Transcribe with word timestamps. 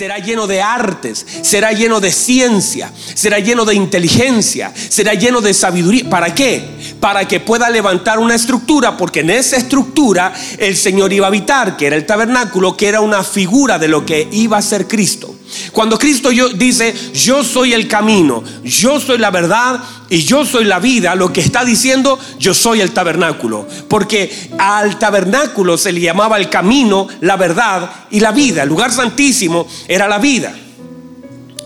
será 0.00 0.16
lleno 0.16 0.46
de 0.46 0.62
artes, 0.62 1.26
será 1.42 1.72
lleno 1.72 2.00
de 2.00 2.10
ciencia, 2.10 2.90
será 3.12 3.38
lleno 3.38 3.66
de 3.66 3.74
inteligencia, 3.74 4.72
será 4.74 5.12
lleno 5.12 5.42
de 5.42 5.52
sabiduría. 5.52 6.08
¿Para 6.08 6.34
qué? 6.34 6.64
Para 6.98 7.28
que 7.28 7.38
pueda 7.38 7.68
levantar 7.68 8.18
una 8.18 8.34
estructura, 8.34 8.96
porque 8.96 9.20
en 9.20 9.28
esa 9.28 9.58
estructura 9.58 10.32
el 10.56 10.74
Señor 10.74 11.12
iba 11.12 11.26
a 11.26 11.28
habitar, 11.28 11.76
que 11.76 11.86
era 11.86 11.96
el 11.96 12.06
tabernáculo, 12.06 12.78
que 12.78 12.88
era 12.88 13.02
una 13.02 13.22
figura 13.22 13.78
de 13.78 13.88
lo 13.88 14.06
que 14.06 14.26
iba 14.32 14.56
a 14.56 14.62
ser 14.62 14.88
Cristo. 14.88 15.34
Cuando 15.72 15.98
Cristo 15.98 16.30
dice, 16.54 16.94
yo 17.14 17.44
soy 17.44 17.72
el 17.72 17.88
camino, 17.88 18.42
yo 18.64 19.00
soy 19.00 19.18
la 19.18 19.30
verdad 19.30 19.80
y 20.08 20.22
yo 20.22 20.44
soy 20.44 20.64
la 20.64 20.78
vida, 20.78 21.14
lo 21.14 21.32
que 21.32 21.40
está 21.40 21.64
diciendo, 21.64 22.18
yo 22.38 22.54
soy 22.54 22.80
el 22.80 22.92
tabernáculo. 22.92 23.66
Porque 23.88 24.50
al 24.58 24.98
tabernáculo 24.98 25.78
se 25.78 25.92
le 25.92 26.00
llamaba 26.00 26.38
el 26.38 26.48
camino, 26.48 27.08
la 27.20 27.36
verdad 27.36 27.90
y 28.10 28.20
la 28.20 28.32
vida. 28.32 28.62
El 28.62 28.68
lugar 28.68 28.92
santísimo 28.92 29.66
era 29.88 30.08
la 30.08 30.18
vida. 30.18 30.54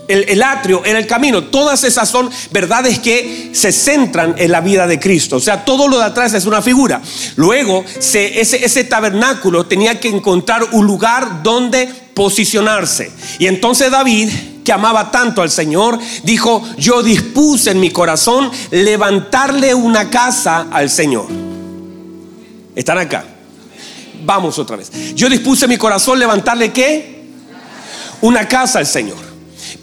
El, 0.07 0.43
atrio 0.43 0.83
era 0.85 0.99
el 0.99 1.07
camino. 1.07 1.45
Todas 1.45 1.83
esas 1.83 2.09
son 2.09 2.29
verdades 2.51 2.99
que 2.99 3.49
se 3.53 3.71
centran 3.71 4.35
en 4.37 4.51
la 4.51 4.61
vida 4.61 4.85
de 4.87 4.99
Cristo. 4.99 5.37
O 5.37 5.39
sea, 5.39 5.65
todo 5.65 5.87
lo 5.87 5.97
de 5.97 6.05
atrás 6.05 6.33
es 6.33 6.45
una 6.45 6.61
figura. 6.61 7.01
Luego, 7.35 7.83
ese, 7.97 8.39
ese 8.39 8.83
tabernáculo 8.83 9.65
tenía 9.65 9.99
que 9.99 10.09
encontrar 10.09 10.63
un 10.73 10.85
lugar 10.85 11.41
donde 11.41 11.87
posicionarse. 12.13 13.11
Y 13.39 13.47
entonces 13.47 13.91
David 13.91 14.29
que 14.65 14.73
amaba 14.73 15.11
tanto 15.11 15.43
al 15.43 15.51
Señor, 15.51 15.99
dijo, 16.23 16.61
yo 16.77 17.03
dispuse 17.03 17.69
en 17.69 17.79
mi 17.79 17.91
corazón 17.91 18.51
levantarle 18.71 19.75
una 19.75 20.09
casa 20.09 20.67
al 20.71 20.89
Señor. 20.89 21.27
¿Están 22.75 22.97
acá? 22.97 23.23
Vamos 24.25 24.57
otra 24.57 24.75
vez. 24.75 24.91
Yo 25.13 25.29
dispuse 25.29 25.65
en 25.65 25.69
mi 25.69 25.77
corazón 25.77 26.17
levantarle 26.17 26.73
qué? 26.73 27.23
Una 28.21 28.47
casa 28.47 28.79
al 28.79 28.87
Señor. 28.87 29.24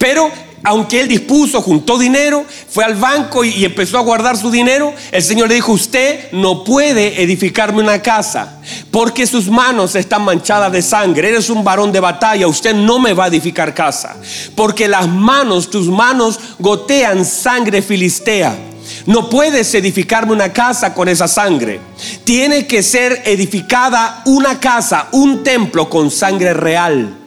Pero 0.03 0.28
aunque 0.64 1.00
él 1.00 1.06
dispuso, 1.06 1.62
juntó 1.62 1.97
dinero, 1.97 2.45
fue 2.69 2.84
al 2.84 2.97
banco 2.97 3.45
y, 3.45 3.64
empezó 3.64 3.98
a 3.98 4.03
guardar 4.03 4.36
su 4.36 4.50
dinero, 4.50 4.92
el 5.12 5.22
Señor 5.22 5.48
le 5.48 5.55
dijo, 5.55 5.70
usted 5.70 6.33
no 6.33 6.64
puede 6.64 7.22
edificarme 7.22 7.81
una 7.81 8.03
casa 8.03 8.58
porque 8.91 9.28
sus 9.28 9.48
manos 9.48 9.95
están 9.95 10.25
manchadas 10.25 10.73
de 10.73 10.83
sangre. 10.83 11.28
Eres 11.28 11.50
un 11.50 11.62
varón 11.62 11.92
de 11.92 12.00
batalla, 12.00 12.48
usted 12.48 12.75
no 12.75 12.98
me 12.98 13.12
va 13.12 13.27
a 13.27 13.28
edificar 13.28 13.75
casa. 13.75 14.17
Porque 14.56 14.89
las 14.89 15.06
manos, 15.06 15.70
tus 15.70 15.86
manos 15.86 16.41
gotean 16.58 17.25
sangre 17.25 17.80
filistea. 17.80 18.56
No 19.06 19.30
puedes 19.30 19.73
edificarme 19.73 20.33
una 20.33 20.53
casa 20.53 20.95
con 20.95 21.08
esa 21.08 21.28
sangre. 21.28 21.78
Tiene 22.25 22.67
que 22.67 22.83
ser 22.83 23.23
edificada 23.25 24.23
una 24.27 24.58
casa, 24.58 25.06
un 25.12 25.45
templo 25.45 25.89
con 25.89 26.11
sangre 26.11 26.55
real. 26.55 27.22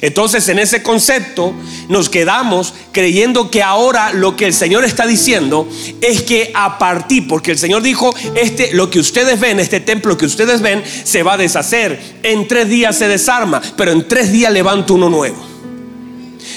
Entonces 0.00 0.48
en 0.48 0.58
ese 0.58 0.82
concepto 0.82 1.54
nos 1.88 2.08
quedamos 2.08 2.74
creyendo 2.92 3.50
que 3.50 3.62
ahora 3.62 4.12
lo 4.12 4.36
que 4.36 4.46
el 4.46 4.54
Señor 4.54 4.84
está 4.84 5.06
diciendo 5.06 5.68
es 6.00 6.22
que 6.22 6.50
a 6.54 6.78
partir, 6.78 7.28
porque 7.28 7.52
el 7.52 7.58
Señor 7.58 7.82
dijo, 7.82 8.14
este, 8.34 8.72
lo 8.72 8.90
que 8.90 8.98
ustedes 8.98 9.40
ven, 9.40 9.60
este 9.60 9.80
templo 9.80 10.16
que 10.16 10.26
ustedes 10.26 10.60
ven, 10.60 10.82
se 11.04 11.22
va 11.22 11.34
a 11.34 11.38
deshacer. 11.38 12.00
En 12.22 12.48
tres 12.48 12.68
días 12.68 12.96
se 12.96 13.08
desarma, 13.08 13.60
pero 13.76 13.92
en 13.92 14.06
tres 14.08 14.32
días 14.32 14.52
levanto 14.52 14.94
uno 14.94 15.08
nuevo. 15.08 15.55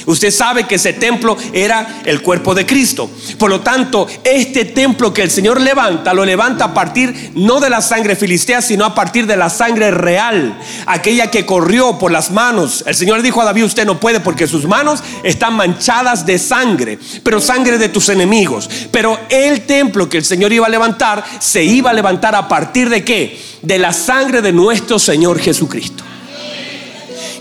Usted 0.06 0.32
sabe 0.32 0.66
que 0.66 0.76
ese 0.76 0.94
templo 0.94 1.38
era 1.54 2.02
el 2.06 2.22
cuerpo 2.22 2.56
de 2.56 2.66
Cristo. 2.66 3.10
Por 3.38 3.50
lo 3.50 3.62
tanto, 3.62 4.08
este 4.24 4.66
templo 4.66 5.14
que 5.14 5.24
el 5.24 5.32
Señor 5.32 5.60
levanta, 5.62 6.14
lo 6.14 6.26
levanta 6.26 6.66
a 6.66 6.74
partir 6.74 7.32
no 7.36 7.60
de 7.60 7.70
la 7.70 7.82
sangre 7.82 8.16
filistea, 8.16 8.62
sino 8.62 8.86
a 8.86 8.96
partir 8.96 9.26
de 9.28 9.38
la 9.38 9.50
sangre 9.50 9.92
real, 9.92 10.58
aquella 10.86 11.32
que 11.32 11.46
corrió 11.46 11.98
por 11.98 12.12
las 12.12 12.32
manos. 12.32 12.84
El 12.88 12.96
Señor 12.96 13.22
dijo 13.22 13.42
a 13.42 13.46
David, 13.46 13.66
usted 13.66 13.86
no 13.86 14.00
puede 14.00 14.20
porque 14.20 14.48
sus 14.48 14.66
manos 14.66 15.04
están 15.24 15.54
manchadas 15.54 16.26
de 16.26 16.40
sangre, 16.40 17.00
pero 17.24 17.40
sangre 17.40 17.78
de 17.78 17.90
tus 17.90 18.10
enemigos. 18.10 18.70
Pero 18.92 19.20
el 19.30 19.62
templo 19.66 20.10
que 20.10 20.18
el 20.18 20.26
Señor 20.26 20.54
iba 20.54 20.68
a 20.68 20.70
levantar, 20.70 21.24
se 21.40 21.64
iba 21.64 21.90
a 21.90 21.94
levantar 21.94 22.36
a 22.36 22.48
partir 22.48 22.90
de 22.90 23.04
qué? 23.04 23.40
De 23.62 23.78
la 23.78 23.94
sangre 23.94 24.42
de 24.42 24.54
nuestro 24.54 25.00
Señor 25.00 25.40
Jesucristo 25.40 26.09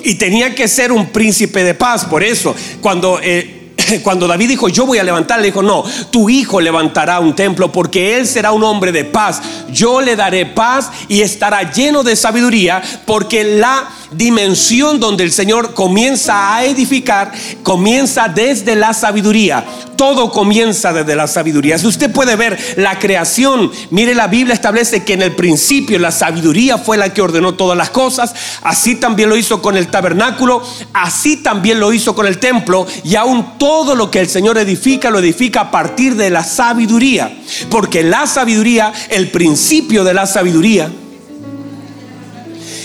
y 0.05 0.15
tenía 0.15 0.55
que 0.55 0.69
ser 0.69 0.93
un 0.93 1.11
príncipe 1.11 1.65
de 1.65 1.75
paz. 1.75 2.05
Por 2.05 2.23
eso, 2.23 2.55
cuando... 2.81 3.21
Eh, 3.23 3.55
cuando 4.03 4.27
David 4.27 4.49
dijo, 4.49 4.69
yo 4.69 4.87
voy 4.87 4.99
a 4.99 5.05
levantar, 5.05 5.39
le 5.41 5.47
dijo, 5.47 5.63
no, 5.63 5.85
tu 6.11 6.29
hijo 6.29 6.61
levantará 6.61 7.21
un 7.21 7.35
templo 7.35 7.71
porque 7.73 8.17
él 8.17 8.27
será 8.27 8.53
un 8.53 8.65
hombre 8.65 8.93
de 8.93 9.05
paz. 9.05 9.41
Yo 9.73 10.01
le 10.01 10.17
daré 10.17 10.47
paz 10.47 10.91
y 11.09 11.23
estará 11.23 11.71
lleno 11.71 12.03
de 12.03 12.17
sabiduría 12.17 12.83
porque 13.07 13.45
la 13.45 13.89
dimensión 14.13 15.01
donde 15.01 15.25
el 15.25 15.33
Señor 15.33 15.75
comienza 15.75 16.55
a 16.55 16.65
edificar 16.65 17.33
comienza 17.63 18.29
desde 18.29 18.75
la 18.75 18.95
sabiduría. 18.95 19.65
Todo 19.97 20.31
comienza 20.31 20.93
desde 20.93 21.17
la 21.17 21.27
sabiduría. 21.27 21.77
Si 21.77 21.87
usted 21.87 22.13
puede 22.13 22.37
ver 22.37 22.57
la 22.77 22.99
creación, 23.01 23.71
mire 23.91 24.15
la 24.15 24.29
Biblia 24.29 24.55
establece 24.55 25.03
que 25.05 25.15
en 25.15 25.23
el 25.23 25.35
principio 25.35 25.99
la 25.99 26.13
sabiduría 26.13 26.79
fue 26.79 26.97
la 26.97 27.13
que 27.13 27.21
ordenó 27.21 27.55
todas 27.55 27.77
las 27.77 27.91
cosas. 27.91 28.33
Así 28.63 28.95
también 28.95 29.29
lo 29.29 29.37
hizo 29.37 29.61
con 29.61 29.77
el 29.77 29.89
tabernáculo, 29.89 30.63
así 30.93 31.39
también 31.39 31.81
lo 31.81 31.93
hizo 31.93 32.15
con 32.15 32.27
el 32.27 32.39
templo 32.39 32.87
y 33.03 33.17
aún 33.17 33.59
todo 33.59 33.97
lo 33.97 34.11
que 34.11 34.21
el 34.21 34.29
Señor 34.29 34.57
edifica 34.59 35.11
lo 35.11 35.19
edifica 35.19 35.63
a 35.63 35.71
partir 35.71 36.15
de 36.15 36.31
la 36.31 36.45
sabiduría. 36.45 37.37
Porque 37.69 38.05
la 38.05 38.27
sabiduría, 38.27 38.93
el 39.11 39.31
principio 39.31 40.05
de 40.05 40.15
la 40.15 40.27
sabiduría, 40.27 40.91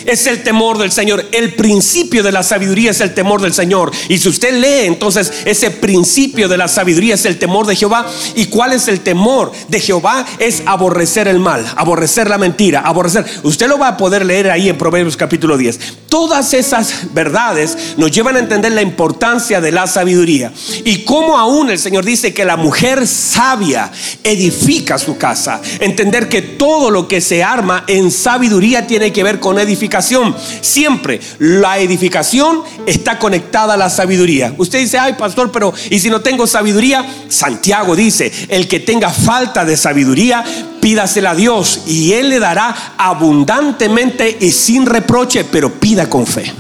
es 0.05 0.27
el 0.27 0.43
temor 0.43 0.77
del 0.77 0.91
Señor. 0.91 1.25
El 1.31 1.53
principio 1.53 2.23
de 2.23 2.31
la 2.31 2.43
sabiduría 2.43 2.91
es 2.91 3.01
el 3.01 3.13
temor 3.13 3.41
del 3.41 3.53
Señor. 3.53 3.91
Y 4.09 4.17
si 4.17 4.29
usted 4.29 4.59
lee 4.59 4.85
entonces 4.85 5.31
ese 5.45 5.71
principio 5.71 6.47
de 6.47 6.57
la 6.57 6.67
sabiduría 6.67 7.15
es 7.15 7.25
el 7.25 7.39
temor 7.39 7.65
de 7.65 7.75
Jehová. 7.75 8.05
¿Y 8.35 8.45
cuál 8.45 8.73
es 8.73 8.87
el 8.87 9.01
temor 9.01 9.51
de 9.67 9.79
Jehová? 9.79 10.25
Es 10.39 10.63
aborrecer 10.65 11.27
el 11.27 11.39
mal, 11.39 11.65
aborrecer 11.75 12.29
la 12.29 12.37
mentira, 12.37 12.81
aborrecer. 12.81 13.25
Usted 13.43 13.67
lo 13.67 13.77
va 13.77 13.89
a 13.89 13.97
poder 13.97 14.25
leer 14.25 14.49
ahí 14.49 14.69
en 14.69 14.77
Proverbios 14.77 15.17
capítulo 15.17 15.57
10. 15.57 15.79
Todas 16.09 16.53
esas 16.53 17.13
verdades 17.13 17.95
nos 17.97 18.11
llevan 18.11 18.35
a 18.35 18.39
entender 18.39 18.71
la 18.71 18.81
importancia 18.81 19.61
de 19.61 19.71
la 19.71 19.87
sabiduría. 19.87 20.51
Y 20.85 21.03
cómo 21.03 21.37
aún 21.37 21.69
el 21.69 21.79
Señor 21.79 22.05
dice 22.05 22.33
que 22.33 22.45
la 22.45 22.57
mujer 22.57 23.07
sabia 23.07 23.91
edifica 24.23 24.97
su 24.97 25.17
casa. 25.17 25.61
Entender 25.79 26.29
que 26.29 26.41
todo 26.41 26.91
lo 26.91 27.07
que 27.07 27.21
se 27.21 27.43
arma 27.43 27.83
en 27.87 28.11
sabiduría 28.11 28.87
tiene 28.87 29.11
que 29.11 29.23
ver 29.23 29.39
con 29.39 29.59
Siempre 30.01 31.19
la 31.39 31.79
edificación 31.79 32.61
está 32.85 33.19
conectada 33.19 33.75
a 33.75 33.77
la 33.77 33.89
sabiduría. 33.89 34.53
Usted 34.57 34.79
dice, 34.79 34.97
ay 34.97 35.13
pastor, 35.13 35.51
pero 35.51 35.73
¿y 35.89 35.99
si 35.99 36.09
no 36.09 36.21
tengo 36.21 36.47
sabiduría? 36.47 37.05
Santiago 37.27 37.95
dice, 37.95 38.31
el 38.49 38.67
que 38.67 38.79
tenga 38.79 39.09
falta 39.09 39.65
de 39.65 39.77
sabiduría, 39.77 40.43
pídasela 40.81 41.31
a 41.31 41.35
Dios 41.35 41.81
y 41.87 42.13
Él 42.13 42.29
le 42.29 42.39
dará 42.39 42.95
abundantemente 42.97 44.37
y 44.39 44.51
sin 44.51 44.85
reproche, 44.85 45.45
pero 45.45 45.73
pida 45.73 46.09
con 46.09 46.25
fe. 46.25 46.51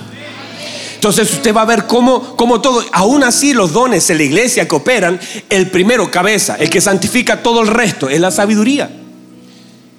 Entonces 0.95 1.33
usted 1.33 1.53
va 1.53 1.63
a 1.63 1.65
ver 1.65 1.85
cómo, 1.85 2.37
cómo 2.37 2.61
todo, 2.61 2.81
aún 2.93 3.25
así 3.25 3.53
los 3.53 3.73
dones 3.73 4.09
en 4.09 4.19
la 4.19 4.23
iglesia 4.23 4.67
que 4.69 4.75
operan, 4.75 5.19
el 5.49 5.69
primero 5.69 6.09
cabeza, 6.09 6.55
el 6.57 6.69
que 6.69 6.79
santifica 6.79 7.43
todo 7.43 7.61
el 7.61 7.67
resto, 7.67 8.09
es 8.09 8.21
la 8.21 8.31
sabiduría. 8.31 9.02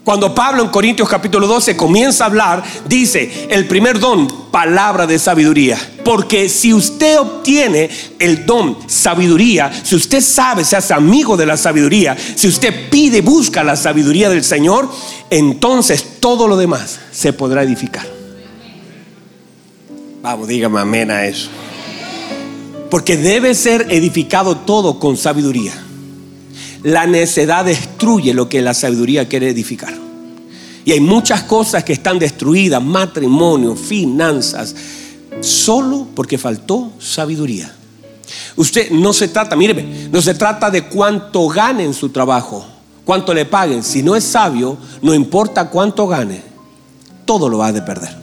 Cuando 0.04 0.34
Pablo 0.34 0.62
en 0.62 0.68
Corintios 0.68 1.08
capítulo 1.08 1.46
12 1.46 1.78
comienza 1.78 2.24
a 2.24 2.26
hablar, 2.26 2.62
dice, 2.86 3.46
el 3.48 3.66
primer 3.66 3.98
don, 3.98 4.50
palabra 4.50 5.06
de 5.06 5.18
sabiduría. 5.18 5.78
Porque 6.04 6.50
si 6.50 6.74
usted 6.74 7.18
obtiene 7.18 7.88
el 8.18 8.44
don, 8.44 8.76
sabiduría, 8.86 9.72
si 9.82 9.96
usted 9.96 10.20
sabe, 10.20 10.62
se 10.62 10.76
hace 10.76 10.92
amigo 10.92 11.38
de 11.38 11.46
la 11.46 11.56
sabiduría, 11.56 12.14
si 12.36 12.46
usted 12.46 12.90
pide, 12.90 13.22
busca 13.22 13.64
la 13.64 13.76
sabiduría 13.76 14.28
del 14.28 14.44
Señor, 14.44 14.90
entonces 15.30 16.20
todo 16.20 16.48
lo 16.48 16.58
demás 16.58 17.00
se 17.10 17.32
podrá 17.32 17.62
edificar. 17.62 18.06
Vamos, 20.20 20.48
dígame 20.48 20.80
amén 20.80 21.10
a 21.10 21.24
eso. 21.24 21.48
Porque 22.90 23.16
debe 23.16 23.54
ser 23.54 23.86
edificado 23.88 24.58
todo 24.58 24.98
con 24.98 25.16
sabiduría. 25.16 25.83
La 26.84 27.06
necedad 27.06 27.64
destruye 27.64 28.32
lo 28.32 28.48
que 28.48 28.62
la 28.62 28.74
sabiduría 28.74 29.28
quiere 29.28 29.48
edificar. 29.48 29.94
Y 30.84 30.92
hay 30.92 31.00
muchas 31.00 31.42
cosas 31.44 31.82
que 31.82 31.94
están 31.94 32.18
destruidas, 32.18 32.82
matrimonio, 32.82 33.74
finanzas, 33.74 34.74
solo 35.40 36.06
porque 36.14 36.36
faltó 36.36 36.92
sabiduría. 36.98 37.74
Usted 38.56 38.90
no 38.90 39.12
se 39.12 39.28
trata, 39.28 39.56
míreme, 39.56 40.08
no 40.12 40.20
se 40.20 40.34
trata 40.34 40.70
de 40.70 40.84
cuánto 40.84 41.48
gane 41.48 41.84
en 41.84 41.94
su 41.94 42.10
trabajo, 42.10 42.66
cuánto 43.04 43.32
le 43.32 43.46
paguen. 43.46 43.82
Si 43.82 44.02
no 44.02 44.14
es 44.14 44.24
sabio, 44.24 44.76
no 45.02 45.14
importa 45.14 45.70
cuánto 45.70 46.06
gane, 46.06 46.42
todo 47.24 47.48
lo 47.48 47.58
va 47.58 47.68
a 47.68 47.72
de 47.72 47.82
perder. 47.82 48.14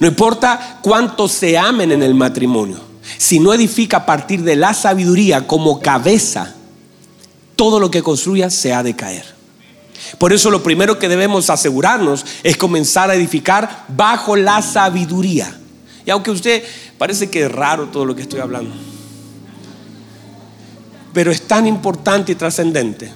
No 0.00 0.08
importa 0.08 0.80
cuánto 0.82 1.28
se 1.28 1.56
amen 1.56 1.92
en 1.92 2.02
el 2.02 2.14
matrimonio, 2.14 2.78
si 3.16 3.38
no 3.38 3.54
edifica 3.54 3.98
a 3.98 4.06
partir 4.06 4.42
de 4.42 4.56
la 4.56 4.74
sabiduría 4.74 5.46
como 5.46 5.78
cabeza, 5.78 6.56
todo 7.56 7.80
lo 7.80 7.90
que 7.90 8.02
construya 8.02 8.50
se 8.50 8.72
ha 8.72 8.82
de 8.82 8.94
caer. 8.94 9.24
Por 10.18 10.32
eso 10.32 10.50
lo 10.50 10.62
primero 10.62 10.98
que 10.98 11.08
debemos 11.08 11.50
asegurarnos 11.50 12.24
es 12.42 12.56
comenzar 12.56 13.10
a 13.10 13.14
edificar 13.14 13.84
bajo 13.88 14.36
la 14.36 14.62
sabiduría. 14.62 15.58
Y 16.04 16.10
aunque 16.10 16.30
usted 16.30 16.64
parece 16.98 17.30
que 17.30 17.44
es 17.44 17.52
raro 17.52 17.86
todo 17.86 18.04
lo 18.04 18.14
que 18.14 18.22
estoy 18.22 18.40
hablando, 18.40 18.74
pero 21.12 21.30
es 21.30 21.42
tan 21.42 21.66
importante 21.66 22.32
y 22.32 22.34
trascendente, 22.34 23.12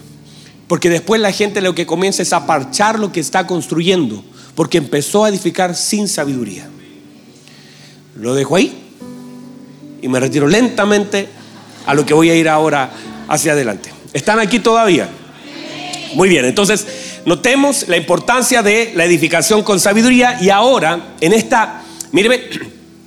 porque 0.69 0.91
después 0.91 1.21
la 1.21 1.33
gente 1.33 1.61
lo 1.61 1.75
que 1.75 1.87
comienza 1.87 2.23
es 2.23 2.33
a 2.33 2.47
parchar 2.47 2.99
lo 2.99 3.13
que 3.13 3.21
está 3.21 3.47
construyendo, 3.47 4.25
porque 4.55 4.79
empezó 4.79 5.25
a 5.25 5.29
edificar 5.29 5.75
sin 5.75 6.09
sabiduría. 6.09 6.69
Lo 8.17 8.35
dejo 8.35 8.57
ahí 8.57 8.77
y 10.01 10.09
me 10.09 10.21
retiro 10.21 10.47
lentamente 10.47 11.29
a 11.87 11.95
lo 11.95 12.07
que 12.07 12.15
voy 12.15 12.31
a 12.31 12.35
ir 12.35 12.49
ahora 12.49 12.91
hacia 13.29 13.53
adelante. 13.53 13.96
¿Están 14.17 14.39
aquí 14.39 14.61
todavía? 14.61 15.11
Muy 16.15 16.31
bien, 16.31 16.47
entonces 16.47 16.87
notemos 17.27 17.87
la 17.87 17.99
importancia 17.99 18.63
de 18.63 18.93
la 18.95 19.05
edificación 19.05 19.63
con 19.63 19.79
sabiduría 19.79 20.39
y 20.41 20.49
ahora 20.49 21.09
en 21.21 21.35
esta, 21.35 21.83
míreme, 22.13 22.41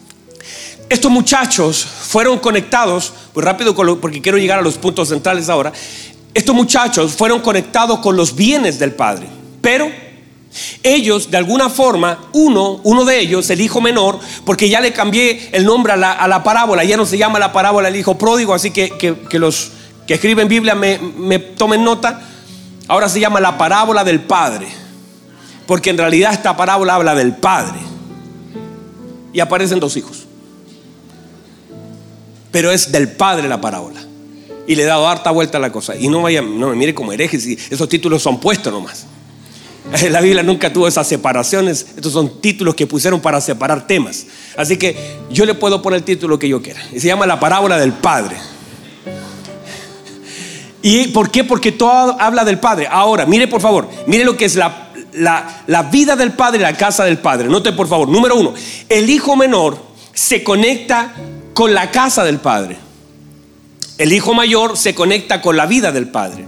estos 0.89 1.11
muchachos 1.11 1.83
fueron 1.83 2.37
conectados, 2.37 3.11
pues 3.33 3.43
rápido 3.43 3.73
porque 3.99 4.21
quiero 4.21 4.37
llegar 4.37 4.59
a 4.59 4.61
los 4.61 4.77
puntos 4.77 5.09
centrales 5.09 5.49
ahora, 5.49 5.73
estos 6.35 6.53
muchachos 6.53 7.13
fueron 7.13 7.39
conectados 7.39 7.97
con 8.01 8.15
los 8.15 8.35
bienes 8.35 8.77
del 8.77 8.91
Padre, 8.91 9.25
pero 9.61 9.89
ellos, 10.83 11.31
de 11.31 11.37
alguna 11.37 11.71
forma, 11.71 12.29
uno, 12.33 12.81
uno 12.83 13.03
de 13.03 13.19
ellos, 13.19 13.49
el 13.49 13.61
hijo 13.61 13.81
menor, 13.81 14.19
porque 14.45 14.69
ya 14.69 14.79
le 14.79 14.93
cambié 14.93 15.49
el 15.53 15.65
nombre 15.65 15.93
a 15.93 15.97
la, 15.97 16.43
parábola, 16.43 16.83
ya 16.83 16.97
no 16.97 17.07
se 17.07 17.17
llama 17.17 17.39
la 17.39 17.51
parábola 17.51 17.87
el 17.87 17.95
hijo 17.95 18.15
pródigo, 18.15 18.53
así 18.53 18.69
que, 18.69 18.91
que, 18.95 19.39
los 19.39 19.71
que 20.09 20.15
escriben 20.15 20.47
Biblia 20.47 20.73
me, 20.73 20.97
me 20.97 21.37
tomen 21.37 21.83
nota, 21.83 22.19
ahora 22.87 23.07
se 23.07 23.19
llama 23.19 23.39
la 23.39 23.59
parábola 23.59 24.03
del 24.03 24.21
Padre, 24.21 24.67
porque 25.67 25.91
en 25.91 25.99
realidad 25.99 26.33
esta 26.33 26.57
parábola 26.57 26.95
habla 26.95 27.13
del 27.13 27.35
Padre, 27.35 27.77
y 29.31 29.39
aparecen 29.39 29.79
dos 29.79 29.95
hijos, 29.97 30.25
pero 32.49 32.71
es 32.71 32.91
del 32.91 33.11
Padre 33.11 33.47
la 33.47 33.61
parábola. 33.61 34.01
Y 34.65 34.73
le 34.73 34.81
he 34.81 34.85
dado 34.87 35.07
harta 35.07 35.29
vuelta 35.29 35.59
a 35.59 35.61
la 35.61 35.71
cosa. 35.71 35.95
Y 35.95 36.07
no 36.07 36.23
vaya, 36.23 36.41
no 36.41 36.69
me 36.69 36.75
mire 36.75 36.95
como 36.95 37.13
hereje, 37.13 37.39
si 37.39 37.59
esos 37.69 37.87
títulos 37.87 38.23
son 38.23 38.39
puestos 38.39 38.73
nomás. 38.73 39.05
La 40.09 40.21
Biblia 40.21 40.43
nunca 40.43 40.73
tuvo 40.73 40.87
esas 40.87 41.07
separaciones. 41.07 41.85
Estos 41.95 42.13
son 42.13 42.39
títulos 42.41 42.75
que 42.75 42.85
pusieron 42.85 43.19
para 43.19 43.41
separar 43.41 43.87
temas. 43.87 44.27
Así 44.57 44.77
que 44.77 45.17
yo 45.31 45.45
le 45.45 45.55
puedo 45.55 45.81
poner 45.81 45.99
el 45.99 46.03
título 46.03 46.37
que 46.37 46.47
yo 46.47 46.61
quiera. 46.61 46.81
Y 46.91 46.99
se 46.99 47.07
llama 47.07 47.25
la 47.25 47.39
parábola 47.39 47.79
del 47.79 47.93
Padre. 47.93 48.37
¿Y 50.81 51.07
por 51.07 51.29
qué? 51.29 51.43
Porque 51.43 51.71
todo 51.71 52.15
habla 52.19 52.45
del 52.45 52.59
Padre. 52.59 52.87
Ahora, 52.89 53.25
mire 53.25 53.47
por 53.47 53.61
favor, 53.61 53.89
mire 54.07 54.23
lo 54.23 54.37
que 54.37 54.45
es 54.45 54.55
la, 54.55 54.89
la, 55.13 55.83
vida 55.83 56.15
del 56.15 56.33
Padre 56.33 56.59
la 56.59 56.77
casa 56.77 57.03
del 57.03 57.17
Padre. 57.17 57.49
Note 57.49 57.73
por 57.73 57.87
favor, 57.87 58.07
número 58.07 58.35
uno, 58.35 58.53
el 58.87 59.09
hijo 59.09 59.35
menor 59.35 59.77
se 60.13 60.43
conecta 60.43 61.13
con 61.53 61.73
la 61.73 61.91
casa 61.91 62.23
del 62.23 62.37
Padre. 62.37 62.77
El 63.97 64.13
hijo 64.13 64.33
mayor 64.33 64.77
se 64.77 64.95
conecta 64.95 65.41
con 65.41 65.57
la 65.57 65.65
vida 65.65 65.91
del 65.91 66.07
Padre. 66.07 66.45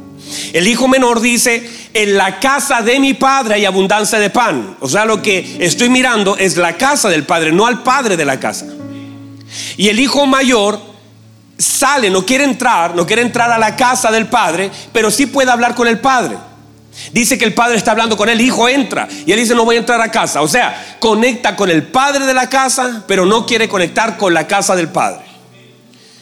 El 0.54 0.68
hijo 0.68 0.88
menor 0.88 1.20
dice, 1.20 1.70
en 1.94 2.16
la 2.16 2.40
casa 2.40 2.82
de 2.82 3.00
mi 3.00 3.14
padre 3.14 3.56
hay 3.56 3.66
abundancia 3.66 4.20
de 4.20 4.30
pan. 4.30 4.78
O 4.80 4.88
sea, 4.88 5.04
lo 5.04 5.22
que 5.22 5.58
estoy 5.60 5.90
mirando 5.90 6.38
es 6.38 6.56
la 6.56 6.78
casa 6.78 7.10
del 7.10 7.24
padre, 7.24 7.52
no 7.52 7.66
al 7.66 7.84
padre 7.84 8.16
de 8.16 8.24
la 8.24 8.40
casa. 8.40 8.68
Y 9.76 9.90
el 9.90 10.00
hijo 10.00 10.26
mayor 10.26 10.80
sale, 11.58 12.10
no 12.10 12.26
quiere 12.26 12.44
entrar, 12.44 12.96
no 12.96 13.06
quiere 13.06 13.22
entrar 13.22 13.52
a 13.52 13.58
la 13.58 13.76
casa 13.76 14.12
del 14.12 14.28
padre, 14.28 14.72
pero 14.92 15.12
sí 15.12 15.26
puede 15.26 15.52
hablar 15.52 15.76
con 15.76 15.88
el 15.88 16.00
padre. 16.00 16.38
Dice 17.14 17.38
que 17.38 17.46
el 17.46 17.54
padre 17.54 17.78
está 17.78 17.92
hablando 17.92 18.18
con 18.18 18.30
él, 18.30 18.42
hijo 18.42 18.68
entra 18.68 19.08
y 19.26 19.32
él 19.32 19.40
dice 19.40 19.56
no 19.56 19.66
voy 19.66 19.78
a 19.78 19.80
entrar 19.80 20.02
a 20.02 20.12
casa. 20.12 20.42
O 20.42 20.48
sea, 20.48 20.98
conecta 21.00 21.56
con 21.56 21.70
el 21.70 21.84
padre 21.84 22.26
de 22.26 22.34
la 22.34 22.50
casa, 22.50 23.04
pero 23.08 23.26
no 23.26 23.46
quiere 23.46 23.70
conectar 23.70 24.18
con 24.18 24.34
la 24.34 24.48
casa 24.48 24.76
del 24.76 24.90
padre. 24.90 25.32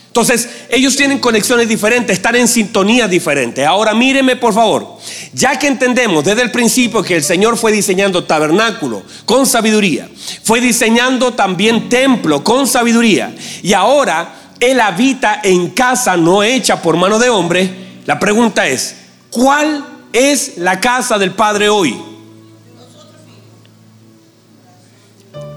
Entonces, 0.08 0.50
ellos 0.70 0.96
tienen 0.96 1.20
conexiones 1.20 1.70
diferentes, 1.70 2.18
están 2.18 2.36
en 2.36 2.48
sintonía 2.48 3.08
diferente. 3.08 3.64
Ahora 3.64 3.94
míreme 3.94 4.36
por 4.36 4.54
favor, 4.56 4.98
ya 5.34 5.58
que 5.60 5.68
entendemos 5.68 6.26
desde 6.26 6.42
el 6.42 6.50
principio 6.50 7.04
que 7.04 7.16
el 7.16 7.24
Señor 7.24 7.58
fue 7.58 7.72
diseñando 7.72 8.24
tabernáculo 8.24 9.04
con 9.26 9.46
sabiduría, 9.46 10.10
fue 10.44 10.62
diseñando 10.62 11.36
también 11.36 11.90
templo 11.90 12.44
con 12.44 12.66
sabiduría, 12.66 13.36
y 13.62 13.74
ahora 13.74 14.49
Él 14.60 14.82
habita 14.82 15.40
en 15.44 15.70
casa 15.70 16.18
no 16.18 16.44
hecha 16.44 16.82
por 16.82 16.98
mano 16.98 17.18
de 17.18 17.30
hombre, 17.30 18.02
la 18.06 18.20
pregunta 18.20 18.68
es, 18.68 18.96
¿cuál 19.30 19.86
es 20.12 20.58
la 20.58 20.80
casa 20.80 21.18
del 21.18 21.32
Padre 21.32 21.70
hoy? 21.70 21.96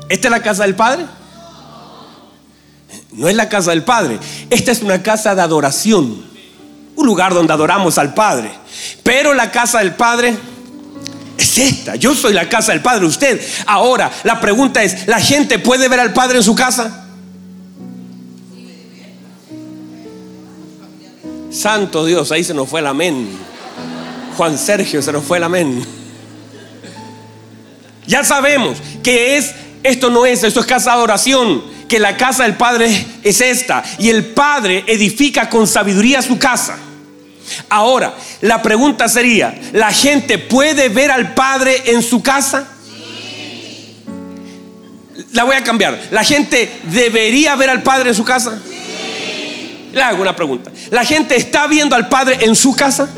¿Esta 0.08 0.28
es 0.28 0.30
la 0.30 0.42
casa 0.42 0.64
del 0.64 0.74
Padre? 0.74 1.06
No 3.12 3.28
es 3.28 3.34
la 3.34 3.48
casa 3.48 3.70
del 3.70 3.82
Padre. 3.82 4.18
Esta 4.50 4.70
es 4.70 4.82
una 4.82 5.02
casa 5.02 5.34
de 5.34 5.40
adoración. 5.40 6.22
Un 6.94 7.06
lugar 7.06 7.32
donde 7.32 7.52
adoramos 7.52 7.96
al 7.96 8.12
Padre. 8.12 8.52
Pero 9.02 9.32
la 9.32 9.50
casa 9.50 9.78
del 9.78 9.94
Padre 9.94 10.36
es 11.38 11.58
esta. 11.58 11.96
Yo 11.96 12.14
soy 12.14 12.34
la 12.34 12.48
casa 12.48 12.72
del 12.72 12.82
Padre. 12.82 13.06
Usted. 13.06 13.40
Ahora, 13.66 14.10
la 14.24 14.38
pregunta 14.40 14.82
es, 14.82 15.06
¿la 15.06 15.20
gente 15.20 15.58
puede 15.58 15.88
ver 15.88 16.00
al 16.00 16.12
Padre 16.12 16.38
en 16.38 16.44
su 16.44 16.54
casa? 16.54 17.01
Santo 21.52 22.06
Dios, 22.06 22.32
ahí 22.32 22.42
se 22.42 22.54
nos 22.54 22.68
fue 22.68 22.80
el 22.80 22.86
amén. 22.86 23.28
Juan 24.36 24.56
Sergio, 24.56 25.02
se 25.02 25.12
nos 25.12 25.24
fue 25.24 25.38
el 25.38 25.44
amén. 25.44 25.84
Ya 28.06 28.24
sabemos 28.24 28.78
que 29.02 29.36
es, 29.36 29.54
esto 29.82 30.10
no 30.10 30.26
es, 30.26 30.42
esto 30.42 30.60
es 30.60 30.66
casa 30.66 30.90
de 30.90 30.96
adoración 30.96 31.62
que 31.88 31.98
la 31.98 32.16
casa 32.16 32.44
del 32.44 32.56
Padre 32.56 33.06
es 33.22 33.40
esta 33.42 33.84
y 33.98 34.08
el 34.08 34.24
Padre 34.24 34.84
edifica 34.86 35.50
con 35.50 35.66
sabiduría 35.66 36.22
su 36.22 36.38
casa. 36.38 36.78
Ahora, 37.68 38.14
la 38.40 38.62
pregunta 38.62 39.08
sería, 39.08 39.54
¿la 39.72 39.92
gente 39.92 40.38
puede 40.38 40.88
ver 40.88 41.10
al 41.10 41.34
Padre 41.34 41.82
en 41.86 42.02
su 42.02 42.22
casa? 42.22 42.66
La 45.32 45.44
voy 45.44 45.56
a 45.56 45.62
cambiar. 45.62 46.00
¿La 46.10 46.24
gente 46.24 46.80
debería 46.84 47.54
ver 47.56 47.68
al 47.68 47.82
Padre 47.82 48.10
en 48.10 48.14
su 48.14 48.24
casa? 48.24 48.58
Le 49.92 50.02
hago 50.02 50.22
una 50.22 50.34
pregunta. 50.34 50.70
¿La 50.90 51.04
gente 51.04 51.36
está 51.36 51.66
viendo 51.66 51.94
al 51.94 52.08
Padre 52.08 52.38
en 52.40 52.56
su 52.56 52.74
casa? 52.74 53.08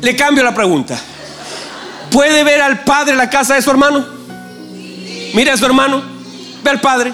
Le 0.00 0.14
cambio 0.14 0.44
la 0.44 0.54
pregunta. 0.54 0.98
¿Puede 2.10 2.44
ver 2.44 2.62
al 2.62 2.84
padre 2.84 3.12
en 3.12 3.18
la 3.18 3.28
casa 3.28 3.56
de 3.56 3.62
su 3.62 3.70
hermano? 3.70 4.06
Mira 5.34 5.52
a 5.52 5.56
su 5.56 5.66
hermano, 5.66 6.02
ve 6.62 6.70
al 6.70 6.80
padre. 6.80 7.12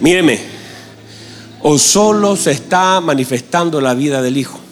Míreme, 0.00 0.40
o 1.60 1.78
solo 1.78 2.36
se 2.36 2.52
está 2.52 3.00
manifestando 3.00 3.80
la 3.80 3.92
vida 3.94 4.22
del 4.22 4.36
Hijo 4.36 4.63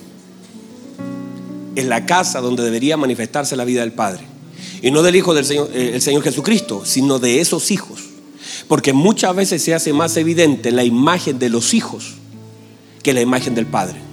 en 1.76 1.88
la 1.88 2.07
casa 2.07 2.41
donde 2.41 2.62
debería 2.62 2.97
manifestarse 2.97 3.57
la 3.57 3.64
vida 3.64 3.81
del 3.81 3.93
Padre. 3.93 4.25
Y 4.83 4.91
no 4.91 5.02
del 5.02 5.17
Hijo 5.17 5.35
del 5.35 5.45
Señor, 5.45 5.71
eh, 5.73 5.93
el 5.95 6.02
Señor 6.02 6.23
Jesucristo, 6.23 6.83
sino 6.85 7.19
de 7.19 7.41
esos 7.41 7.71
hijos. 7.71 8.00
Porque 8.69 8.93
muchas 8.93 9.35
veces 9.35 9.62
se 9.62 9.75
hace 9.75 9.93
más 9.93 10.17
evidente 10.17 10.71
la 10.71 10.85
imagen 10.85 11.38
de 11.38 11.49
los 11.49 11.75
hijos 11.75 12.14
que 13.02 13.12
la 13.12 13.21
imagen 13.21 13.55
del 13.55 13.67
Padre. 13.67 14.12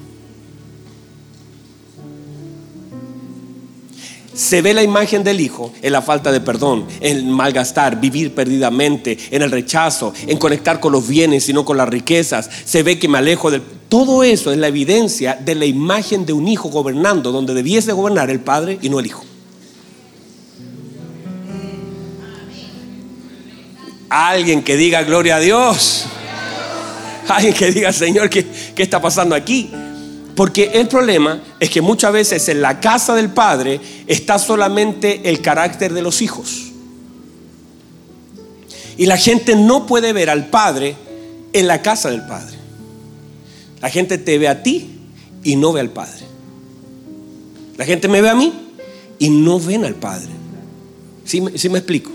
Se 4.40 4.62
ve 4.62 4.74
la 4.74 4.82
imagen 4.82 5.22
del 5.22 5.42
Hijo 5.42 5.74
en 5.82 5.92
la 5.92 6.02
falta 6.02 6.32
de 6.32 6.40
perdón, 6.40 6.86
en 7.02 7.30
malgastar, 7.30 8.00
vivir 8.00 8.34
perdidamente, 8.34 9.18
en 9.32 9.42
el 9.42 9.52
rechazo, 9.52 10.14
en 10.26 10.38
conectar 10.38 10.80
con 10.80 10.94
los 10.94 11.06
bienes 11.06 11.50
y 11.50 11.54
no 11.54 11.66
con 11.66 11.76
las 11.76 11.90
riquezas. 11.90 12.50
Se 12.64 12.82
ve 12.82 12.98
que 12.98 13.10
me 13.10 13.18
alejo 13.18 13.52
del... 13.52 13.62
Todo 13.90 14.24
eso 14.24 14.54
es 14.54 14.58
la 14.58 14.70
evidencia 14.70 15.36
de 15.36 15.56
la 15.56 15.66
imagen 15.66 16.26
de 16.26 16.32
un 16.32 16.48
hijo 16.48 16.70
gobernando 16.70 17.34
donde 17.34 17.54
debiese 17.54 17.92
gobernar 17.92 18.30
el 18.30 18.40
Padre 18.40 18.80
y 18.82 18.88
no 18.88 19.02
el 19.02 19.08
Hijo. 19.08 19.26
Alguien 24.08 24.64
que 24.64 24.78
diga 24.78 25.04
gloria 25.04 25.36
a 25.36 25.40
Dios. 25.42 26.06
Alguien 27.28 27.54
que 27.54 27.74
diga, 27.74 27.92
Señor, 27.92 28.30
¿qué, 28.30 28.48
¿qué 28.74 28.84
está 28.84 29.02
pasando 29.02 29.36
aquí? 29.36 29.70
Porque 30.40 30.72
el 30.76 30.88
problema 30.88 31.44
es 31.60 31.70
que 31.70 31.82
muchas 31.82 32.14
veces 32.14 32.48
en 32.48 32.62
la 32.62 32.80
casa 32.80 33.14
del 33.14 33.30
padre 33.30 33.82
está 34.08 34.40
solamente 34.40 35.30
el 35.30 35.42
carácter 35.42 35.92
de 35.92 36.02
los 36.02 36.22
hijos. 36.22 36.72
Y 38.96 39.06
la 39.06 39.18
gente 39.18 39.58
no 39.58 39.86
puede 39.86 40.14
ver 40.14 40.30
al 40.30 40.48
padre 40.48 40.96
en 41.52 41.68
la 41.68 41.82
casa 41.82 42.10
del 42.10 42.26
padre. 42.26 42.56
La 43.82 43.90
gente 43.90 44.18
te 44.18 44.38
ve 44.38 44.48
a 44.48 44.64
ti 44.64 45.02
y 45.44 45.58
no 45.58 45.74
ve 45.74 45.82
al 45.82 45.90
padre. 45.90 46.24
La 47.76 47.84
gente 47.84 48.08
me 48.08 48.22
ve 48.22 48.30
a 48.30 48.36
mí 48.36 48.54
y 49.20 49.30
no 49.32 49.60
ven 49.60 49.84
al 49.84 49.96
padre. 49.96 50.30
¿Sí, 51.26 51.42
me 51.42 51.80
explico? 51.80 52.12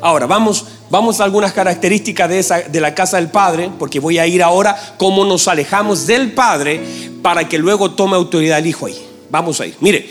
Ahora 0.00 0.26
vamos 0.26 0.66
Vamos 0.90 1.20
a 1.20 1.24
algunas 1.24 1.52
características 1.52 2.28
de, 2.28 2.40
esa, 2.40 2.58
de 2.62 2.80
la 2.80 2.96
casa 2.96 3.16
del 3.16 3.28
Padre, 3.28 3.70
porque 3.78 4.00
voy 4.00 4.18
a 4.18 4.26
ir 4.26 4.42
ahora 4.42 4.76
cómo 4.96 5.24
nos 5.24 5.46
alejamos 5.46 6.04
del 6.08 6.32
Padre 6.32 6.80
para 7.22 7.48
que 7.48 7.58
luego 7.58 7.92
tome 7.92 8.16
autoridad 8.16 8.58
el 8.58 8.66
Hijo 8.66 8.86
ahí. 8.86 9.00
Vamos 9.30 9.60
ahí. 9.60 9.72
Mire, 9.78 10.10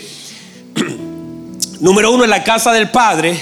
número 1.80 2.10
uno, 2.10 2.24
en 2.24 2.30
la 2.30 2.42
casa 2.42 2.72
del 2.72 2.90
Padre, 2.90 3.38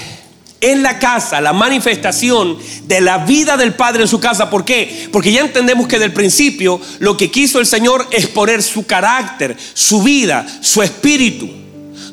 en 0.59 0.83
la 0.83 0.99
casa, 0.99 1.39
la 1.39 1.53
manifestación 1.53 2.57
de 2.87 2.99
la 2.99 3.19
vida 3.19 3.55
del 3.55 3.73
Padre 3.73 4.01
en 4.01 4.09
su 4.09 4.19
casa. 4.19 4.49
¿Por 4.49 4.65
qué? 4.65 5.07
Porque 5.09 5.31
ya 5.31 5.39
entendemos 5.39 5.87
que 5.87 5.97
del 5.97 6.11
principio 6.11 6.81
lo 6.99 7.15
que 7.15 7.31
quiso 7.31 7.61
el 7.61 7.67
Señor 7.67 8.05
es 8.11 8.27
poner 8.27 8.61
su 8.61 8.85
carácter, 8.85 9.55
su 9.73 10.03
vida, 10.03 10.45
su 10.59 10.83
espíritu 10.83 11.68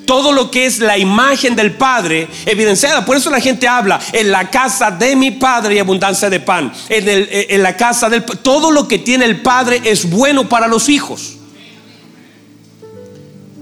todo 0.06 0.32
lo 0.32 0.50
que 0.50 0.64
es 0.66 0.78
la 0.78 0.96
imagen 0.96 1.54
del 1.54 1.72
Padre 1.72 2.28
evidenciada. 2.46 3.04
Por 3.04 3.16
eso 3.16 3.28
la 3.28 3.40
gente 3.40 3.68
habla, 3.68 4.00
en 4.12 4.30
la 4.30 4.50
casa 4.50 4.90
de 4.90 5.14
mi 5.16 5.32
Padre 5.32 5.74
y 5.74 5.78
abundancia 5.78 6.30
de 6.30 6.40
pan. 6.40 6.72
En, 6.88 7.04
en 7.28 7.62
la 7.62 7.76
casa 7.76 8.08
del 8.08 8.24
Todo 8.24 8.70
lo 8.70 8.88
que 8.88 8.98
tiene 8.98 9.24
el 9.24 9.42
Padre 9.42 9.82
es 9.84 10.08
bueno 10.08 10.48
para 10.48 10.68
los 10.68 10.88
hijos. 10.88 11.34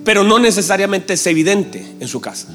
Pero 0.04 0.22
no 0.22 0.38
necesariamente 0.38 1.14
es 1.14 1.26
evidente 1.26 1.84
en 1.98 2.06
su 2.06 2.20
casa. 2.20 2.48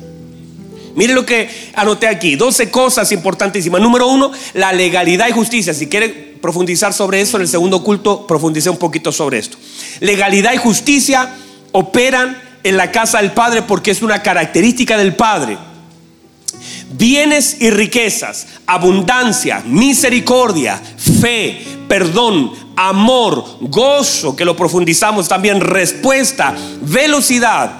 Mire 0.96 1.14
lo 1.14 1.26
que 1.26 1.50
anoté 1.76 2.08
aquí, 2.08 2.36
12 2.36 2.70
cosas 2.70 3.12
importantísimas. 3.12 3.82
Número 3.82 4.08
uno, 4.08 4.32
la 4.54 4.74
legalidad 4.74 5.28
y 5.28 5.32
justicia. 5.32 5.74
Si 5.74 5.88
quiere 5.88 6.10
profundizar 6.42 6.94
sobre 6.94 7.22
eso 7.22 7.38
en 7.38 7.44
el 7.44 7.48
segundo 7.48 7.84
culto, 7.84 8.28
profundice 8.28 8.70
un 8.70 8.78
poquito 8.78 9.12
sobre 9.12 9.40
esto. 9.40 9.58
Legalidad 10.00 10.54
y 10.54 10.58
justicia 10.58 11.36
operan 11.72 12.49
en 12.64 12.78
la 12.78 12.92
casa 12.92 13.20
del 13.20 13.32
Padre 13.32 13.62
porque 13.62 13.92
es 13.92 14.02
una 14.02 14.22
característica 14.22 14.98
del 14.98 15.16
Padre. 15.16 15.58
Bienes 16.92 17.58
y 17.60 17.70
riquezas, 17.70 18.48
abundancia, 18.66 19.62
misericordia, 19.66 20.82
fe, 21.22 21.64
perdón, 21.88 22.52
amor, 22.76 23.46
gozo, 23.62 24.36
que 24.36 24.46
lo 24.46 24.56
profundizamos 24.56 25.28
también, 25.28 25.62
respuesta, 25.62 26.56
velocidad 26.82 27.80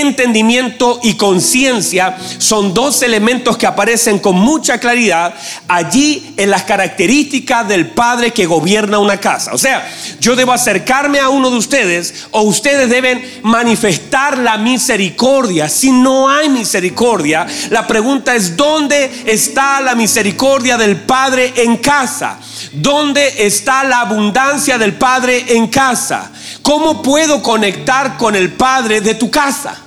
entendimiento 0.00 1.00
y 1.02 1.14
conciencia 1.14 2.16
son 2.38 2.74
dos 2.74 3.02
elementos 3.02 3.56
que 3.56 3.66
aparecen 3.66 4.18
con 4.18 4.36
mucha 4.36 4.78
claridad 4.78 5.34
allí 5.68 6.34
en 6.36 6.50
las 6.50 6.64
características 6.64 7.66
del 7.68 7.88
padre 7.88 8.32
que 8.32 8.46
gobierna 8.46 8.98
una 8.98 9.18
casa. 9.18 9.52
O 9.54 9.58
sea, 9.58 9.88
yo 10.20 10.36
debo 10.36 10.52
acercarme 10.52 11.18
a 11.18 11.28
uno 11.28 11.50
de 11.50 11.56
ustedes 11.56 12.26
o 12.30 12.42
ustedes 12.42 12.88
deben 12.88 13.22
manifestar 13.42 14.38
la 14.38 14.58
misericordia. 14.58 15.68
Si 15.68 15.92
no 15.92 16.28
hay 16.28 16.48
misericordia, 16.48 17.46
la 17.70 17.86
pregunta 17.86 18.34
es, 18.34 18.56
¿dónde 18.56 19.10
está 19.26 19.80
la 19.80 19.94
misericordia 19.94 20.76
del 20.76 20.96
padre 20.96 21.52
en 21.56 21.76
casa? 21.78 22.38
¿Dónde 22.72 23.46
está 23.46 23.84
la 23.84 24.00
abundancia 24.00 24.78
del 24.78 24.94
padre 24.94 25.44
en 25.48 25.68
casa? 25.68 26.30
¿Cómo 26.62 27.00
puedo 27.00 27.42
conectar 27.42 28.16
con 28.16 28.34
el 28.34 28.52
Padre 28.52 29.00
de 29.00 29.14
tu 29.14 29.30
casa? 29.30 29.85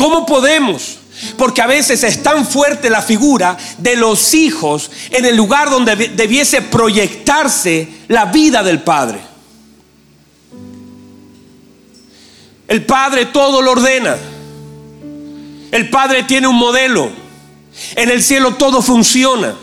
¿Cómo 0.00 0.24
podemos? 0.24 0.96
Porque 1.36 1.60
a 1.60 1.66
veces 1.66 2.02
es 2.04 2.22
tan 2.22 2.46
fuerte 2.46 2.88
la 2.88 3.02
figura 3.02 3.58
de 3.76 3.96
los 3.96 4.32
hijos 4.32 4.90
en 5.10 5.26
el 5.26 5.36
lugar 5.36 5.68
donde 5.68 5.94
debiese 5.94 6.62
proyectarse 6.62 7.86
la 8.08 8.24
vida 8.24 8.62
del 8.62 8.80
Padre. 8.80 9.20
El 12.66 12.86
Padre 12.86 13.26
todo 13.26 13.60
lo 13.60 13.72
ordena. 13.72 14.16
El 15.70 15.90
Padre 15.90 16.22
tiene 16.22 16.46
un 16.46 16.56
modelo. 16.56 17.10
En 17.94 18.08
el 18.08 18.22
cielo 18.22 18.54
todo 18.54 18.80
funciona. 18.80 19.54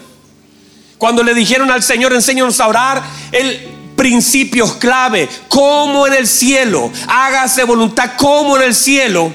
Cuando 0.99 1.23
le 1.23 1.33
dijeron 1.33 1.71
al 1.71 1.81
Señor, 1.81 2.13
enséñanos 2.13 2.59
a 2.59 2.67
orar, 2.67 3.01
Él 3.31 3.59
principios 3.95 4.73
clave, 4.73 5.27
como 5.49 6.05
en 6.05 6.13
el 6.13 6.27
cielo, 6.27 6.91
hágase 7.07 7.63
voluntad 7.63 8.11
como 8.15 8.55
en 8.57 8.61
el 8.61 8.75
cielo, 8.75 9.33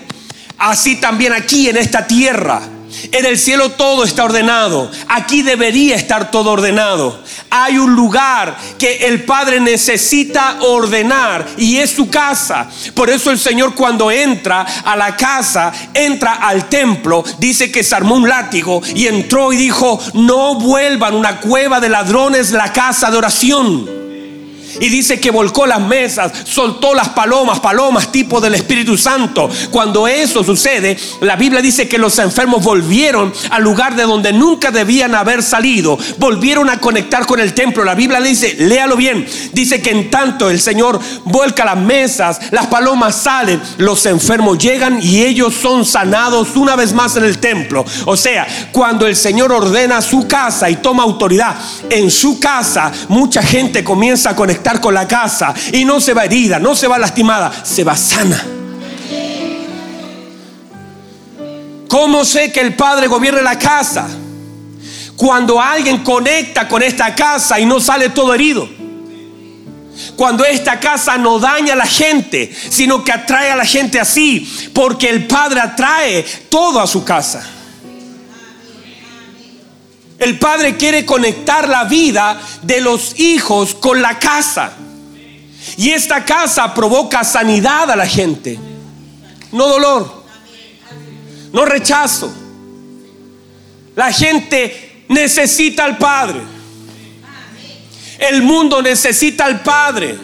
así 0.59 0.97
también 0.97 1.32
aquí 1.32 1.68
en 1.68 1.76
esta 1.76 2.06
tierra. 2.06 2.62
En 3.11 3.25
el 3.25 3.38
cielo 3.38 3.71
todo 3.71 4.04
está 4.04 4.25
ordenado. 4.25 4.90
Aquí 5.09 5.42
debería 5.42 5.97
estar 5.97 6.30
todo 6.30 6.52
ordenado. 6.52 7.23
Hay 7.50 7.78
un 7.78 7.94
lugar 7.94 8.56
que 8.78 9.06
el 9.06 9.25
Padre 9.25 9.61
necesita 9.61 10.59
ordenar 10.61 11.47
y 11.56 11.78
es 11.78 11.90
su 11.90 12.09
casa. 12.09 12.68
Por 12.94 13.11
eso 13.11 13.30
el 13.30 13.38
Señor 13.38 13.75
cuando 13.75 14.11
entra 14.11 14.62
a 14.85 14.97
la 14.97 15.16
casa, 15.16 15.73
entra 15.94 16.35
al 16.35 16.68
templo, 16.68 17.25
dice 17.38 17.71
que 17.73 17.82
se 17.82 17.94
armó 17.94 18.16
un 18.16 18.28
látigo 18.28 18.82
y 18.94 19.06
entró 19.06 19.52
y 19.52 19.56
dijo, 19.56 20.00
no 20.14 20.56
vuelvan 20.56 21.14
una 21.14 21.40
cueva 21.40 21.80
de 21.80 21.88
ladrones 21.88 22.50
la 22.50 22.73
casa 22.73 23.11
de 23.11 23.16
oración. 23.16 24.01
Y 24.81 24.88
dice 24.88 25.21
que 25.21 25.31
volcó 25.31 25.67
las 25.67 25.81
mesas, 25.81 26.33
soltó 26.45 26.95
las 26.95 27.11
palomas, 27.11 27.61
palomas 27.61 28.11
tipo 28.11 28.41
del 28.41 28.55
Espíritu 28.55 28.97
Santo. 28.97 29.49
Cuando 29.71 30.09
eso 30.09 30.43
sucede, 30.43 30.97
la 31.21 31.37
Biblia 31.37 31.61
dice 31.61 31.88
que 31.88 31.99
los 31.99 32.19
enfermos 32.19 32.62
volvieron 32.62 33.33
al 33.50 33.62
lugar 33.62 33.97
de 33.97 34.05
donde 34.05 34.33
nunca 34.33 34.71
debían 34.71 35.14
haber 35.14 35.43
salido. 35.43 35.99
Volvieron 36.19 36.69
a 36.71 36.79
conectar 36.79 37.26
con 37.26 37.41
el 37.41 37.55
templo. 37.55 37.85
La 37.85 37.95
Biblia 37.95 38.21
dice, 38.21 38.57
léalo 38.59 38.97
bien, 38.97 39.26
dice 39.52 39.83
que 39.83 39.91
en 39.91 40.11
tanto 40.11 40.50
el 40.50 40.61
Señor 40.61 41.00
vuelca 41.25 41.64
las 41.64 41.76
mesas, 41.76 42.41
las 42.50 42.67
palomas 42.67 43.17
salen, 43.17 43.61
los 43.79 44.07
enfermos 44.07 44.59
llegan 44.59 45.00
y 45.02 45.23
ellos 45.23 45.55
son 45.55 45.85
sanados 45.85 46.57
una 46.57 46.76
vez 46.76 46.93
más 46.93 47.17
en 47.17 47.25
el 47.25 47.38
templo. 47.38 47.85
O 48.07 48.17
sea, 48.17 48.47
cuando 48.73 49.07
el 49.07 49.17
Señor 49.17 49.52
ordena 49.52 50.00
su 50.00 50.26
casa 50.26 50.71
y 50.71 50.76
toma 50.76 51.02
autoridad 51.02 51.57
en 51.91 52.11
su 52.11 52.41
casa, 52.41 52.93
mucha 53.09 53.43
gente 53.43 53.85
comienza 53.85 54.31
a 54.31 54.37
conectar 54.37 54.62
con 54.81 54.95
la 54.95 55.07
casa 55.07 55.54
y 55.73 55.85
no 55.85 56.00
se 56.00 56.14
va 56.14 56.25
herida, 56.25 56.59
no 56.59 56.75
se 56.75 56.88
va 56.88 56.99
lastimada, 56.99 57.52
se 57.64 57.85
va 57.85 57.97
sana. 57.97 58.42
¿Cómo 61.88 62.25
sé 62.25 62.50
que 62.50 62.61
el 62.61 62.75
Padre 62.75 63.07
gobierna 63.07 63.42
la 63.42 63.59
casa? 63.59 64.09
Cuando 65.16 65.61
alguien 65.61 65.99
conecta 65.99 66.66
con 66.66 66.83
esta 66.83 67.14
casa 67.14 67.61
y 67.61 67.66
no 67.66 67.81
sale 67.81 68.09
todo 68.09 68.33
herido. 68.33 68.69
Cuando 70.16 70.45
esta 70.45 70.81
casa 70.81 71.19
no 71.19 71.38
daña 71.38 71.75
a 71.75 71.76
la 71.76 71.87
gente, 71.87 72.50
sino 72.71 73.04
que 73.04 73.12
atrae 73.12 73.50
a 73.50 73.57
la 73.57 73.64
gente 73.66 74.00
así, 74.00 74.71
porque 74.73 75.11
el 75.11 75.26
Padre 75.26 75.61
atrae 75.61 76.25
todo 76.49 76.81
a 76.81 76.87
su 76.87 77.04
casa. 77.04 77.47
El 80.23 80.38
padre 80.38 80.76
quiere 80.76 81.05
conectar 81.05 81.69
la 81.69 81.83
vida 81.83 82.41
de 82.62 82.81
los 82.81 83.19
hijos 83.19 83.75
con 83.75 84.00
la 84.00 84.21
casa. 84.21 84.73
Y 85.76 85.91
esta 85.91 86.25
casa 86.25 86.73
provoca 86.73 87.25
sanidad 87.25 87.91
a 87.91 87.97
la 87.97 88.07
gente. 88.07 88.57
No 89.50 89.67
dolor. 89.67 90.23
No 91.52 91.64
rechazo. 91.64 92.33
La 93.97 94.12
gente 94.12 95.07
necesita 95.09 95.87
al 95.87 95.99
Padre. 95.99 96.41
El 98.21 98.43
mundo 98.43 98.81
necesita 98.81 99.47
al 99.47 99.61
Padre. 99.61 100.17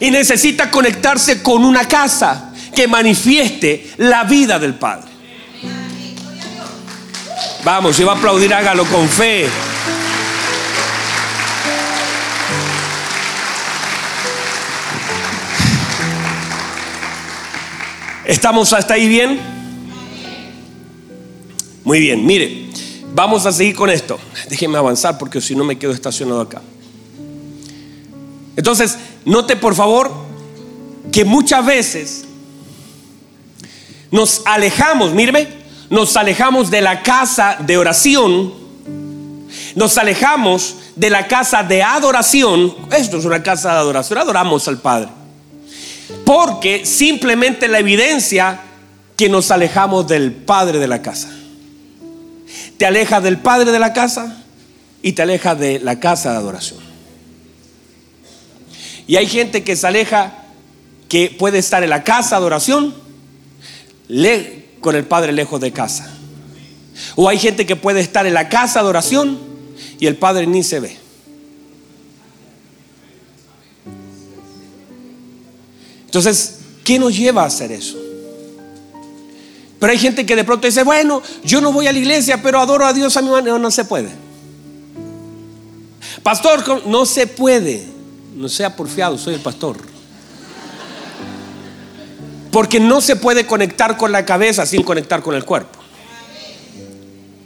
Y 0.00 0.10
necesita 0.10 0.72
conectarse 0.72 1.40
con 1.40 1.64
una 1.64 1.86
casa 1.86 2.52
que 2.74 2.88
manifieste 2.88 3.92
la 3.98 4.24
vida 4.24 4.58
del 4.58 4.74
Padre. 4.74 5.11
Vamos, 7.64 7.94
si 7.94 8.02
va 8.02 8.14
a 8.14 8.16
aplaudir, 8.16 8.52
hágalo 8.52 8.84
con 8.86 9.08
fe. 9.08 9.46
¿Estamos 18.24 18.72
hasta 18.72 18.94
ahí 18.94 19.06
bien? 19.06 19.38
Muy 21.84 22.00
bien, 22.00 22.26
mire, 22.26 22.68
vamos 23.14 23.46
a 23.46 23.52
seguir 23.52 23.76
con 23.76 23.90
esto. 23.90 24.18
Déjenme 24.48 24.78
avanzar 24.78 25.16
porque 25.16 25.40
si 25.40 25.54
no 25.54 25.62
me 25.62 25.78
quedo 25.78 25.92
estacionado 25.92 26.40
acá. 26.40 26.62
Entonces, 28.56 28.98
note 29.24 29.54
por 29.54 29.76
favor 29.76 30.10
que 31.12 31.24
muchas 31.24 31.64
veces 31.64 32.24
nos 34.10 34.42
alejamos, 34.46 35.14
míreme, 35.14 35.61
nos 35.92 36.16
alejamos 36.16 36.70
de 36.70 36.80
la 36.80 37.02
casa 37.02 37.58
de 37.60 37.76
oración, 37.76 38.50
nos 39.74 39.98
alejamos 39.98 40.76
de 40.96 41.10
la 41.10 41.28
casa 41.28 41.62
de 41.62 41.82
adoración. 41.82 42.74
Esto 42.96 43.18
es 43.18 43.26
una 43.26 43.42
casa 43.42 43.72
de 43.72 43.78
adoración, 43.78 44.18
adoramos 44.18 44.66
al 44.68 44.78
Padre. 44.78 45.10
Porque 46.24 46.86
simplemente 46.86 47.68
la 47.68 47.78
evidencia 47.78 48.58
que 49.18 49.28
nos 49.28 49.50
alejamos 49.50 50.08
del 50.08 50.32
Padre 50.32 50.78
de 50.78 50.88
la 50.88 51.02
casa. 51.02 51.28
Te 52.78 52.86
alejas 52.86 53.22
del 53.22 53.36
Padre 53.36 53.70
de 53.70 53.78
la 53.78 53.92
casa 53.92 54.42
y 55.02 55.12
te 55.12 55.20
alejas 55.20 55.58
de 55.58 55.78
la 55.78 56.00
casa 56.00 56.32
de 56.32 56.38
adoración. 56.38 56.80
Y 59.06 59.16
hay 59.16 59.26
gente 59.26 59.62
que 59.62 59.76
se 59.76 59.86
aleja, 59.86 60.32
que 61.10 61.36
puede 61.38 61.58
estar 61.58 61.82
en 61.82 61.90
la 61.90 62.02
casa 62.02 62.30
de 62.30 62.36
adoración, 62.36 62.94
con 64.82 64.94
el 64.94 65.04
padre 65.04 65.32
lejos 65.32 65.58
de 65.62 65.72
casa. 65.72 66.12
O 67.16 67.28
hay 67.28 67.38
gente 67.38 67.64
que 67.64 67.76
puede 67.76 68.00
estar 68.00 68.26
en 68.26 68.34
la 68.34 68.50
casa 68.50 68.82
de 68.82 68.88
oración 68.88 69.38
y 69.98 70.06
el 70.06 70.16
Padre 70.16 70.46
ni 70.46 70.62
se 70.62 70.80
ve. 70.80 70.96
Entonces, 76.04 76.58
¿qué 76.84 76.98
nos 76.98 77.16
lleva 77.16 77.44
a 77.44 77.46
hacer 77.46 77.72
eso? 77.72 77.96
Pero 79.78 79.92
hay 79.92 79.98
gente 79.98 80.26
que 80.26 80.36
de 80.36 80.44
pronto 80.44 80.66
dice, 80.66 80.84
bueno, 80.84 81.22
yo 81.42 81.60
no 81.60 81.72
voy 81.72 81.86
a 81.86 81.92
la 81.92 81.98
iglesia, 81.98 82.42
pero 82.42 82.60
adoro 82.60 82.84
a 82.84 82.92
Dios 82.92 83.16
a 83.16 83.22
mi 83.22 83.30
manera. 83.30 83.52
No, 83.54 83.58
no 83.58 83.70
se 83.70 83.84
puede. 83.84 84.10
Pastor, 86.22 86.86
no 86.86 87.06
se 87.06 87.26
puede. 87.26 87.86
No 88.36 88.48
sea 88.48 88.76
porfiado, 88.76 89.16
soy 89.18 89.34
el 89.34 89.40
pastor. 89.40 89.91
Porque 92.52 92.78
no 92.78 93.00
se 93.00 93.16
puede 93.16 93.46
conectar 93.46 93.96
con 93.96 94.12
la 94.12 94.26
cabeza 94.26 94.66
sin 94.66 94.82
conectar 94.82 95.22
con 95.22 95.34
el 95.34 95.44
cuerpo. 95.44 95.80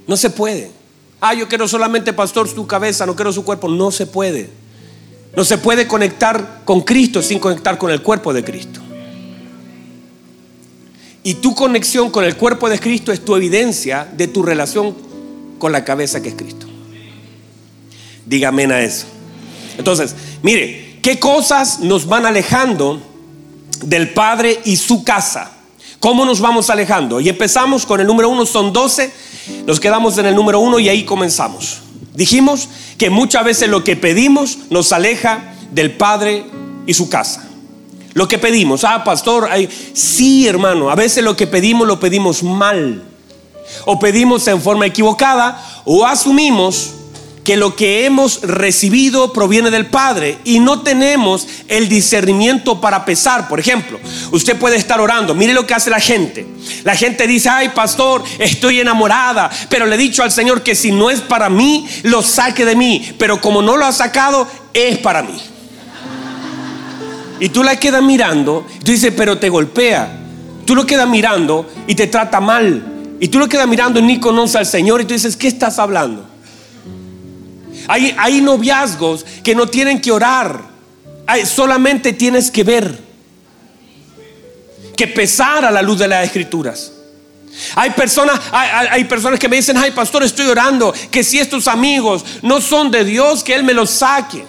No 0.08 0.16
se 0.16 0.30
puede. 0.30 0.72
Ah, 1.20 1.32
yo 1.32 1.48
quiero 1.48 1.68
solamente, 1.68 2.12
pastor, 2.12 2.48
su 2.48 2.66
cabeza, 2.66 3.06
no 3.06 3.14
quiero 3.14 3.32
su 3.32 3.44
cuerpo. 3.44 3.68
No 3.68 3.92
se 3.92 4.06
puede. 4.06 4.50
No 5.36 5.44
se 5.44 5.58
puede 5.58 5.86
conectar 5.86 6.62
con 6.64 6.80
Cristo 6.80 7.22
sin 7.22 7.38
conectar 7.38 7.78
con 7.78 7.92
el 7.92 8.02
cuerpo 8.02 8.34
de 8.34 8.42
Cristo. 8.42 8.80
Y 11.22 11.34
tu 11.34 11.54
conexión 11.54 12.10
con 12.10 12.24
el 12.24 12.36
cuerpo 12.36 12.68
de 12.68 12.80
Cristo 12.80 13.12
es 13.12 13.24
tu 13.24 13.36
evidencia 13.36 14.08
de 14.16 14.26
tu 14.26 14.42
relación 14.42 14.94
con 15.58 15.70
la 15.70 15.84
cabeza 15.84 16.20
que 16.20 16.30
es 16.30 16.34
Cristo. 16.34 16.66
Dígame 18.26 18.64
a 18.64 18.82
eso. 18.82 19.06
Entonces, 19.78 20.16
mire, 20.42 20.98
¿qué 21.00 21.20
cosas 21.20 21.78
nos 21.78 22.06
van 22.06 22.26
alejando 22.26 23.00
del 23.84 24.12
Padre 24.12 24.60
y 24.64 24.76
su 24.76 25.04
casa? 25.04 25.52
¿Cómo 26.00 26.24
nos 26.24 26.40
vamos 26.40 26.70
alejando? 26.70 27.20
Y 27.20 27.28
empezamos 27.28 27.86
con 27.86 28.00
el 28.00 28.06
número 28.06 28.28
uno, 28.28 28.46
son 28.46 28.72
12. 28.72 29.10
Nos 29.66 29.80
quedamos 29.80 30.18
en 30.18 30.26
el 30.26 30.34
número 30.34 30.60
uno 30.60 30.78
y 30.78 30.88
ahí 30.88 31.04
comenzamos. 31.04 31.78
Dijimos 32.14 32.68
que 32.98 33.10
muchas 33.10 33.44
veces 33.44 33.68
lo 33.68 33.84
que 33.84 33.96
pedimos 33.96 34.58
nos 34.70 34.92
aleja 34.92 35.54
del 35.72 35.92
Padre 35.92 36.44
y 36.86 36.94
su 36.94 37.08
casa. 37.08 37.48
Lo 38.14 38.28
que 38.28 38.38
pedimos, 38.38 38.84
ah, 38.84 39.04
pastor, 39.04 39.48
sí, 39.92 40.48
hermano, 40.48 40.90
a 40.90 40.94
veces 40.94 41.22
lo 41.22 41.36
que 41.36 41.46
pedimos 41.46 41.86
lo 41.86 42.00
pedimos 42.00 42.42
mal. 42.42 43.02
O 43.84 43.98
pedimos 43.98 44.46
en 44.48 44.62
forma 44.62 44.86
equivocada 44.86 45.82
o 45.84 46.06
asumimos 46.06 46.94
que 47.46 47.56
lo 47.56 47.76
que 47.76 48.04
hemos 48.04 48.40
recibido 48.42 49.32
proviene 49.32 49.70
del 49.70 49.86
Padre 49.86 50.36
y 50.42 50.58
no 50.58 50.82
tenemos 50.82 51.46
el 51.68 51.88
discernimiento 51.88 52.80
para 52.80 53.04
pesar. 53.04 53.46
Por 53.46 53.60
ejemplo, 53.60 54.00
usted 54.32 54.56
puede 54.56 54.74
estar 54.74 55.00
orando, 55.00 55.32
mire 55.32 55.54
lo 55.54 55.64
que 55.64 55.72
hace 55.72 55.88
la 55.88 56.00
gente. 56.00 56.44
La 56.82 56.96
gente 56.96 57.24
dice, 57.28 57.48
ay 57.48 57.68
pastor, 57.68 58.24
estoy 58.40 58.80
enamorada, 58.80 59.48
pero 59.70 59.86
le 59.86 59.94
he 59.94 59.98
dicho 59.98 60.24
al 60.24 60.32
Señor 60.32 60.64
que 60.64 60.74
si 60.74 60.90
no 60.90 61.08
es 61.08 61.20
para 61.20 61.48
mí, 61.48 61.86
lo 62.02 62.20
saque 62.20 62.64
de 62.64 62.74
mí, 62.74 63.14
pero 63.16 63.40
como 63.40 63.62
no 63.62 63.76
lo 63.76 63.86
ha 63.86 63.92
sacado, 63.92 64.48
es 64.74 64.98
para 64.98 65.22
mí. 65.22 65.40
Y 67.38 67.50
tú 67.50 67.62
la 67.62 67.78
quedas 67.78 68.02
mirando, 68.02 68.66
tú 68.84 68.90
dices, 68.90 69.12
pero 69.16 69.38
te 69.38 69.50
golpea. 69.50 70.18
Tú 70.64 70.74
lo 70.74 70.84
quedas 70.84 71.08
mirando 71.08 71.70
y 71.86 71.94
te 71.94 72.08
trata 72.08 72.40
mal. 72.40 73.14
Y 73.20 73.28
tú 73.28 73.38
lo 73.38 73.48
quedas 73.48 73.68
mirando 73.68 74.00
y 74.00 74.02
ni 74.02 74.18
conoce 74.18 74.58
al 74.58 74.66
Señor 74.66 75.00
y 75.00 75.04
tú 75.04 75.14
dices, 75.14 75.36
¿qué 75.36 75.46
estás 75.46 75.78
hablando? 75.78 76.35
Hay, 77.88 78.40
noviazgos 78.40 79.24
que 79.42 79.54
no 79.54 79.66
tienen 79.66 80.00
que 80.00 80.12
orar, 80.12 80.60
solamente 81.44 82.12
tienes 82.12 82.50
que 82.50 82.64
ver, 82.64 82.98
que 84.96 85.06
pesar 85.06 85.64
a 85.64 85.70
la 85.70 85.82
luz 85.82 85.98
de 85.98 86.08
las 86.08 86.24
escrituras. 86.24 86.92
Hay 87.74 87.90
personas, 87.90 88.38
hay, 88.52 89.04
personas 89.04 89.38
que 89.38 89.48
me 89.48 89.56
dicen, 89.56 89.76
ay 89.76 89.90
pastor, 89.90 90.22
estoy 90.22 90.46
orando, 90.46 90.92
que 91.10 91.24
si 91.24 91.38
estos 91.38 91.68
amigos 91.68 92.24
no 92.42 92.60
son 92.60 92.90
de 92.90 93.04
Dios, 93.04 93.42
que 93.42 93.54
Él 93.54 93.64
me 93.64 93.72
los 93.72 93.90
saque. 93.90 94.44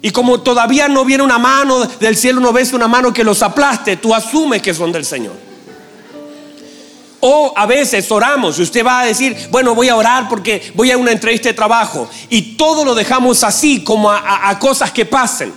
Y 0.00 0.10
como 0.10 0.40
todavía 0.40 0.88
no 0.88 1.04
viene 1.04 1.24
una 1.24 1.38
mano 1.38 1.84
del 1.84 2.16
cielo, 2.16 2.40
no 2.40 2.52
ves 2.52 2.72
una 2.72 2.86
mano 2.86 3.12
que 3.12 3.24
los 3.24 3.42
aplaste, 3.42 3.96
tú 3.96 4.14
asumes 4.14 4.62
que 4.62 4.74
son 4.74 4.92
del 4.92 5.04
Señor. 5.04 5.47
O 7.20 7.52
a 7.56 7.66
veces 7.66 8.10
oramos 8.12 8.58
y 8.58 8.62
usted 8.62 8.86
va 8.86 9.00
a 9.00 9.06
decir, 9.06 9.36
bueno, 9.50 9.74
voy 9.74 9.88
a 9.88 9.96
orar 9.96 10.28
porque 10.28 10.72
voy 10.74 10.90
a 10.92 10.96
una 10.96 11.10
entrevista 11.10 11.48
de 11.48 11.54
trabajo. 11.54 12.08
Y 12.30 12.56
todo 12.56 12.84
lo 12.84 12.94
dejamos 12.94 13.42
así, 13.42 13.82
como 13.82 14.10
a, 14.10 14.56
cosas 14.60 14.92
que 14.92 15.04
pasen. 15.04 15.52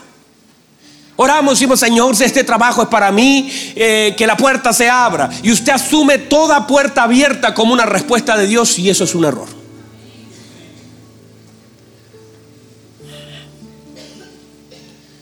Oramos 1.18 1.60
decimos, 1.60 1.80
Señor, 1.80 2.16
si 2.16 2.24
este 2.24 2.44
trabajo 2.44 2.82
es 2.82 2.88
para 2.88 3.12
mí, 3.12 3.52
eh, 3.76 4.16
que 4.18 4.26
la 4.26 4.36
puerta 4.36 4.74
se 4.74 4.90
abra. 4.90 5.30
Y 5.44 5.52
usted 5.52 5.74
asume 5.74 6.18
toda 6.18 6.66
puerta 6.66 7.04
abierta 7.04 7.54
como 7.54 7.74
una 7.74 7.86
respuesta 7.86 8.36
de 8.36 8.48
Dios 8.48 8.80
y 8.80 8.90
eso 8.90 9.04
es 9.04 9.14
un 9.14 9.26
error. 9.26 9.48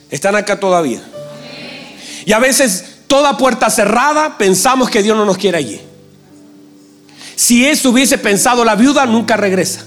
Están 0.09 0.37
acá 0.37 0.57
todavía. 0.57 1.01
Y 2.25 2.31
a 2.31 2.39
veces 2.39 2.99
toda 3.07 3.37
puerta 3.37 3.69
cerrada 3.69 4.37
pensamos 4.37 4.89
que 4.89 5.03
Dios 5.03 5.17
no 5.17 5.25
nos 5.25 5.37
quiere 5.37 5.57
allí. 5.57 5.88
Si 7.39 7.65
eso 7.65 7.91
hubiese 7.91 8.17
pensado 8.17 8.65
la 8.65 8.75
viuda, 8.75 9.05
nunca 9.05 9.37
regresa. 9.37 9.85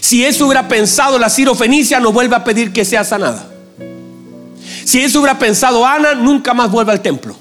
Si 0.00 0.22
eso 0.22 0.44
hubiera 0.44 0.68
pensado 0.68 1.18
la 1.18 1.30
Fenicia, 1.30 1.98
no 1.98 2.12
vuelve 2.12 2.36
a 2.36 2.44
pedir 2.44 2.74
que 2.74 2.84
sea 2.84 3.02
sanada. 3.02 3.50
Si 4.84 5.00
eso 5.00 5.20
hubiera 5.20 5.38
pensado 5.38 5.86
Ana, 5.86 6.12
nunca 6.14 6.52
más 6.52 6.70
vuelve 6.70 6.92
al 6.92 7.00
templo. 7.00 7.34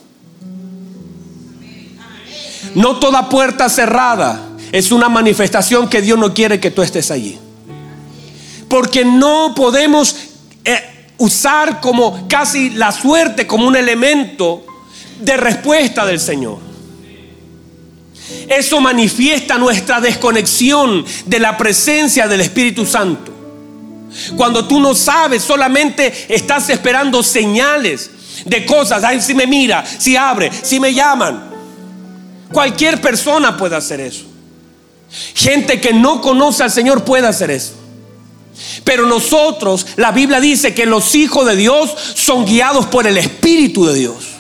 No 2.73 2.99
toda 2.99 3.27
puerta 3.27 3.67
cerrada 3.67 4.47
es 4.71 4.93
una 4.93 5.09
manifestación 5.09 5.89
que 5.89 6.01
Dios 6.01 6.17
no 6.17 6.33
quiere 6.33 6.61
que 6.61 6.71
tú 6.71 6.81
estés 6.81 7.11
allí. 7.11 7.37
Porque 8.69 9.03
no 9.03 9.53
podemos 9.53 10.15
eh, 10.63 11.09
usar 11.17 11.81
como 11.81 12.29
casi 12.29 12.69
la 12.69 12.93
suerte 12.93 13.45
como 13.45 13.67
un 13.67 13.75
elemento 13.75 14.63
de 15.19 15.35
respuesta 15.35 16.05
del 16.05 16.21
Señor. 16.21 16.70
Eso 18.47 18.81
manifiesta 18.81 19.57
nuestra 19.57 20.01
desconexión 20.01 21.05
de 21.25 21.39
la 21.39 21.57
presencia 21.57 22.27
del 22.27 22.41
Espíritu 22.41 22.85
Santo. 22.85 23.31
Cuando 24.35 24.67
tú 24.67 24.79
no 24.79 24.93
sabes, 24.93 25.41
solamente 25.41 26.13
estás 26.27 26.69
esperando 26.69 27.23
señales 27.23 28.11
de 28.45 28.65
cosas. 28.65 29.03
Ay, 29.03 29.21
si 29.21 29.33
me 29.33 29.47
mira, 29.47 29.83
si 29.85 30.15
abre, 30.15 30.51
si 30.61 30.79
me 30.79 30.93
llaman. 30.93 31.49
Cualquier 32.51 32.99
persona 32.99 33.55
puede 33.55 33.75
hacer 33.75 34.01
eso. 34.01 34.25
Gente 35.33 35.79
que 35.79 35.93
no 35.93 36.21
conoce 36.21 36.63
al 36.63 36.71
Señor 36.71 37.03
puede 37.03 37.27
hacer 37.27 37.51
eso. 37.51 37.73
Pero 38.83 39.05
nosotros, 39.05 39.85
la 39.95 40.11
Biblia 40.11 40.39
dice 40.39 40.73
que 40.73 40.85
los 40.85 41.15
hijos 41.15 41.45
de 41.45 41.55
Dios 41.55 41.95
son 42.15 42.45
guiados 42.45 42.85
por 42.87 43.07
el 43.07 43.17
Espíritu 43.17 43.85
de 43.85 43.95
Dios. 43.95 44.30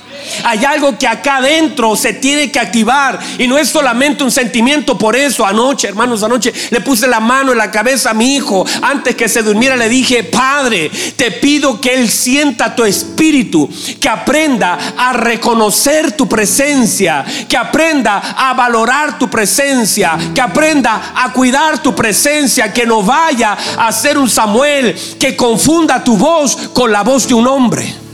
Hay 0.43 0.65
algo 0.65 0.97
que 0.97 1.07
acá 1.07 1.37
adentro 1.37 1.95
se 1.95 2.13
tiene 2.13 2.51
que 2.51 2.59
activar 2.59 3.19
y 3.37 3.47
no 3.47 3.57
es 3.57 3.69
solamente 3.69 4.23
un 4.23 4.31
sentimiento. 4.31 4.97
Por 4.97 5.15
eso 5.15 5.45
anoche, 5.45 5.87
hermanos, 5.87 6.23
anoche 6.23 6.53
le 6.69 6.81
puse 6.81 7.07
la 7.07 7.19
mano 7.19 7.51
en 7.51 7.57
la 7.57 7.71
cabeza 7.71 8.11
a 8.11 8.13
mi 8.13 8.35
hijo. 8.35 8.65
Antes 8.81 9.15
que 9.15 9.29
se 9.29 9.43
durmiera 9.43 9.75
le 9.75 9.89
dije, 9.89 10.23
Padre, 10.23 10.91
te 11.15 11.31
pido 11.31 11.79
que 11.79 11.93
Él 11.93 12.09
sienta 12.09 12.75
tu 12.75 12.83
espíritu, 12.83 13.69
que 13.99 14.09
aprenda 14.09 14.77
a 14.97 15.13
reconocer 15.13 16.13
tu 16.13 16.27
presencia, 16.27 17.25
que 17.47 17.57
aprenda 17.57 18.17
a 18.37 18.53
valorar 18.53 19.17
tu 19.17 19.29
presencia, 19.29 20.17
que 20.33 20.41
aprenda 20.41 21.13
a 21.15 21.31
cuidar 21.31 21.81
tu 21.81 21.95
presencia, 21.95 22.71
que 22.73 22.85
no 22.85 23.03
vaya 23.03 23.57
a 23.77 23.91
ser 23.91 24.17
un 24.17 24.29
Samuel 24.29 24.95
que 25.19 25.35
confunda 25.35 26.03
tu 26.03 26.17
voz 26.17 26.55
con 26.73 26.91
la 26.91 27.03
voz 27.03 27.27
de 27.27 27.33
un 27.33 27.47
hombre 27.47 28.10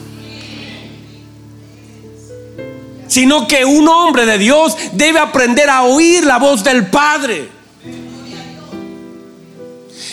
sino 3.07 3.47
que 3.47 3.65
un 3.65 3.87
hombre 3.87 4.25
de 4.25 4.37
Dios 4.37 4.75
debe 4.93 5.19
aprender 5.19 5.69
a 5.69 5.83
oír 5.83 6.25
la 6.25 6.37
voz 6.37 6.63
del 6.63 6.87
Padre. 6.87 7.57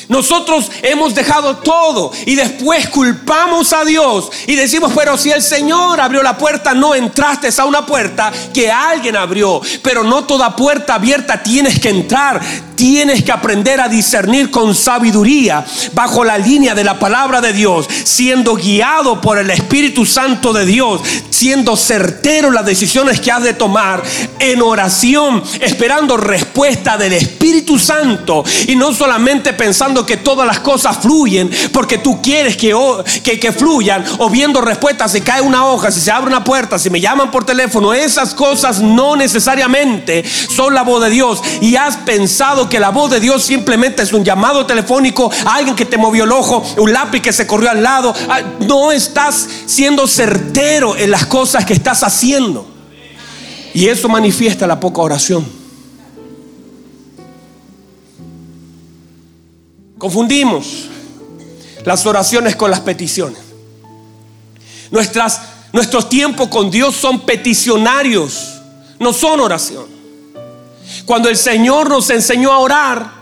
Nosotros 0.08 0.70
hemos 0.82 1.14
dejado 1.14 1.56
todo 1.56 2.12
y 2.26 2.34
después 2.34 2.88
culpamos 2.88 3.72
a 3.72 3.84
Dios 3.84 4.30
y 4.46 4.54
decimos, 4.54 4.92
pero 4.94 5.16
si 5.16 5.30
el 5.30 5.42
Señor 5.42 6.00
abrió 6.00 6.22
la 6.22 6.36
puerta, 6.36 6.74
no 6.74 6.94
entraste 6.94 7.48
a 7.56 7.64
una 7.64 7.86
puerta 7.86 8.32
que 8.52 8.70
alguien 8.70 9.16
abrió, 9.16 9.60
pero 9.82 10.04
no 10.04 10.24
toda 10.24 10.54
puerta 10.56 10.94
abierta 10.94 11.42
tienes 11.42 11.80
que 11.80 11.88
entrar. 11.88 12.40
Tienes 12.74 13.22
que 13.22 13.32
aprender 13.32 13.80
a 13.80 13.88
discernir 13.88 14.50
con 14.50 14.74
sabiduría 14.74 15.64
bajo 15.92 16.24
la 16.24 16.38
línea 16.38 16.74
de 16.74 16.84
la 16.84 16.98
palabra 16.98 17.40
de 17.40 17.52
Dios, 17.52 17.88
siendo 18.04 18.54
guiado 18.54 19.20
por 19.20 19.38
el 19.38 19.50
Espíritu 19.50 20.06
Santo 20.06 20.52
de 20.52 20.66
Dios, 20.66 21.00
siendo 21.30 21.76
certero 21.76 22.48
en 22.48 22.54
las 22.54 22.66
decisiones 22.66 23.20
que 23.20 23.30
has 23.30 23.42
de 23.42 23.54
tomar 23.54 24.02
en 24.38 24.62
oración, 24.62 25.42
esperando 25.60 26.16
respuesta 26.16 26.96
del 26.96 27.12
Espíritu 27.12 27.78
Santo 27.78 28.44
y 28.66 28.76
no 28.76 28.92
solamente 28.92 29.52
pensando 29.52 30.06
que 30.06 30.16
todas 30.16 30.46
las 30.46 30.60
cosas 30.60 30.98
fluyen 30.98 31.50
porque 31.72 31.98
tú 31.98 32.20
quieres 32.22 32.56
que, 32.56 32.74
que, 33.22 33.52
fluyan 33.52 34.04
o 34.18 34.30
viendo 34.30 34.60
respuestas, 34.60 35.12
si 35.12 35.20
cae 35.20 35.40
una 35.40 35.66
hoja, 35.66 35.90
si 35.90 36.00
se 36.00 36.10
abre 36.10 36.28
una 36.28 36.44
puerta, 36.44 36.78
si 36.78 36.90
me 36.90 37.00
llaman 37.00 37.30
por 37.30 37.44
teléfono, 37.44 37.92
esas 37.92 38.34
cosas 38.34 38.80
no 38.80 39.16
necesariamente 39.16 40.24
son 40.24 40.74
la 40.74 40.82
voz 40.82 41.02
de 41.04 41.10
Dios 41.10 41.42
y 41.60 41.76
has 41.76 41.96
pensado 41.98 42.63
que 42.68 42.80
la 42.80 42.90
voz 42.90 43.10
de 43.10 43.20
Dios 43.20 43.42
simplemente 43.42 44.02
es 44.02 44.12
un 44.12 44.24
llamado 44.24 44.66
telefónico, 44.66 45.30
alguien 45.46 45.76
que 45.76 45.84
te 45.84 45.96
movió 45.96 46.24
el 46.24 46.32
ojo, 46.32 46.64
un 46.78 46.92
lápiz 46.92 47.20
que 47.20 47.32
se 47.32 47.46
corrió 47.46 47.70
al 47.70 47.82
lado. 47.82 48.14
Ah, 48.28 48.40
no 48.60 48.92
estás 48.92 49.48
siendo 49.66 50.06
certero 50.06 50.96
en 50.96 51.10
las 51.10 51.26
cosas 51.26 51.64
que 51.64 51.72
estás 51.72 52.02
haciendo. 52.02 52.66
Y 53.72 53.88
eso 53.88 54.08
manifiesta 54.08 54.66
la 54.66 54.78
poca 54.78 55.02
oración. 55.02 55.44
Confundimos 59.98 60.88
las 61.84 62.04
oraciones 62.06 62.56
con 62.56 62.70
las 62.70 62.80
peticiones. 62.80 63.38
Nuestras, 64.90 65.40
nuestros 65.72 66.08
tiempos 66.08 66.48
con 66.48 66.70
Dios 66.70 66.94
son 66.94 67.20
peticionarios, 67.20 68.60
no 68.98 69.12
son 69.12 69.40
oración. 69.40 69.93
Cuando 71.04 71.28
el 71.28 71.36
Señor 71.36 71.88
nos 71.88 72.10
enseñó 72.10 72.52
a 72.52 72.58
orar, 72.58 73.12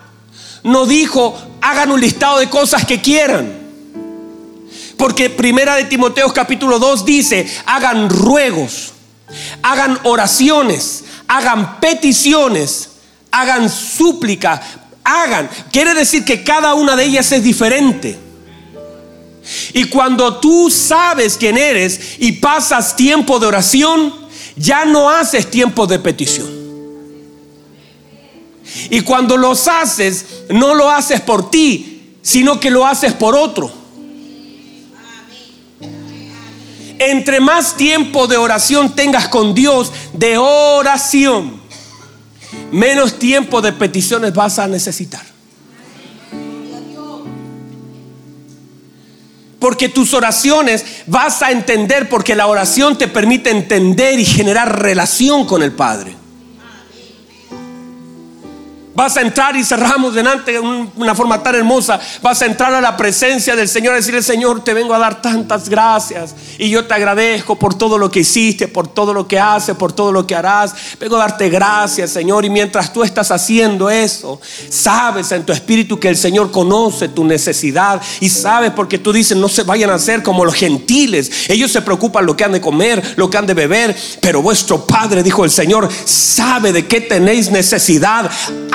no 0.63 0.87
dijo, 0.87 1.37
hagan 1.61 1.91
un 1.91 2.01
listado 2.01 2.39
de 2.39 2.49
cosas 2.49 2.85
que 2.85 3.01
quieran. 3.01 3.61
Porque 4.97 5.31
primera 5.31 5.75
de 5.75 5.85
Timoteo 5.85 6.33
capítulo 6.33 6.79
2 6.79 7.05
dice, 7.05 7.47
hagan 7.67 8.09
ruegos, 8.09 8.93
hagan 9.63 9.99
oraciones, 10.05 11.05
hagan 11.27 11.81
peticiones, 11.81 12.91
hagan 13.31 13.69
súplica, 13.69 14.63
hagan. 15.03 15.51
Quiere 15.73 15.95
decir 15.95 16.25
que 16.25 16.45
cada 16.45 16.75
una 16.75 16.95
de 16.95 17.05
ellas 17.05 17.33
es 17.33 17.43
diferente. 17.43 18.19
Y 19.73 19.85
cuando 19.87 20.39
tú 20.39 20.71
sabes 20.71 21.37
quién 21.37 21.59
eres 21.59 22.19
y 22.19 22.33
pasas 22.33 22.95
tiempo 22.95 23.41
de 23.41 23.47
oración, 23.47 24.15
ya 24.55 24.85
no 24.85 25.11
haces 25.11 25.51
tiempo 25.51 25.87
de 25.87 25.99
petición. 25.99 26.62
Y 28.91 29.01
cuando 29.01 29.37
los 29.37 29.69
haces, 29.69 30.25
no 30.49 30.75
lo 30.75 30.91
haces 30.91 31.21
por 31.21 31.51
ti, 31.51 32.17
sino 32.23 32.61
que 32.61 32.71
lo 32.71 32.87
haces 32.87 33.13
por 33.13 33.35
otro. 33.35 33.73
Entre 36.99 37.41
más 37.41 37.77
tiempo 37.77 38.29
de 38.29 38.37
oración 38.37 38.95
tengas 38.95 39.29
con 39.29 39.55
Dios, 39.55 39.93
de 40.13 40.39
oración, 40.39 41.61
menos 42.71 43.19
tiempo 43.19 43.61
de 43.61 43.73
peticiones 43.73 44.33
vas 44.33 44.59
a 44.59 44.69
necesitar. 44.69 45.23
Porque 49.59 49.89
tus 49.89 50.15
oraciones 50.15 50.85
vas 51.07 51.43
a 51.43 51.51
entender, 51.53 52.09
porque 52.09 52.35
la 52.35 52.47
oración 52.47 52.99
te 52.99 53.09
permite 53.09 53.51
entender 53.51 54.19
y 54.19 54.25
generar 54.25 54.83
relación 54.83 55.47
con 55.47 55.63
el 55.63 55.73
Padre. 55.73 56.22
Vas 58.95 59.17
a 59.17 59.23
entrar 59.23 59.57
y 59.57 59.65
cerramos 59.65 60.15
delante 60.15 60.53
de 60.53 60.61
una 60.61 61.15
forma 61.15 61.43
tan 61.43 61.55
hermosa. 61.55 61.99
Vas 62.21 62.43
a 62.43 62.47
entrar 62.47 62.75
a 62.75 62.81
la 62.81 62.95
presencia 62.95 63.57
del 63.57 63.67
Señor 63.67 63.95
y 63.95 63.97
decirle, 63.97 64.23
Señor, 64.23 64.63
te 64.63 64.75
vengo 64.75 64.93
a 64.93 64.99
dar 64.99 65.23
tantas 65.23 65.69
gracias. 65.71 66.35
Y 66.59 66.69
yo 66.69 66.85
te 66.85 66.93
agradezco 66.93 67.59
por 67.59 67.75
todo 67.75 67.97
lo 67.97 68.11
que 68.11 68.21
hiciste, 68.21 68.69
por 68.69 68.89
todo 68.89 69.15
lo 69.15 69.27
que 69.27 69.41
haces, 69.41 69.77
por 69.77 69.95
todo 69.95 70.13
lo 70.13 70.27
que 70.27 70.35
harás. 70.35 70.75
Vengo 71.01 71.17
a 71.17 71.21
darte 71.21 71.49
gracias, 71.49 72.11
Señor. 72.11 72.45
Y 72.45 72.51
mientras 72.51 72.93
tú 72.93 73.03
estás 73.03 73.31
haciendo 73.31 73.89
eso, 73.89 74.39
sabes 74.69 75.33
en 75.33 75.47
tu 75.47 75.53
espíritu 75.53 75.99
que 75.99 76.09
el 76.09 76.17
Señor 76.17 76.51
conoce 76.51 77.09
tu 77.09 77.25
necesidad. 77.25 78.01
Y 78.21 78.29
sabes 78.29 78.73
porque 78.73 78.99
tú 78.99 79.11
dices, 79.11 79.39
no 79.39 79.49
se 79.49 79.63
vayan 79.63 79.89
a 79.89 79.95
hacer 79.95 80.23
como 80.23 80.45
los 80.45 80.55
gentiles. 80.55 81.49
Ellos 81.49 81.73
se 81.73 81.81
preocupan 81.81 82.27
lo 82.27 82.37
que 82.37 82.45
han 82.45 82.53
de 82.53 82.61
comer, 82.61 83.15
lo 83.17 83.31
que 83.31 83.39
han 83.39 83.47
de 83.47 83.55
beber. 83.55 83.97
Pero 84.21 84.43
vuestro 84.43 84.87
Padre, 84.87 85.23
dijo 85.23 85.47
el 85.47 85.51
Señor, 85.51 85.89
sabe 86.05 86.73
de 86.73 86.87
qué 86.87 87.01
tenéis 87.01 87.51
necesidad 87.51 88.31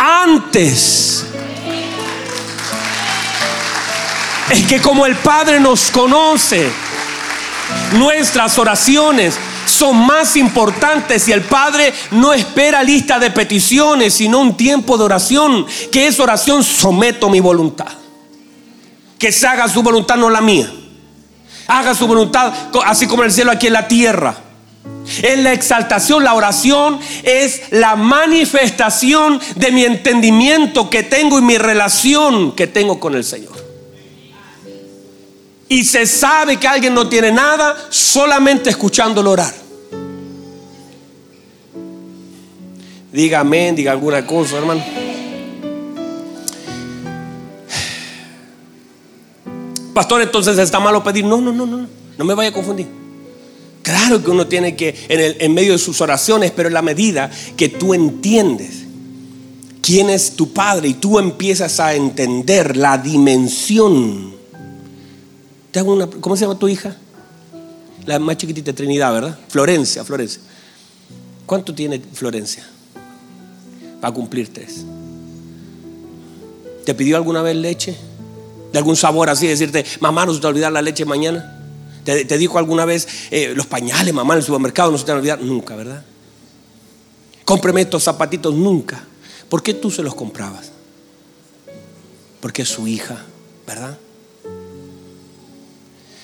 antes. 0.08 1.26
Es 4.50 4.66
que 4.66 4.82
como 4.82 5.06
el 5.06 5.16
Padre 5.18 5.60
nos 5.60 5.92
conoce, 5.92 6.70
nuestras 7.94 8.58
oraciones 8.58 9.38
son 9.66 10.06
más 10.06 10.38
importantes 10.38 11.28
y 11.28 11.34
el 11.34 11.42
Padre 11.42 11.94
no 12.12 12.34
espera 12.34 12.82
lista 12.82 13.20
de 13.20 13.32
peticiones, 13.32 14.14
sino 14.14 14.40
un 14.40 14.56
tiempo 14.56 14.98
de 14.98 15.04
oración, 15.04 15.66
que 15.92 16.08
es 16.08 16.20
oración, 16.22 16.64
someto 16.64 17.30
mi 17.30 17.42
voluntad. 17.42 17.92
Que 19.20 19.34
se 19.34 19.46
haga 19.46 19.68
su 19.68 19.84
voluntad, 19.84 20.16
no 20.16 20.30
la 20.30 20.40
mía. 20.40 20.72
Haga 21.68 21.94
su 21.94 22.08
voluntad, 22.08 22.54
así 22.86 23.08
como 23.08 23.24
el 23.24 23.32
cielo 23.32 23.52
aquí 23.52 23.68
en 23.68 23.74
la 23.74 23.88
tierra. 23.90 24.47
Es 25.24 25.40
la 25.40 25.54
exaltación, 25.54 26.24
la 26.24 26.34
oración 26.34 27.00
es 27.24 27.62
la 27.72 27.96
manifestación 27.96 29.40
de 29.56 29.72
mi 29.72 29.86
entendimiento 29.86 30.90
que 30.90 31.04
tengo 31.04 31.40
y 31.40 31.42
mi 31.42 31.58
relación 31.58 32.52
que 32.54 32.68
tengo 32.68 33.00
con 33.00 33.16
el 33.16 33.24
Señor. 33.24 33.56
Y 35.70 35.84
se 35.84 36.06
sabe 36.06 36.58
que 36.58 36.68
alguien 36.68 36.94
no 36.94 37.08
tiene 37.10 37.32
nada 37.32 37.76
solamente 37.90 38.70
escuchándolo 38.70 39.32
orar. 39.32 39.54
Diga 43.12 43.40
amén, 43.40 43.76
diga 43.76 43.92
alguna 43.92 44.26
cosa, 44.26 44.58
hermano. 44.58 44.84
Pastor, 49.94 50.22
entonces 50.22 50.58
está 50.60 50.80
malo 50.80 51.04
pedir. 51.04 51.26
No, 51.26 51.42
no, 51.42 51.52
no, 51.52 51.66
no, 51.66 51.88
no 52.18 52.26
me 52.26 52.34
vaya 52.36 52.50
a 52.50 52.54
confundir. 52.54 53.07
Claro 53.88 54.22
que 54.22 54.30
uno 54.30 54.48
tiene 54.48 54.76
que, 54.76 54.94
en, 55.08 55.38
en 55.40 55.54
medio 55.54 55.72
de 55.72 55.78
sus 55.78 56.02
oraciones, 56.02 56.52
pero 56.52 56.68
en 56.68 56.74
la 56.74 56.82
medida 56.82 57.32
que 57.56 57.70
tú 57.70 57.94
entiendes 57.94 58.84
quién 59.82 60.10
es 60.10 60.32
tu 60.36 60.52
padre 60.52 60.90
y 60.90 60.96
tú 60.96 61.20
empiezas 61.20 61.80
a 61.80 61.96
entender 61.96 62.76
la 62.76 62.98
dimensión. 62.98 64.34
¿Te 65.72 65.80
hago 65.80 65.94
una, 65.94 66.06
¿Cómo 66.08 66.36
se 66.36 66.42
llama 66.42 66.60
tu 66.60 66.68
hija? 66.68 66.98
La 68.06 68.20
más 68.20 68.36
chiquitita, 68.36 68.74
Trinidad, 68.74 69.14
¿verdad? 69.14 69.40
Florencia, 69.48 70.04
Florencia. 70.04 70.42
¿Cuánto 71.46 71.74
tiene 71.74 72.02
Florencia? 72.12 72.68
Va 74.04 74.10
a 74.10 74.14
cumplir 74.14 74.52
tres. 74.52 74.84
¿Te 76.84 76.94
pidió 76.94 77.16
alguna 77.16 77.42
vez 77.42 77.56
leche? 77.56 77.96
¿De 78.74 78.80
algún 78.80 78.98
sabor 78.98 79.30
así? 79.30 79.48
Decirte, 79.48 79.86
mamá, 80.02 80.26
no 80.26 80.34
se 80.34 80.42
te 80.42 80.48
olvidar 80.48 80.74
la 80.74 80.82
leche 80.82 81.06
mañana. 81.06 81.57
¿Te, 82.08 82.38
dijo 82.38 82.58
alguna 82.58 82.86
vez 82.86 83.06
eh, 83.32 83.52
los 83.54 83.66
pañales, 83.66 84.14
mamá, 84.14 84.34
en 84.34 84.38
el 84.38 84.46
supermercado 84.46 84.90
no 84.92 84.98
se 84.98 85.04
te 85.04 85.12
van 85.12 85.30
a? 85.30 85.36
Nunca, 85.36 85.76
¿verdad? 85.76 86.06
Cómpreme 87.44 87.82
estos 87.82 88.02
zapatitos, 88.06 88.54
nunca. 88.54 89.04
¿Por 89.50 89.62
qué 89.62 89.74
tú 89.74 89.92
se 89.92 90.04
los 90.04 90.16
comprabas? 90.16 90.72
Porque 92.40 92.62
es 92.62 92.70
su 92.70 92.88
hija, 92.88 93.26
¿verdad? 93.66 93.98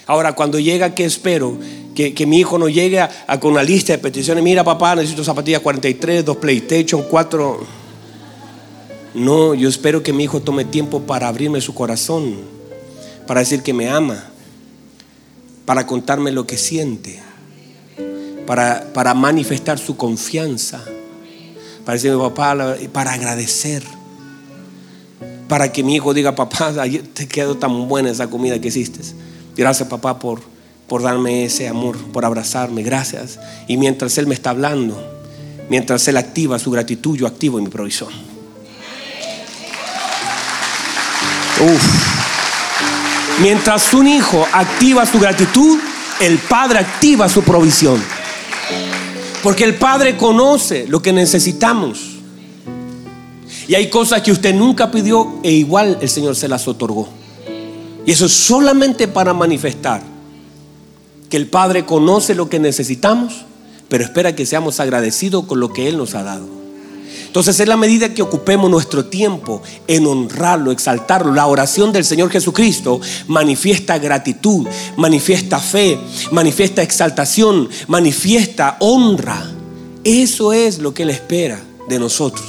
Ahora, 0.08 0.32
cuando 0.32 0.58
llega, 0.58 0.96
¿qué 0.96 1.04
espero? 1.04 1.58
Que, 1.94 2.26
mi 2.26 2.40
hijo 2.40 2.58
no 2.58 2.70
llegue 2.70 3.02
a, 3.02 3.40
con 3.42 3.52
una 3.52 3.64
lista 3.64 3.92
de 3.92 4.00
peticiones. 4.00 4.42
Mira, 4.42 4.64
papá, 4.64 4.96
necesito 4.96 5.22
zapatillas 5.26 5.60
43, 5.60 6.24
dos 6.24 6.38
PlayStation, 6.38 7.04
cuatro. 7.10 7.68
No, 9.14 9.54
yo 9.54 9.68
espero 9.68 10.02
que 10.02 10.14
mi 10.14 10.24
hijo 10.24 10.42
tome 10.42 10.64
tiempo 10.64 11.02
para 11.02 11.28
abrirme 11.28 11.60
su 11.60 11.74
corazón, 11.74 12.38
para 13.28 13.42
decir 13.42 13.64
que 13.64 13.74
me 13.74 13.90
ama, 13.90 14.30
para 15.66 15.88
contarme 15.88 16.32
lo 16.32 16.46
que 16.46 16.58
siente, 16.58 17.22
para, 18.46 18.92
para 18.94 19.14
manifestar 19.14 19.80
su 19.80 19.96
confianza, 19.96 20.84
para 21.86 21.94
decirme, 21.94 22.18
papá, 22.18 22.76
para 22.92 23.14
agradecer, 23.14 23.84
para 25.48 25.72
que 25.72 25.84
mi 25.84 25.96
hijo 25.96 26.14
diga, 26.14 26.36
papá, 26.36 26.74
te 27.14 27.28
quedó 27.28 27.56
tan 27.58 27.88
buena 27.88 28.10
esa 28.10 28.30
comida 28.30 28.60
que 28.60 28.70
hiciste. 28.70 29.00
Gracias, 29.56 29.88
papá, 29.88 30.20
por, 30.20 30.42
por 30.88 31.02
darme 31.02 31.46
ese 31.46 31.68
amor, 31.68 31.98
por 32.12 32.26
abrazarme, 32.26 32.84
gracias. 32.84 33.40
Y 33.68 33.78
mientras 33.78 34.18
Él 34.18 34.28
me 34.28 34.34
está 34.34 34.50
hablando, 34.50 35.02
mientras 35.70 36.08
Él 36.08 36.18
activa 36.18 36.60
su 36.60 36.72
gratitud, 36.72 37.18
yo 37.18 37.28
activo 37.28 37.60
mi 37.60 37.70
provisión. 37.70 38.10
Uf. 41.62 42.13
Mientras 43.42 43.94
un 43.94 44.08
hijo 44.08 44.46
activa 44.54 45.06
su 45.06 45.20
gratitud, 45.20 45.80
el 46.22 46.38
padre 46.38 46.80
activa 46.80 47.28
su 47.28 47.42
provisión. 47.42 48.02
Porque 49.42 49.64
el 49.64 49.76
padre 49.76 50.18
conoce 50.18 50.86
lo 50.88 51.02
que 51.02 51.12
necesitamos. 51.12 52.12
Y 53.68 53.76
hay 53.76 53.90
cosas 53.90 54.22
que 54.22 54.32
usted 54.32 54.54
nunca 54.54 54.92
pidió 54.92 55.40
e 55.44 55.52
igual 55.52 55.98
el 56.02 56.10
Señor 56.10 56.36
se 56.36 56.48
las 56.48 56.68
otorgó. 56.68 57.10
Y 58.06 58.12
eso 58.12 58.26
es 58.26 58.34
solamente 58.34 59.08
para 59.08 59.34
manifestar 59.34 60.02
que 61.30 61.38
el 61.38 61.48
Padre 61.48 61.86
conoce 61.86 62.36
lo 62.36 62.50
que 62.50 62.60
necesitamos, 62.60 63.46
pero 63.88 64.04
espera 64.04 64.36
que 64.36 64.46
seamos 64.46 64.80
agradecidos 64.80 65.46
con 65.46 65.60
lo 65.60 65.74
que 65.74 65.88
Él 65.88 65.98
nos 65.98 66.14
ha 66.14 66.24
dado. 66.24 66.63
Entonces 67.34 67.60
es 67.60 67.68
la 67.68 67.78
medida 67.78 68.14
que 68.14 68.22
ocupemos 68.22 68.70
nuestro 68.70 69.06
tiempo 69.06 69.64
en 69.88 70.06
honrarlo, 70.06 70.72
exaltarlo. 70.72 71.34
La 71.34 71.48
oración 71.48 71.92
del 71.92 72.06
Señor 72.06 72.30
Jesucristo 72.30 73.02
manifiesta 73.26 73.98
gratitud, 73.98 74.68
manifiesta 74.98 75.58
fe, 75.58 75.98
manifiesta 76.30 76.84
exaltación, 76.84 77.70
manifiesta 77.88 78.78
honra. 78.82 79.52
Eso 80.04 80.54
es 80.54 80.78
lo 80.78 80.94
que 80.94 81.02
Él 81.02 81.10
espera 81.10 81.60
de 81.90 81.98
nosotros. 81.98 82.46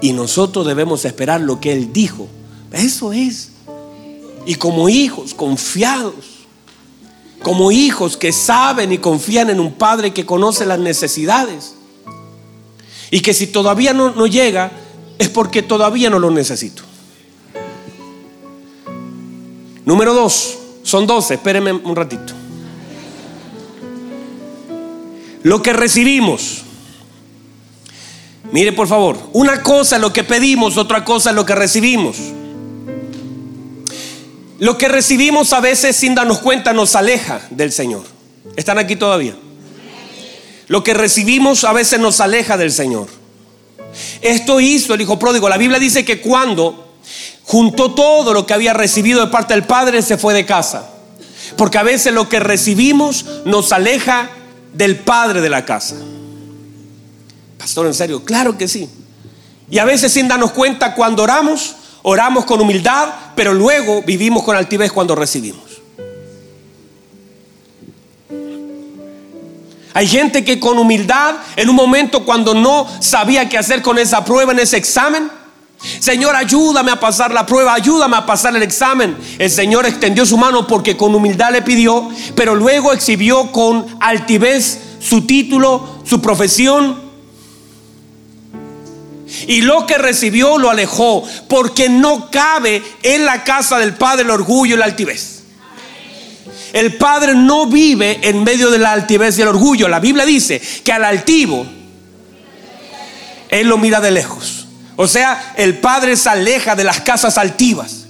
Y 0.00 0.12
nosotros 0.12 0.66
debemos 0.66 1.04
esperar 1.04 1.40
lo 1.40 1.60
que 1.60 1.72
Él 1.72 1.92
dijo. 1.92 2.26
Eso 2.72 3.12
es. 3.12 3.50
Y 4.44 4.56
como 4.56 4.88
hijos 4.88 5.34
confiados, 5.34 6.14
como 7.44 7.70
hijos 7.70 8.16
que 8.16 8.32
saben 8.32 8.90
y 8.90 8.98
confían 8.98 9.50
en 9.50 9.60
un 9.60 9.74
Padre 9.74 10.12
que 10.12 10.26
conoce 10.26 10.66
las 10.66 10.80
necesidades 10.80 11.76
y 13.10 13.20
que 13.20 13.34
si 13.34 13.46
todavía 13.46 13.92
no, 13.92 14.26
llega, 14.26 14.72
es 15.18 15.28
porque 15.28 15.62
todavía 15.62 16.10
no 16.10 16.18
lo 16.18 16.30
necesito. 16.30 16.82
Número 19.84 20.14
dos, 20.14 20.58
son 20.82 21.06
doce, 21.06 21.34
espérenme 21.34 21.72
un 21.72 21.94
ratito. 21.94 22.32
Lo 25.42 25.62
que 25.62 25.72
recibimos. 25.72 26.62
Mire 28.50 28.72
por 28.72 28.88
favor, 28.88 29.18
una 29.32 29.62
cosa 29.62 29.96
es 29.96 30.02
lo 30.02 30.12
que 30.12 30.24
pedimos, 30.24 30.76
otra 30.76 31.04
cosa 31.04 31.30
es 31.30 31.36
lo 31.36 31.46
que 31.46 31.54
recibimos. 31.54 32.16
Lo 34.58 34.78
que 34.78 34.88
recibimos 34.88 35.52
a 35.52 35.60
veces 35.60 35.96
sin 35.96 36.14
darnos 36.14 36.38
cuenta 36.38 36.72
nos 36.72 36.96
aleja 36.96 37.40
del 37.50 37.72
Señor. 37.72 38.04
¿Están 38.56 38.78
aquí 38.78 38.96
todavía? 38.96 39.36
Lo 40.68 40.82
que 40.82 40.94
recibimos 40.94 41.64
a 41.64 41.72
veces 41.72 42.00
nos 42.00 42.20
aleja 42.20 42.56
del 42.56 42.72
Señor. 42.72 43.08
Esto 44.20 44.60
hizo 44.60 44.94
el 44.94 45.00
Hijo 45.00 45.18
Pródigo. 45.18 45.48
La 45.48 45.58
Biblia 45.58 45.78
dice 45.78 46.04
que 46.04 46.20
cuando 46.20 46.94
juntó 47.44 47.94
todo 47.94 48.34
lo 48.34 48.46
que 48.46 48.54
había 48.54 48.72
recibido 48.72 49.20
de 49.24 49.30
parte 49.30 49.54
del 49.54 49.64
Padre, 49.64 50.02
se 50.02 50.18
fue 50.18 50.34
de 50.34 50.44
casa. 50.44 50.90
Porque 51.56 51.78
a 51.78 51.82
veces 51.82 52.12
lo 52.12 52.28
que 52.28 52.40
recibimos 52.40 53.24
nos 53.44 53.72
aleja 53.72 54.30
del 54.72 54.96
Padre 54.96 55.40
de 55.40 55.48
la 55.48 55.64
casa. 55.64 55.96
Pastor, 57.56 57.86
en 57.86 57.94
serio, 57.94 58.24
claro 58.24 58.58
que 58.58 58.68
sí. 58.68 58.88
Y 59.70 59.78
a 59.78 59.84
veces 59.84 60.12
sin 60.12 60.28
darnos 60.28 60.52
cuenta, 60.52 60.94
cuando 60.94 61.22
oramos, 61.22 61.76
oramos 62.02 62.44
con 62.44 62.60
humildad, 62.60 63.08
pero 63.34 63.54
luego 63.54 64.02
vivimos 64.02 64.42
con 64.42 64.56
altivez 64.56 64.92
cuando 64.92 65.14
recibimos. 65.14 65.65
Hay 69.96 70.06
gente 70.06 70.44
que 70.44 70.60
con 70.60 70.78
humildad, 70.78 71.36
en 71.56 71.70
un 71.70 71.74
momento 71.74 72.26
cuando 72.26 72.52
no 72.52 72.86
sabía 73.00 73.48
qué 73.48 73.56
hacer 73.56 73.80
con 73.80 73.98
esa 73.98 74.26
prueba, 74.26 74.52
en 74.52 74.58
ese 74.58 74.76
examen, 74.76 75.30
Señor, 76.00 76.36
ayúdame 76.36 76.90
a 76.90 77.00
pasar 77.00 77.32
la 77.32 77.46
prueba, 77.46 77.72
ayúdame 77.72 78.14
a 78.14 78.26
pasar 78.26 78.54
el 78.54 78.62
examen. 78.62 79.16
El 79.38 79.50
Señor 79.50 79.86
extendió 79.86 80.26
su 80.26 80.36
mano 80.36 80.66
porque 80.66 80.98
con 80.98 81.14
humildad 81.14 81.50
le 81.50 81.62
pidió, 81.62 82.10
pero 82.34 82.54
luego 82.54 82.92
exhibió 82.92 83.50
con 83.52 83.86
altivez 83.98 84.80
su 85.00 85.22
título, 85.22 86.02
su 86.04 86.20
profesión. 86.20 87.00
Y 89.46 89.62
lo 89.62 89.86
que 89.86 89.96
recibió 89.96 90.58
lo 90.58 90.68
alejó, 90.68 91.24
porque 91.48 91.88
no 91.88 92.30
cabe 92.30 92.82
en 93.02 93.24
la 93.24 93.44
casa 93.44 93.78
del 93.78 93.94
Padre 93.94 94.24
el 94.24 94.30
orgullo 94.30 94.74
y 94.74 94.78
la 94.78 94.84
altivez. 94.84 95.35
El 96.76 96.98
Padre 96.98 97.34
no 97.34 97.64
vive 97.64 98.20
en 98.20 98.44
medio 98.44 98.70
de 98.70 98.78
la 98.78 98.92
altivez 98.92 99.38
y 99.38 99.40
el 99.40 99.48
orgullo. 99.48 99.88
La 99.88 99.98
Biblia 99.98 100.26
dice 100.26 100.60
que 100.84 100.92
al 100.92 101.06
altivo, 101.06 101.64
Él 103.48 103.66
lo 103.66 103.78
mira 103.78 103.98
de 103.98 104.10
lejos. 104.10 104.66
O 104.94 105.08
sea, 105.08 105.54
el 105.56 105.78
Padre 105.78 106.16
se 106.16 106.28
aleja 106.28 106.76
de 106.76 106.84
las 106.84 107.00
casas 107.00 107.38
altivas. 107.38 108.04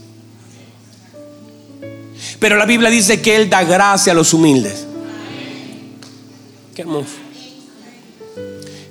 Pero 2.41 2.57
la 2.57 2.67
Biblia 2.67 2.91
dice 2.91 3.23
que 3.23 3.37
Él 3.37 3.49
da 3.49 3.63
gracia 3.63 4.11
a 4.11 4.17
los 4.17 4.35
humildes. 4.35 4.85
Qué 6.75 6.83
hermoso. 6.83 7.07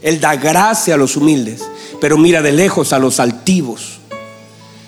Él 0.01 0.21
da 0.21 0.37
gracia 0.37 0.93
a 0.93 0.97
los 0.97 1.17
humildes, 1.17 1.61
pero 1.99 2.17
mira 2.17 2.41
de 2.41 2.53
lejos 2.53 2.93
a 2.93 2.97
los 2.97 3.19
altivos. 3.19 3.99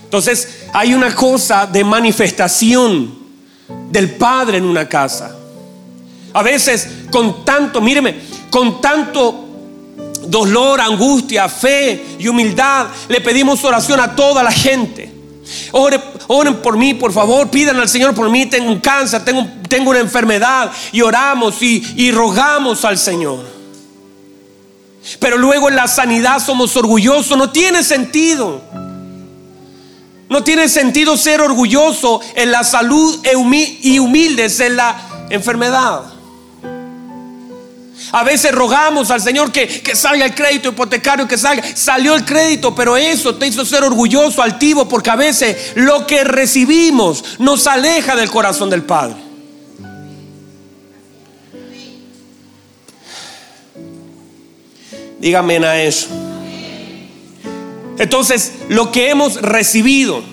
Entonces 0.05 0.47
hay 0.71 0.93
una 0.93 1.13
cosa 1.13 1.65
de 1.65 1.83
manifestación 1.83 3.16
del 3.89 4.11
Padre 4.11 4.57
en 4.57 4.65
una 4.65 4.87
casa. 4.87 5.35
A 6.33 6.43
veces 6.43 6.87
con 7.09 7.43
tanto, 7.43 7.81
míreme, 7.81 8.15
con 8.49 8.81
tanto 8.81 9.45
dolor, 10.27 10.79
angustia, 10.81 11.47
fe 11.49 12.17
y 12.19 12.27
humildad, 12.27 12.87
le 13.07 13.21
pedimos 13.21 13.63
oración 13.63 13.99
a 13.99 14.15
toda 14.15 14.43
la 14.43 14.51
gente. 14.51 15.13
Oren, 15.71 16.55
por 16.57 16.77
mí, 16.77 16.93
por 16.93 17.13
favor, 17.13 17.49
pidan 17.49 17.77
al 17.79 17.87
Señor 17.87 18.13
por 18.13 18.29
mí, 18.29 18.45
tengo 18.47 18.69
un 18.69 18.79
cáncer, 18.79 19.23
tengo, 19.23 19.89
una 19.89 19.99
enfermedad 19.99 20.71
y 20.91 21.01
oramos 21.01 21.61
y, 21.61 21.83
y 21.95 22.11
rogamos 22.11 22.83
al 22.83 22.97
Señor. 22.97 23.45
Pero 25.19 25.37
luego 25.37 25.69
en 25.69 25.77
la 25.77 25.87
sanidad 25.87 26.43
somos 26.43 26.75
orgullosos, 26.75 27.37
no 27.37 27.49
tiene 27.49 27.83
sentido. 27.83 28.61
No 30.29 30.43
tiene 30.43 30.67
sentido 30.67 31.15
ser 31.15 31.41
orgulloso 31.41 32.19
en 32.35 32.51
la 32.51 32.63
salud 32.63 33.19
y 33.81 33.99
humildes 33.99 34.59
en 34.59 34.75
la 34.75 35.27
enfermedad. 35.29 36.01
A 38.11 38.23
veces 38.23 38.51
rogamos 38.51 39.11
al 39.11 39.21
Señor 39.21 39.51
que, 39.51 39.67
que, 39.67 39.95
salga 39.95 40.25
el 40.25 40.35
crédito 40.35 40.69
hipotecario, 40.69 41.27
que 41.27 41.37
salga. 41.37 41.63
Salió 41.75 42.15
el 42.15 42.23
crédito, 42.23 42.73
pero 42.73 42.95
eso 42.95 43.35
te 43.35 43.47
hizo 43.47 43.65
ser 43.65 43.83
orgulloso, 43.83 44.41
altivo, 44.41 44.87
porque 44.87 45.09
a 45.09 45.15
veces 45.15 45.73
lo 45.75 46.07
que 46.07 46.23
recibimos 46.23 47.23
nos 47.39 47.67
aleja 47.67 48.15
del 48.15 48.29
corazón 48.29 48.69
del 48.69 48.83
Padre. 48.83 49.27
Dígame 55.19 55.57
a 55.57 55.81
eso. 55.81 56.26
Entonces, 57.97 58.53
lo 58.69 58.91
que 58.91 59.09
hemos 59.09 59.41
recibido, 59.41 60.23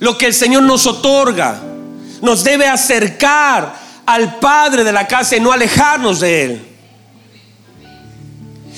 lo 0.00 0.16
que 0.16 0.26
el 0.26 0.34
Señor 0.34 0.62
nos 0.62 0.86
otorga, 0.86 1.60
nos 2.22 2.44
debe 2.44 2.66
acercar 2.66 3.74
al 4.06 4.38
Padre 4.38 4.84
de 4.84 4.92
la 4.92 5.06
casa 5.06 5.36
y 5.36 5.40
no 5.40 5.52
alejarnos 5.52 6.20
de 6.20 6.44
Él. 6.44 6.64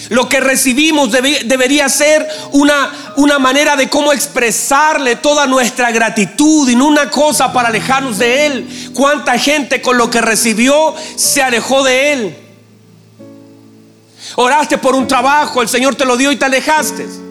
Lo 0.08 0.28
que 0.28 0.40
recibimos 0.40 1.12
debería 1.12 1.88
ser 1.88 2.26
una, 2.52 2.90
una 3.16 3.38
manera 3.38 3.76
de 3.76 3.88
cómo 3.88 4.12
expresarle 4.12 5.16
toda 5.16 5.46
nuestra 5.46 5.92
gratitud 5.92 6.68
y 6.68 6.74
no 6.74 6.86
una 6.86 7.10
cosa 7.10 7.52
para 7.52 7.68
alejarnos 7.68 8.18
de 8.18 8.46
Él. 8.46 8.92
¿Cuánta 8.94 9.38
gente 9.38 9.82
con 9.82 9.98
lo 9.98 10.10
que 10.10 10.20
recibió 10.20 10.94
se 11.16 11.42
alejó 11.42 11.84
de 11.84 12.12
Él? 12.12 12.36
Oraste 14.36 14.78
por 14.78 14.94
un 14.94 15.06
trabajo, 15.06 15.60
el 15.62 15.68
Señor 15.68 15.94
te 15.94 16.04
lo 16.04 16.16
dio 16.16 16.32
y 16.32 16.36
te 16.36 16.46
alejaste. 16.46 17.29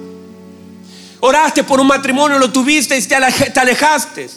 Oraste 1.22 1.64
por 1.64 1.80
un 1.80 1.88
matrimonio, 1.88 2.40
lo 2.40 2.52
tuviste 2.52 2.98
y 2.98 3.02
te 3.02 3.16
alejaste. 3.60 4.30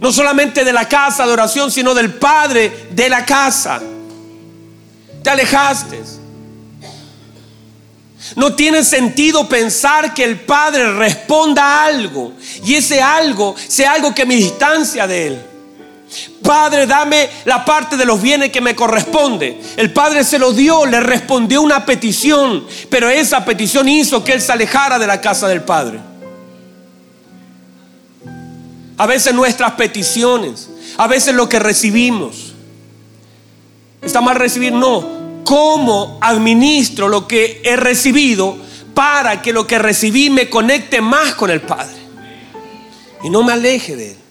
No 0.00 0.12
solamente 0.12 0.64
de 0.64 0.72
la 0.72 0.88
casa 0.88 1.26
de 1.26 1.32
oración, 1.32 1.70
sino 1.70 1.94
del 1.94 2.14
Padre 2.14 2.88
de 2.90 3.08
la 3.08 3.24
casa. 3.24 3.80
Te 5.22 5.30
alejaste. 5.30 6.02
No 8.34 8.54
tiene 8.54 8.82
sentido 8.82 9.48
pensar 9.48 10.12
que 10.12 10.24
el 10.24 10.40
Padre 10.40 10.92
responda 10.94 11.62
a 11.62 11.86
algo 11.86 12.32
y 12.64 12.74
ese 12.74 13.00
algo 13.00 13.54
sea 13.68 13.92
algo 13.92 14.14
que 14.14 14.26
me 14.26 14.34
distancia 14.34 15.06
de 15.06 15.26
Él. 15.28 15.55
Padre, 16.42 16.86
dame 16.86 17.28
la 17.44 17.64
parte 17.64 17.96
de 17.96 18.04
los 18.04 18.22
bienes 18.22 18.50
que 18.50 18.60
me 18.60 18.76
corresponde. 18.76 19.60
El 19.76 19.92
Padre 19.92 20.22
se 20.22 20.38
lo 20.38 20.52
dio, 20.52 20.86
le 20.86 21.00
respondió 21.00 21.60
una 21.62 21.84
petición, 21.84 22.64
pero 22.88 23.10
esa 23.10 23.44
petición 23.44 23.88
hizo 23.88 24.22
que 24.22 24.32
él 24.32 24.40
se 24.40 24.52
alejara 24.52 24.98
de 24.98 25.06
la 25.06 25.20
casa 25.20 25.48
del 25.48 25.62
Padre. 25.62 25.98
A 28.98 29.06
veces 29.06 29.34
nuestras 29.34 29.72
peticiones, 29.72 30.70
a 30.96 31.06
veces 31.06 31.34
lo 31.34 31.48
que 31.48 31.58
recibimos. 31.58 32.54
¿Está 34.00 34.20
mal 34.20 34.36
recibir? 34.36 34.72
No. 34.72 35.16
¿Cómo 35.44 36.18
administro 36.22 37.08
lo 37.08 37.26
que 37.28 37.60
he 37.64 37.76
recibido 37.76 38.56
para 38.94 39.42
que 39.42 39.52
lo 39.52 39.66
que 39.66 39.78
recibí 39.78 40.30
me 40.30 40.48
conecte 40.48 41.00
más 41.00 41.34
con 41.34 41.50
el 41.50 41.60
Padre? 41.60 41.96
Y 43.22 43.30
no 43.30 43.42
me 43.42 43.52
aleje 43.52 43.96
de 43.96 44.12
Él. 44.12 44.25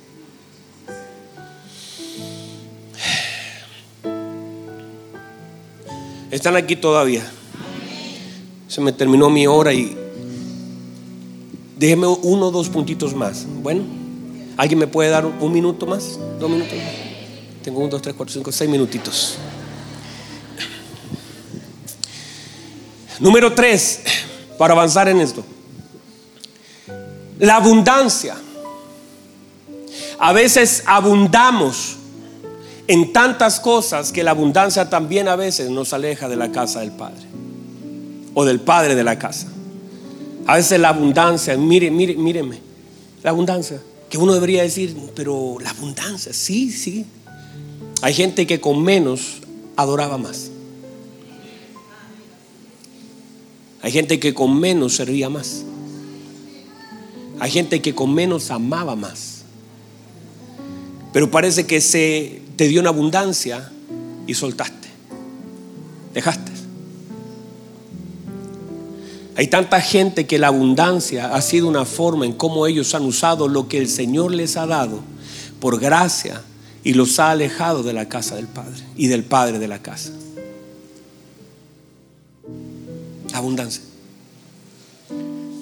Están 6.36 6.58
aquí 6.58 6.76
todavía. 6.76 7.26
Se 8.68 8.82
me 8.82 8.92
terminó 8.92 9.30
mi 9.30 9.48
hora 9.48 9.72
y 9.72 9.96
déjeme 11.78 12.08
uno 12.08 12.48
o 12.48 12.52
dos 12.52 12.68
puntitos 12.68 13.16
más. 13.16 13.46
Bueno, 13.64 13.86
¿alguien 14.58 14.80
me 14.80 14.88
puede 14.88 15.10
dar 15.12 15.26
un 15.26 15.54
minuto 15.54 15.86
más? 15.86 16.20
¿Dos 16.38 16.50
minutos 16.50 16.74
Tengo 17.64 17.80
un, 17.80 17.90
dos, 17.90 18.02
tres, 18.02 18.14
cuatro, 18.18 18.34
cinco, 18.34 18.52
seis 18.52 18.70
minutitos. 18.70 19.38
Número 23.22 23.54
tres, 23.54 24.02
para 24.58 24.74
avanzar 24.74 25.08
en 25.08 25.22
esto. 25.22 25.42
La 27.40 27.56
abundancia. 27.56 28.36
A 30.20 30.34
veces 30.34 30.84
abundamos 30.86 31.96
en 32.88 33.14
tantas 33.14 33.60
cosas 33.60 34.12
que 34.12 34.24
la 34.24 34.32
abundancia 34.32 34.90
también 34.90 35.28
a 35.28 35.36
veces 35.36 35.70
nos 35.70 35.94
aleja 35.94 36.30
de 36.30 36.36
la 36.36 36.52
casa 36.52 36.82
del 36.82 36.92
Padre 36.92 37.24
o 38.34 38.46
del 38.46 38.60
Padre 38.60 38.96
de 38.96 39.04
la 39.04 39.18
casa. 39.18 39.48
A 40.46 40.56
veces 40.58 40.80
la 40.80 40.90
abundancia, 40.90 41.58
mire, 41.58 41.90
mire, 41.90 42.16
míreme, 42.16 42.60
la 43.24 43.32
abundancia, 43.32 43.82
que 44.10 44.18
uno 44.18 44.34
debería 44.34 44.62
decir, 44.62 44.96
pero 45.16 45.58
la 45.60 45.72
abundancia, 45.72 46.32
sí, 46.34 46.72
sí. 46.72 47.06
Hay 48.02 48.14
gente 48.14 48.46
que 48.46 48.62
con 48.62 48.84
menos 48.84 49.38
adoraba 49.76 50.18
más. 50.20 50.52
Hay 53.82 53.92
gente 53.92 54.20
que 54.20 54.34
con 54.34 54.60
menos 54.60 54.96
servía 54.96 55.30
más. 55.30 55.64
Hay 57.40 57.52
gente 57.52 57.82
que 57.82 57.96
con 57.96 58.14
menos 58.14 58.52
amaba 58.52 58.96
más. 58.96 59.44
Pero 61.14 61.32
parece 61.32 61.66
que 61.66 61.82
se 61.82 62.45
te 62.56 62.68
dio 62.68 62.82
una 62.82 62.90
abundancia 62.90 63.72
y 64.28 64.34
soltaste. 64.34 64.88
Dejaste. 66.14 66.56
Hay 69.38 69.48
tanta 69.48 69.82
gente 69.82 70.26
que 70.26 70.40
la 70.40 70.48
abundancia 70.48 71.36
ha 71.36 71.42
sido 71.42 71.68
una 71.68 71.84
forma 71.84 72.26
en 72.26 72.34
cómo 72.34 72.68
ellos 72.68 72.96
han 72.96 73.04
usado 73.04 73.50
lo 73.50 73.68
que 73.68 73.78
el 73.78 73.90
Señor 73.90 74.32
les 74.32 74.56
ha 74.56 74.66
dado 74.66 75.02
por 75.60 75.80
gracia 75.80 76.42
y 76.86 76.94
los 76.94 77.20
ha 77.20 77.32
alejado 77.32 77.84
de 77.84 77.92
la 77.92 78.08
casa 78.08 78.36
del 78.36 78.48
Padre 78.48 78.82
y 78.96 79.08
del 79.08 79.24
Padre 79.24 79.60
de 79.60 79.68
la 79.68 79.80
casa. 79.80 80.12
Abundancia. 83.34 83.84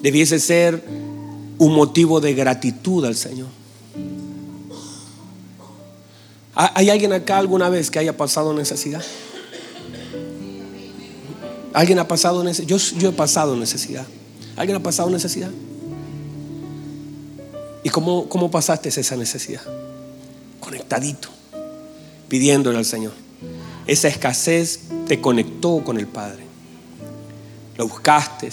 Debiese 0.02 0.38
ser 0.38 0.84
un 1.58 1.74
motivo 1.74 2.20
de 2.20 2.34
gratitud 2.34 3.04
al 3.04 3.16
Señor. 3.16 3.63
¿Hay 6.54 6.90
alguien 6.90 7.12
acá 7.12 7.38
alguna 7.38 7.68
vez 7.68 7.90
que 7.90 7.98
haya 7.98 8.16
pasado 8.16 8.54
necesidad? 8.54 9.02
¿Alguien 11.72 11.98
ha 11.98 12.06
pasado 12.06 12.44
necesidad? 12.44 12.68
Yo, 12.68 12.98
yo 12.98 13.08
he 13.08 13.12
pasado 13.12 13.56
necesidad. 13.56 14.06
¿Alguien 14.56 14.76
ha 14.76 14.82
pasado 14.82 15.10
necesidad? 15.10 15.50
¿Y 17.82 17.90
cómo, 17.90 18.28
cómo 18.28 18.50
pasaste 18.50 18.88
esa 18.88 19.16
necesidad? 19.16 19.62
Conectadito, 20.60 21.28
pidiéndole 22.28 22.78
al 22.78 22.84
Señor. 22.84 23.12
Esa 23.86 24.08
escasez 24.08 24.80
te 25.08 25.20
conectó 25.20 25.82
con 25.84 25.98
el 25.98 26.06
Padre. 26.06 26.44
Lo 27.76 27.88
buscaste. 27.88 28.50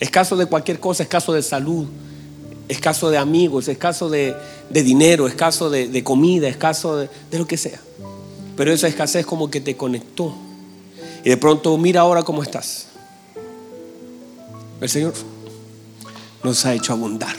Es 0.00 0.10
caso 0.10 0.36
de 0.36 0.46
cualquier 0.46 0.80
cosa, 0.80 1.04
es 1.04 1.08
caso 1.08 1.32
de 1.32 1.42
salud, 1.42 1.86
es 2.68 2.80
caso 2.80 3.08
de 3.10 3.18
amigos, 3.18 3.68
es 3.68 3.78
caso 3.78 4.10
de, 4.72 4.82
dinero, 4.82 5.26
es 5.26 5.34
caso 5.34 5.70
de, 5.70 6.04
comida, 6.04 6.48
es 6.48 6.56
caso 6.56 6.96
de, 6.96 7.08
de 7.30 7.38
lo 7.38 7.46
que 7.46 7.56
sea. 7.56 7.80
Pero 8.56 8.72
esa 8.72 8.88
escasez 8.88 9.26
como 9.26 9.50
que 9.50 9.60
te 9.60 9.76
conectó. 9.76 10.34
Y 11.24 11.30
de 11.30 11.36
pronto 11.36 11.76
mira 11.78 12.00
ahora 12.00 12.22
cómo 12.22 12.42
estás. 12.42 12.88
El 14.80 14.88
Señor 14.88 15.14
nos 16.42 16.66
ha 16.66 16.74
hecho 16.74 16.92
abundar. 16.92 17.36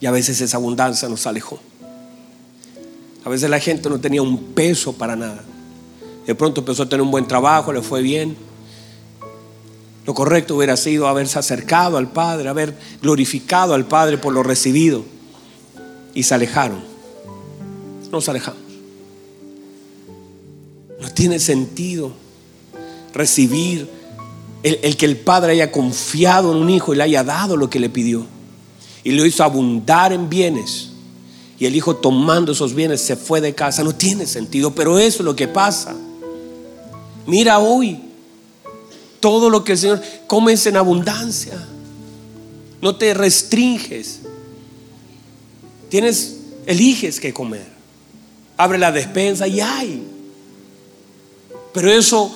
Y 0.00 0.06
a 0.06 0.10
veces 0.10 0.40
esa 0.40 0.56
abundancia 0.56 1.08
nos 1.08 1.26
alejó. 1.26 1.58
A 3.24 3.28
veces 3.28 3.50
la 3.50 3.58
gente 3.58 3.88
no 3.88 3.98
tenía 3.98 4.22
un 4.22 4.38
peso 4.54 4.92
para 4.92 5.16
nada. 5.16 5.42
De 6.26 6.34
pronto 6.34 6.60
empezó 6.60 6.84
a 6.84 6.88
tener 6.88 7.02
un 7.02 7.10
buen 7.10 7.26
trabajo, 7.26 7.72
le 7.72 7.82
fue 7.82 8.02
bien. 8.02 8.36
Lo 10.06 10.14
correcto 10.14 10.54
hubiera 10.54 10.76
sido 10.76 11.08
haberse 11.08 11.36
acercado 11.38 11.96
al 11.96 12.12
Padre, 12.12 12.48
haber 12.48 12.74
glorificado 13.02 13.74
al 13.74 13.86
Padre 13.86 14.18
por 14.18 14.32
lo 14.32 14.44
recibido. 14.44 15.04
Y 16.14 16.22
se 16.22 16.32
alejaron. 16.32 16.78
Nos 18.12 18.28
alejamos. 18.28 18.60
No 21.00 21.10
tiene 21.10 21.40
sentido 21.40 22.12
recibir 23.12 23.90
el, 24.62 24.78
el, 24.82 24.96
que 24.96 25.06
el 25.06 25.16
Padre 25.16 25.52
haya 25.52 25.72
confiado 25.72 26.52
en 26.52 26.58
un 26.58 26.70
hijo 26.70 26.94
y 26.94 26.96
le 26.96 27.02
haya 27.02 27.24
dado 27.24 27.56
lo 27.56 27.68
que 27.68 27.80
le 27.80 27.90
pidió. 27.90 28.24
Y 29.02 29.10
lo 29.10 29.26
hizo 29.26 29.42
abundar 29.42 30.12
en 30.12 30.28
bienes. 30.28 30.90
Y 31.58 31.66
el 31.66 31.74
hijo 31.74 31.96
tomando 31.96 32.52
esos 32.52 32.74
bienes 32.74 33.00
se 33.00 33.16
fue 33.16 33.40
de 33.40 33.56
casa. 33.56 33.82
No 33.82 33.92
tiene 33.92 34.26
sentido, 34.26 34.72
pero 34.72 35.00
eso 35.00 35.18
es 35.18 35.24
lo 35.24 35.34
que 35.34 35.48
pasa. 35.48 35.96
Mira 37.26 37.58
hoy 37.58 38.05
todo 39.20 39.50
lo 39.50 39.64
que 39.64 39.72
el 39.72 39.78
Señor 39.78 40.02
comes 40.26 40.66
en 40.66 40.76
abundancia. 40.76 41.54
No 42.80 42.96
te 42.96 43.14
restringes. 43.14 44.20
Tienes, 45.88 46.36
eliges 46.66 47.20
qué 47.20 47.32
comer. 47.32 47.66
Abre 48.56 48.78
la 48.78 48.92
despensa 48.92 49.46
y 49.46 49.60
hay. 49.60 50.06
Pero 51.72 51.92
eso, 51.92 52.32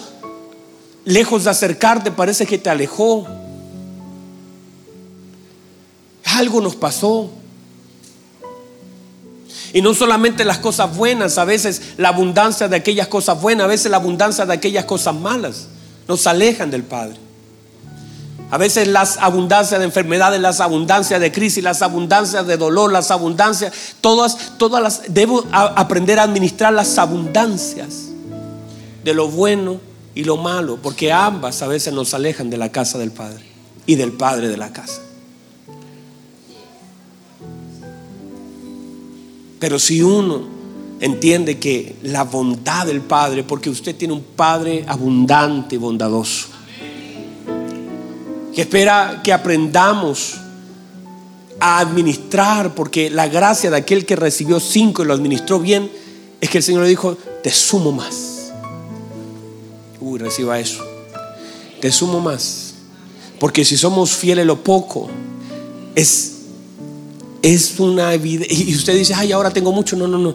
lejos 1.04 1.44
de 1.44 1.50
acercarte, 1.50 2.10
parece 2.10 2.46
que 2.46 2.58
te 2.58 2.70
alejó. 2.70 3.26
Algo 6.24 6.60
nos 6.60 6.76
pasó. 6.76 7.30
Y 9.72 9.82
no 9.82 9.94
solamente 9.94 10.44
las 10.44 10.58
cosas 10.58 10.96
buenas, 10.96 11.38
a 11.38 11.44
veces 11.44 11.80
la 11.96 12.08
abundancia 12.08 12.66
de 12.68 12.76
aquellas 12.76 13.08
cosas 13.08 13.40
buenas, 13.40 13.64
a 13.64 13.68
veces 13.68 13.90
la 13.90 13.98
abundancia 13.98 14.44
de 14.44 14.54
aquellas 14.54 14.84
cosas 14.84 15.14
malas 15.14 15.68
nos 16.10 16.26
alejan 16.26 16.72
del 16.72 16.82
Padre. 16.82 17.14
A 18.50 18.58
veces 18.58 18.88
las 18.88 19.16
abundancias 19.18 19.78
de 19.78 19.86
enfermedades, 19.86 20.40
las 20.40 20.58
abundancias 20.58 21.20
de 21.20 21.30
crisis, 21.30 21.62
las 21.62 21.82
abundancias 21.82 22.48
de 22.48 22.56
dolor, 22.56 22.90
las 22.90 23.12
abundancias, 23.12 23.72
todas, 24.00 24.58
todas 24.58 24.82
las, 24.82 25.02
debo 25.06 25.46
aprender 25.52 26.18
a 26.18 26.24
administrar 26.24 26.72
las 26.72 26.98
abundancias 26.98 28.08
de 29.04 29.14
lo 29.14 29.28
bueno 29.28 29.80
y 30.16 30.24
lo 30.24 30.36
malo, 30.36 30.80
porque 30.82 31.12
ambas 31.12 31.62
a 31.62 31.68
veces 31.68 31.94
nos 31.94 32.12
alejan 32.12 32.50
de 32.50 32.56
la 32.56 32.72
casa 32.72 32.98
del 32.98 33.12
Padre 33.12 33.44
y 33.86 33.94
del 33.94 34.10
Padre 34.10 34.48
de 34.48 34.56
la 34.56 34.72
casa. 34.72 35.00
Pero 39.60 39.78
si 39.78 40.02
uno 40.02 40.59
entiende 41.00 41.58
que 41.58 41.96
la 42.02 42.24
bondad 42.24 42.86
del 42.86 43.00
Padre, 43.00 43.42
porque 43.42 43.70
usted 43.70 43.96
tiene 43.96 44.14
un 44.14 44.22
Padre 44.22 44.84
abundante 44.86 45.74
y 45.74 45.78
bondadoso, 45.78 46.48
que 48.54 48.60
espera 48.60 49.20
que 49.24 49.32
aprendamos 49.32 50.36
a 51.58 51.78
administrar, 51.78 52.74
porque 52.74 53.10
la 53.10 53.28
gracia 53.28 53.70
de 53.70 53.78
aquel 53.78 54.04
que 54.04 54.16
recibió 54.16 54.60
cinco 54.60 55.02
y 55.02 55.06
lo 55.06 55.14
administró 55.14 55.58
bien, 55.58 55.90
es 56.40 56.48
que 56.48 56.58
el 56.58 56.64
Señor 56.64 56.82
le 56.82 56.88
dijo, 56.88 57.16
te 57.42 57.50
sumo 57.50 57.92
más. 57.92 58.52
Uy, 60.00 60.18
reciba 60.18 60.58
eso. 60.58 60.82
Te 61.80 61.92
sumo 61.92 62.20
más. 62.20 62.74
Porque 63.38 63.64
si 63.64 63.76
somos 63.76 64.12
fieles 64.12 64.46
lo 64.46 64.64
poco, 64.64 65.08
es, 65.94 66.38
es 67.42 67.78
una 67.78 68.10
vida. 68.16 68.46
Y 68.48 68.74
usted 68.74 68.96
dice, 68.96 69.12
ay, 69.14 69.32
ahora 69.32 69.50
tengo 69.50 69.70
mucho. 69.70 69.96
No, 69.96 70.06
no, 70.06 70.16
no 70.16 70.34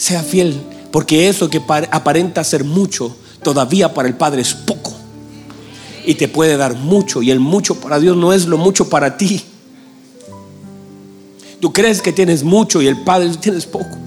sea 0.00 0.22
fiel, 0.22 0.58
porque 0.90 1.28
eso 1.28 1.50
que 1.50 1.60
aparenta 1.90 2.42
ser 2.42 2.64
mucho, 2.64 3.14
todavía 3.42 3.92
para 3.92 4.08
el 4.08 4.14
Padre 4.14 4.40
es 4.40 4.54
poco. 4.54 4.94
Y 6.06 6.14
te 6.14 6.26
puede 6.26 6.56
dar 6.56 6.74
mucho, 6.74 7.20
y 7.20 7.30
el 7.30 7.38
mucho 7.38 7.74
para 7.74 7.98
Dios 7.98 8.16
no 8.16 8.32
es 8.32 8.46
lo 8.46 8.56
mucho 8.56 8.88
para 8.88 9.18
ti. 9.18 9.44
Tú 11.60 11.70
crees 11.74 12.00
que 12.00 12.14
tienes 12.14 12.42
mucho 12.42 12.80
y 12.80 12.86
el 12.86 13.02
Padre 13.02 13.28
tienes 13.38 13.66
poco. 13.66 13.98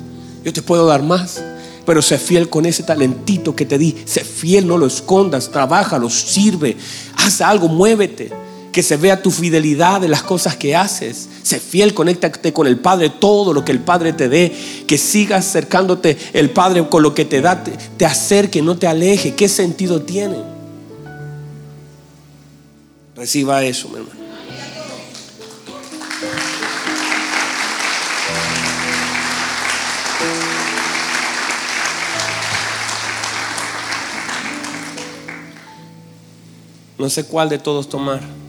Yo 0.43 0.51
te 0.51 0.63
puedo 0.63 0.87
dar 0.87 1.03
más. 1.03 1.43
Pero 1.85 2.01
sé 2.01 2.17
fiel 2.17 2.49
con 2.49 2.65
ese 2.65 2.81
talentito 2.81 3.55
que 3.55 3.65
te 3.65 3.77
di. 3.77 3.95
Sé 4.05 4.23
fiel, 4.23 4.65
no 4.65 4.79
lo 4.79 4.87
escondas. 4.87 5.51
Trabaja, 5.51 5.99
lo 5.99 6.09
sirve. 6.09 6.75
Haz 7.17 7.41
algo, 7.41 7.67
muévete 7.67 8.31
que 8.73 8.83
se 8.83 8.97
vea 8.97 9.21
tu 9.21 9.29
fidelidad 9.29 10.01
de 10.01 10.07
las 10.09 10.23
cosas 10.23 10.57
que 10.57 10.75
haces. 10.75 11.29
Sé 11.43 11.59
fiel, 11.59 11.93
conéctate 11.93 12.51
con 12.51 12.65
el 12.65 12.79
Padre, 12.79 13.09
todo 13.11 13.53
lo 13.53 13.63
que 13.63 13.71
el 13.71 13.79
Padre 13.79 14.13
te 14.13 14.27
dé, 14.27 14.51
que 14.87 14.97
sigas 14.97 15.47
acercándote 15.47 16.17
el 16.33 16.49
Padre 16.49 16.89
con 16.89 17.03
lo 17.03 17.13
que 17.13 17.23
te 17.23 17.39
da, 17.39 17.63
te, 17.63 18.05
acerque, 18.05 18.63
no 18.63 18.75
te 18.75 18.87
aleje. 18.87 19.35
¿Qué 19.35 19.47
sentido 19.47 20.01
tiene? 20.01 20.37
Reciba 23.15 23.63
eso, 23.63 23.87
mi 23.89 23.97
hermano. 23.97 24.23
No 36.97 37.09
sé 37.09 37.25
cuál 37.25 37.49
de 37.49 37.59
todos 37.59 37.87
tomar 37.87 38.42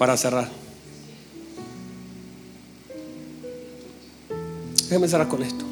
para 0.00 0.16
cerrar. 0.16 0.48
Déjame 4.88 5.06
cerrar 5.08 5.28
con 5.28 5.42
esto. 5.42 5.62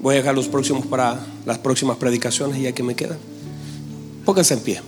Voy 0.00 0.14
a 0.14 0.18
dejar 0.18 0.36
los 0.36 0.46
próximos 0.46 0.86
para 0.86 1.18
las 1.46 1.58
próximas 1.58 1.96
predicaciones 1.96 2.62
ya 2.62 2.70
que 2.70 2.84
me 2.84 2.94
quedan. 2.94 3.18
Pónganse 4.24 4.54
en 4.54 4.60
pie. 4.60 4.80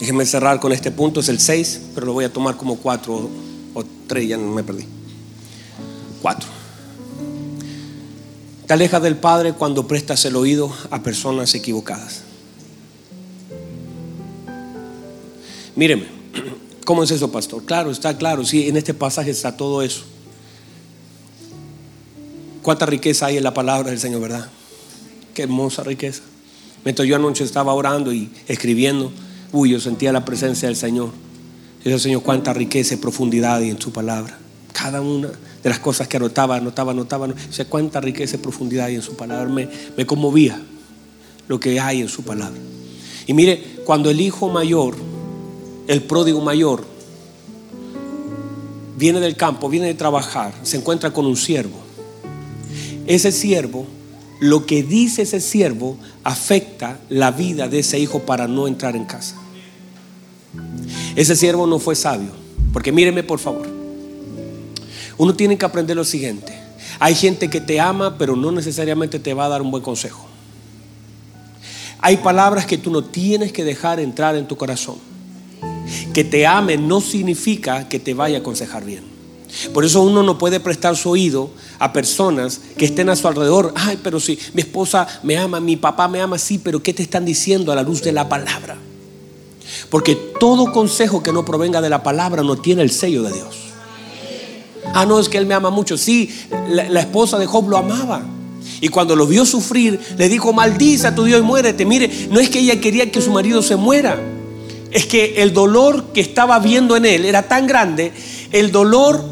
Déjenme 0.00 0.24
cerrar 0.24 0.58
con 0.58 0.72
este 0.72 0.90
punto, 0.90 1.20
es 1.20 1.28
el 1.28 1.38
6, 1.38 1.82
pero 1.94 2.06
lo 2.06 2.14
voy 2.14 2.24
a 2.24 2.32
tomar 2.32 2.56
como 2.56 2.78
4 2.78 3.30
o 3.74 3.84
3, 4.06 4.28
ya 4.28 4.38
no 4.38 4.50
me 4.50 4.64
perdí. 4.64 4.86
4. 6.22 6.48
Te 8.66 8.72
alejas 8.72 9.02
del 9.02 9.16
Padre 9.16 9.52
cuando 9.52 9.86
prestas 9.86 10.24
el 10.24 10.36
oído 10.36 10.74
a 10.90 11.02
personas 11.02 11.54
equivocadas. 11.54 12.31
Míreme, 15.74 16.04
¿cómo 16.84 17.02
es 17.02 17.10
eso, 17.10 17.30
pastor? 17.30 17.64
Claro, 17.64 17.90
está 17.90 18.16
claro, 18.16 18.44
sí, 18.44 18.68
en 18.68 18.76
este 18.76 18.94
pasaje 18.94 19.30
está 19.30 19.56
todo 19.56 19.82
eso. 19.82 20.02
Cuánta 22.62 22.86
riqueza 22.86 23.26
hay 23.26 23.38
en 23.38 23.44
la 23.44 23.54
palabra 23.54 23.90
del 23.90 23.98
Señor, 23.98 24.20
¿verdad? 24.20 24.48
Qué 25.34 25.42
hermosa 25.42 25.82
riqueza. 25.82 26.22
Mientras 26.84 27.08
yo 27.08 27.16
anoche 27.16 27.44
estaba 27.44 27.72
orando 27.74 28.12
y 28.12 28.30
escribiendo, 28.46 29.12
uy, 29.52 29.70
yo 29.70 29.80
sentía 29.80 30.12
la 30.12 30.24
presencia 30.24 30.68
del 30.68 30.76
Señor. 30.76 31.10
Y 31.84 31.90
el 31.90 31.98
Señor, 31.98 32.22
cuánta 32.22 32.52
riqueza 32.52 32.94
y 32.94 32.98
profundidad 32.98 33.56
hay 33.56 33.70
en 33.70 33.80
su 33.80 33.92
palabra. 33.92 34.38
Cada 34.72 35.00
una 35.00 35.28
de 35.28 35.68
las 35.68 35.80
cosas 35.80 36.06
que 36.06 36.16
anotaba, 36.16 36.56
anotaba, 36.56 36.92
anotaba. 36.92 37.26
O 37.26 37.52
sea, 37.52 37.64
cuánta 37.64 38.00
riqueza 38.00 38.36
y 38.36 38.38
profundidad 38.38 38.86
hay 38.86 38.94
en 38.94 39.02
su 39.02 39.16
palabra. 39.16 39.48
Me, 39.48 39.68
me 39.96 40.06
conmovía 40.06 40.60
lo 41.48 41.58
que 41.58 41.80
hay 41.80 42.00
en 42.00 42.08
su 42.08 42.22
palabra. 42.22 42.58
Y 43.26 43.34
mire, 43.34 43.80
cuando 43.84 44.10
el 44.10 44.20
hijo 44.20 44.48
mayor, 44.48 44.94
el 45.88 46.02
pródigo 46.02 46.40
mayor, 46.40 46.84
viene 48.96 49.20
del 49.20 49.36
campo, 49.36 49.68
viene 49.68 49.86
de 49.86 49.94
trabajar, 49.94 50.52
se 50.62 50.76
encuentra 50.76 51.12
con 51.12 51.26
un 51.26 51.36
siervo. 51.36 51.78
Ese 53.06 53.32
siervo 53.32 53.86
lo 54.42 54.66
que 54.66 54.82
dice 54.82 55.22
ese 55.22 55.40
siervo 55.40 55.96
afecta 56.24 56.98
la 57.08 57.30
vida 57.30 57.68
de 57.68 57.78
ese 57.78 58.00
hijo 58.00 58.20
para 58.20 58.48
no 58.48 58.66
entrar 58.66 58.96
en 58.96 59.04
casa. 59.04 59.36
Ese 61.14 61.36
siervo 61.36 61.66
no 61.66 61.78
fue 61.78 61.94
sabio, 61.94 62.30
porque 62.72 62.90
míreme 62.90 63.22
por 63.22 63.38
favor. 63.38 63.68
Uno 65.16 65.34
tiene 65.34 65.56
que 65.56 65.64
aprender 65.64 65.96
lo 65.96 66.04
siguiente. 66.04 66.58
Hay 66.98 67.14
gente 67.14 67.50
que 67.50 67.60
te 67.60 67.80
ama, 67.80 68.18
pero 68.18 68.34
no 68.34 68.50
necesariamente 68.50 69.18
te 69.18 69.34
va 69.34 69.46
a 69.46 69.48
dar 69.48 69.62
un 69.62 69.70
buen 69.70 69.82
consejo. 69.82 70.26
Hay 72.00 72.16
palabras 72.16 72.66
que 72.66 72.78
tú 72.78 72.90
no 72.90 73.04
tienes 73.04 73.52
que 73.52 73.62
dejar 73.62 74.00
entrar 74.00 74.34
en 74.34 74.48
tu 74.48 74.56
corazón. 74.56 74.96
Que 76.12 76.24
te 76.24 76.46
ame 76.46 76.76
no 76.76 77.00
significa 77.00 77.88
que 77.88 77.98
te 77.98 78.14
vaya 78.14 78.38
a 78.38 78.40
aconsejar 78.40 78.84
bien. 78.84 79.12
Por 79.74 79.84
eso 79.84 80.00
uno 80.02 80.22
no 80.22 80.38
puede 80.38 80.60
prestar 80.60 80.96
su 80.96 81.10
oído 81.10 81.50
a 81.78 81.92
personas 81.92 82.60
que 82.76 82.86
estén 82.86 83.08
a 83.10 83.16
su 83.16 83.28
alrededor. 83.28 83.72
Ay, 83.76 83.98
pero 84.02 84.18
si 84.18 84.38
mi 84.54 84.62
esposa 84.62 85.06
me 85.22 85.36
ama, 85.36 85.60
mi 85.60 85.76
papá 85.76 86.08
me 86.08 86.20
ama, 86.20 86.38
sí, 86.38 86.58
pero 86.58 86.82
¿qué 86.82 86.94
te 86.94 87.02
están 87.02 87.24
diciendo 87.24 87.70
a 87.70 87.74
la 87.74 87.82
luz 87.82 88.02
de 88.02 88.12
la 88.12 88.28
palabra? 88.28 88.78
Porque 89.90 90.16
todo 90.40 90.72
consejo 90.72 91.22
que 91.22 91.32
no 91.32 91.44
provenga 91.44 91.80
de 91.80 91.90
la 91.90 92.02
palabra 92.02 92.42
no 92.42 92.56
tiene 92.56 92.82
el 92.82 92.90
sello 92.90 93.22
de 93.22 93.32
Dios. 93.32 93.56
Ah, 94.94 95.06
no, 95.06 95.20
es 95.20 95.28
que 95.28 95.38
él 95.38 95.46
me 95.46 95.54
ama 95.54 95.70
mucho. 95.70 95.96
Sí, 95.96 96.30
la, 96.68 97.00
esposa 97.00 97.38
de 97.38 97.46
Job 97.46 97.68
lo 97.68 97.76
amaba. 97.76 98.22
Y 98.80 98.88
cuando 98.88 99.14
lo 99.14 99.26
vio 99.26 99.44
sufrir, 99.44 100.00
le 100.16 100.28
dijo, 100.28 100.52
maldice 100.52 101.06
a 101.06 101.14
tu 101.14 101.24
Dios 101.24 101.40
y 101.40 101.44
muérete. 101.44 101.84
Mire, 101.84 102.10
no 102.30 102.40
es 102.40 102.48
que 102.48 102.58
ella 102.58 102.80
quería 102.80 103.10
que 103.10 103.20
su 103.20 103.30
marido 103.30 103.62
se 103.62 103.76
muera. 103.76 104.18
Es 104.92 105.06
que 105.06 105.42
el 105.42 105.52
dolor 105.52 106.12
que 106.12 106.20
estaba 106.20 106.58
viendo 106.58 106.96
en 106.96 107.06
él 107.06 107.24
era 107.24 107.48
tan 107.48 107.66
grande, 107.66 108.12
el 108.52 108.70
dolor 108.70 109.24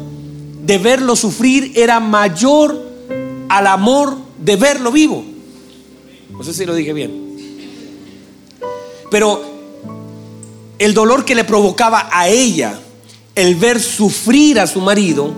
de 0.63 0.77
verlo 0.77 1.15
sufrir 1.15 1.73
era 1.75 1.99
mayor 1.99 2.91
al 3.47 3.67
amor 3.67 4.17
de 4.39 4.55
verlo 4.55 4.91
vivo. 4.91 5.23
No 6.31 6.43
sé 6.43 6.53
si 6.53 6.65
lo 6.65 6.73
dije 6.73 6.93
bien. 6.93 7.37
Pero 9.11 9.43
el 10.79 10.93
dolor 10.93 11.25
que 11.25 11.35
le 11.35 11.43
provocaba 11.43 12.09
a 12.11 12.27
ella 12.27 12.79
el 13.35 13.55
ver 13.55 13.79
sufrir 13.79 14.59
a 14.59 14.67
su 14.67 14.81
marido 14.81 15.31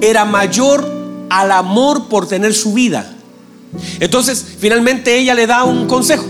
era 0.00 0.24
mayor 0.24 0.88
al 1.28 1.52
amor 1.52 2.08
por 2.08 2.26
tener 2.26 2.54
su 2.54 2.72
vida. 2.72 3.16
Entonces, 4.00 4.44
finalmente 4.58 5.18
ella 5.18 5.34
le 5.34 5.46
da 5.46 5.64
un 5.64 5.86
consejo. 5.86 6.24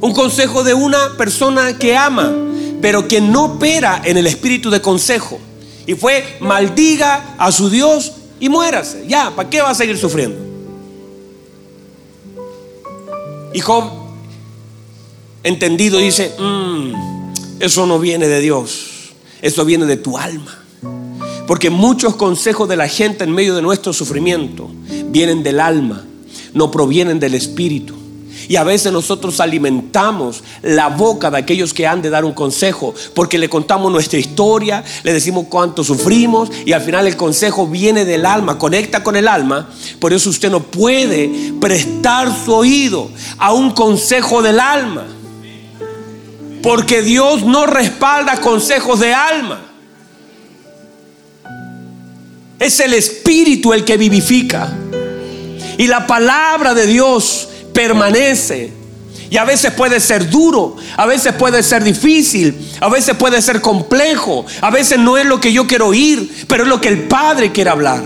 Un 0.00 0.12
consejo 0.12 0.62
de 0.62 0.74
una 0.74 1.16
persona 1.16 1.78
que 1.78 1.96
ama, 1.96 2.32
pero 2.80 3.08
que 3.08 3.20
no 3.20 3.44
opera 3.44 4.02
en 4.04 4.16
el 4.16 4.26
espíritu 4.26 4.70
de 4.70 4.80
consejo. 4.80 5.38
Y 5.86 5.94
fue, 5.94 6.38
maldiga 6.40 7.34
a 7.38 7.50
su 7.52 7.70
Dios 7.70 8.12
y 8.40 8.48
muérase. 8.48 9.06
Ya, 9.08 9.32
¿para 9.34 9.48
qué 9.48 9.62
va 9.62 9.70
a 9.70 9.74
seguir 9.74 9.96
sufriendo? 9.96 10.36
Y 13.52 13.60
Job, 13.60 13.90
entendido, 15.42 15.98
dice, 15.98 16.34
mm, 16.38 16.92
eso 17.60 17.86
no 17.86 17.98
viene 17.98 18.28
de 18.28 18.40
Dios, 18.40 19.14
eso 19.40 19.64
viene 19.64 19.86
de 19.86 19.96
tu 19.96 20.18
alma. 20.18 20.62
Porque 21.46 21.70
muchos 21.70 22.16
consejos 22.16 22.68
de 22.68 22.76
la 22.76 22.88
gente 22.88 23.24
en 23.24 23.30
medio 23.30 23.54
de 23.54 23.62
nuestro 23.62 23.92
sufrimiento 23.92 24.68
vienen 25.06 25.42
del 25.42 25.60
alma, 25.60 26.04
no 26.52 26.70
provienen 26.70 27.20
del 27.20 27.34
espíritu. 27.34 27.94
Y 28.48 28.56
a 28.56 28.64
veces 28.64 28.92
nosotros 28.92 29.40
alimentamos 29.40 30.42
la 30.62 30.88
boca 30.88 31.30
de 31.30 31.38
aquellos 31.38 31.74
que 31.74 31.86
han 31.86 32.02
de 32.02 32.10
dar 32.10 32.24
un 32.24 32.32
consejo, 32.32 32.94
porque 33.14 33.38
le 33.38 33.48
contamos 33.48 33.90
nuestra 33.90 34.18
historia, 34.18 34.84
le 35.02 35.12
decimos 35.12 35.46
cuánto 35.48 35.82
sufrimos 35.82 36.50
y 36.64 36.72
al 36.72 36.82
final 36.82 37.06
el 37.06 37.16
consejo 37.16 37.66
viene 37.66 38.04
del 38.04 38.26
alma, 38.26 38.58
conecta 38.58 39.02
con 39.02 39.16
el 39.16 39.28
alma. 39.28 39.68
Por 39.98 40.12
eso 40.12 40.30
usted 40.30 40.50
no 40.50 40.62
puede 40.62 41.52
prestar 41.60 42.32
su 42.44 42.54
oído 42.54 43.10
a 43.38 43.52
un 43.52 43.72
consejo 43.72 44.42
del 44.42 44.60
alma, 44.60 45.06
porque 46.62 47.02
Dios 47.02 47.44
no 47.44 47.66
respalda 47.66 48.40
consejos 48.40 49.00
de 49.00 49.12
alma. 49.14 49.60
Es 52.58 52.80
el 52.80 52.94
Espíritu 52.94 53.72
el 53.72 53.84
que 53.84 53.96
vivifica. 53.96 54.72
Y 55.78 55.86
la 55.88 56.06
palabra 56.06 56.72
de 56.72 56.86
Dios 56.86 57.48
permanece. 57.76 58.72
Y 59.28 59.36
a 59.36 59.44
veces 59.44 59.72
puede 59.72 60.00
ser 60.00 60.30
duro, 60.30 60.76
a 60.96 61.04
veces 61.04 61.34
puede 61.34 61.62
ser 61.62 61.84
difícil, 61.84 62.56
a 62.80 62.88
veces 62.88 63.16
puede 63.16 63.42
ser 63.42 63.60
complejo, 63.60 64.46
a 64.62 64.70
veces 64.70 64.98
no 64.98 65.18
es 65.18 65.26
lo 65.26 65.40
que 65.40 65.52
yo 65.52 65.66
quiero 65.66 65.88
oír, 65.88 66.46
pero 66.48 66.62
es 66.62 66.68
lo 66.68 66.80
que 66.80 66.88
el 66.88 67.02
Padre 67.02 67.52
quiere 67.52 67.68
hablar. 67.70 68.02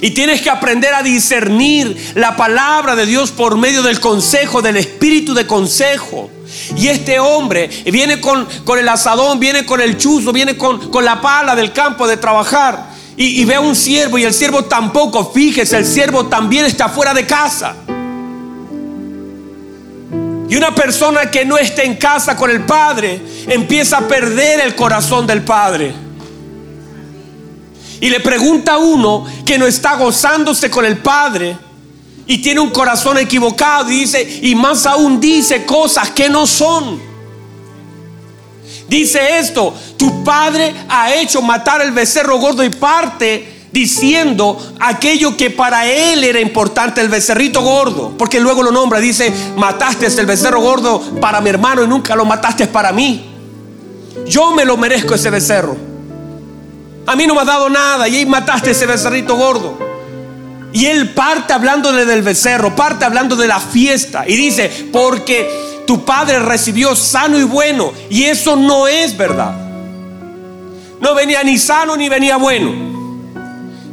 Y 0.00 0.10
tienes 0.10 0.42
que 0.42 0.50
aprender 0.50 0.92
a 0.94 1.02
discernir 1.02 2.12
la 2.14 2.36
palabra 2.36 2.94
de 2.94 3.06
Dios 3.06 3.30
por 3.30 3.56
medio 3.56 3.82
del 3.82 3.98
consejo, 3.98 4.60
del 4.60 4.76
espíritu 4.76 5.32
de 5.32 5.46
consejo. 5.46 6.30
Y 6.76 6.88
este 6.88 7.18
hombre 7.18 7.68
viene 7.86 8.20
con, 8.20 8.46
con 8.64 8.78
el 8.78 8.88
asadón, 8.88 9.40
viene 9.40 9.64
con 9.64 9.80
el 9.80 9.96
chuzo, 9.96 10.32
viene 10.32 10.56
con, 10.56 10.90
con 10.90 11.04
la 11.04 11.20
pala 11.20 11.56
del 11.56 11.72
campo 11.72 12.06
de 12.06 12.16
trabajar 12.16 12.97
y, 13.20 13.44
ve 13.44 13.56
a 13.56 13.60
un 13.60 13.74
siervo 13.74 14.16
y 14.16 14.22
el 14.22 14.32
siervo 14.32 14.66
tampoco, 14.66 15.32
fíjese, 15.32 15.76
el 15.76 15.84
siervo 15.84 16.26
también 16.26 16.64
está 16.66 16.88
fuera 16.88 17.12
de 17.12 17.26
casa. 17.26 17.74
Y 20.48 20.56
una 20.56 20.72
persona 20.72 21.28
que 21.28 21.44
no 21.44 21.58
está 21.58 21.82
en 21.82 21.96
casa 21.96 22.36
con 22.36 22.48
el 22.48 22.64
Padre 22.64 23.20
empieza 23.48 23.98
a 23.98 24.06
perder 24.06 24.60
el 24.60 24.76
corazón 24.76 25.26
del 25.26 25.42
Padre. 25.42 25.92
Y 28.00 28.08
le 28.08 28.20
pregunta 28.20 28.74
a 28.74 28.78
uno 28.78 29.26
que 29.44 29.58
no 29.58 29.66
está 29.66 29.96
gozándose 29.96 30.70
con 30.70 30.84
el 30.84 30.98
Padre 30.98 31.56
y 32.24 32.38
tiene 32.38 32.60
un 32.60 32.70
corazón 32.70 33.18
equivocado 33.18 33.90
y 33.90 33.96
dice, 33.96 34.40
y 34.42 34.54
más 34.54 34.86
aún 34.86 35.18
dice 35.18 35.66
cosas 35.66 36.10
que 36.12 36.28
no 36.28 36.46
son. 36.46 37.00
Dice 38.88 39.38
esto, 39.38 39.74
tu 39.98 40.24
padre 40.24 40.74
ha 40.88 41.14
hecho 41.14 41.42
matar 41.42 41.82
el 41.82 41.92
becerro 41.92 42.38
gordo 42.38 42.64
y 42.64 42.70
parte 42.70 43.58
diciendo 43.70 44.74
aquello 44.80 45.36
que 45.36 45.50
para 45.50 45.86
él 45.86 46.24
era 46.24 46.40
importante, 46.40 47.02
el 47.02 47.08
becerrito 47.08 47.60
gordo, 47.60 48.14
porque 48.16 48.40
luego 48.40 48.62
lo 48.62 48.72
nombra, 48.72 48.98
dice, 48.98 49.32
mataste 49.56 50.06
el 50.06 50.26
becerro 50.26 50.60
gordo 50.60 51.00
para 51.20 51.40
mi 51.42 51.50
hermano 51.50 51.84
y 51.84 51.86
nunca 51.86 52.16
lo 52.16 52.24
mataste 52.24 52.66
para 52.66 52.92
mí. 52.92 53.26
Yo 54.26 54.52
me 54.52 54.64
lo 54.64 54.76
merezco 54.78 55.14
ese 55.14 55.30
becerro. 55.30 55.76
A 57.06 57.14
mí 57.14 57.26
no 57.26 57.34
me 57.34 57.42
ha 57.42 57.44
dado 57.44 57.68
nada 57.68 58.08
y 58.08 58.16
ahí 58.16 58.26
mataste 58.26 58.70
ese 58.70 58.86
becerrito 58.86 59.36
gordo. 59.36 59.78
Y 60.72 60.86
él 60.86 61.10
parte 61.10 61.52
hablándole 61.52 62.04
del 62.04 62.22
becerro, 62.22 62.74
parte 62.74 63.04
hablando 63.04 63.36
de 63.36 63.48
la 63.48 63.60
fiesta 63.60 64.24
y 64.26 64.36
dice, 64.36 64.88
porque 64.92 65.77
tu 65.88 66.04
padre 66.04 66.38
recibió 66.40 66.94
sano 66.94 67.38
y 67.38 67.44
bueno. 67.44 67.94
Y 68.10 68.24
eso 68.24 68.56
no 68.56 68.86
es 68.86 69.16
verdad. 69.16 69.56
No 71.00 71.14
venía 71.14 71.42
ni 71.42 71.56
sano 71.56 71.96
ni 71.96 72.10
venía 72.10 72.36
bueno. 72.36 72.70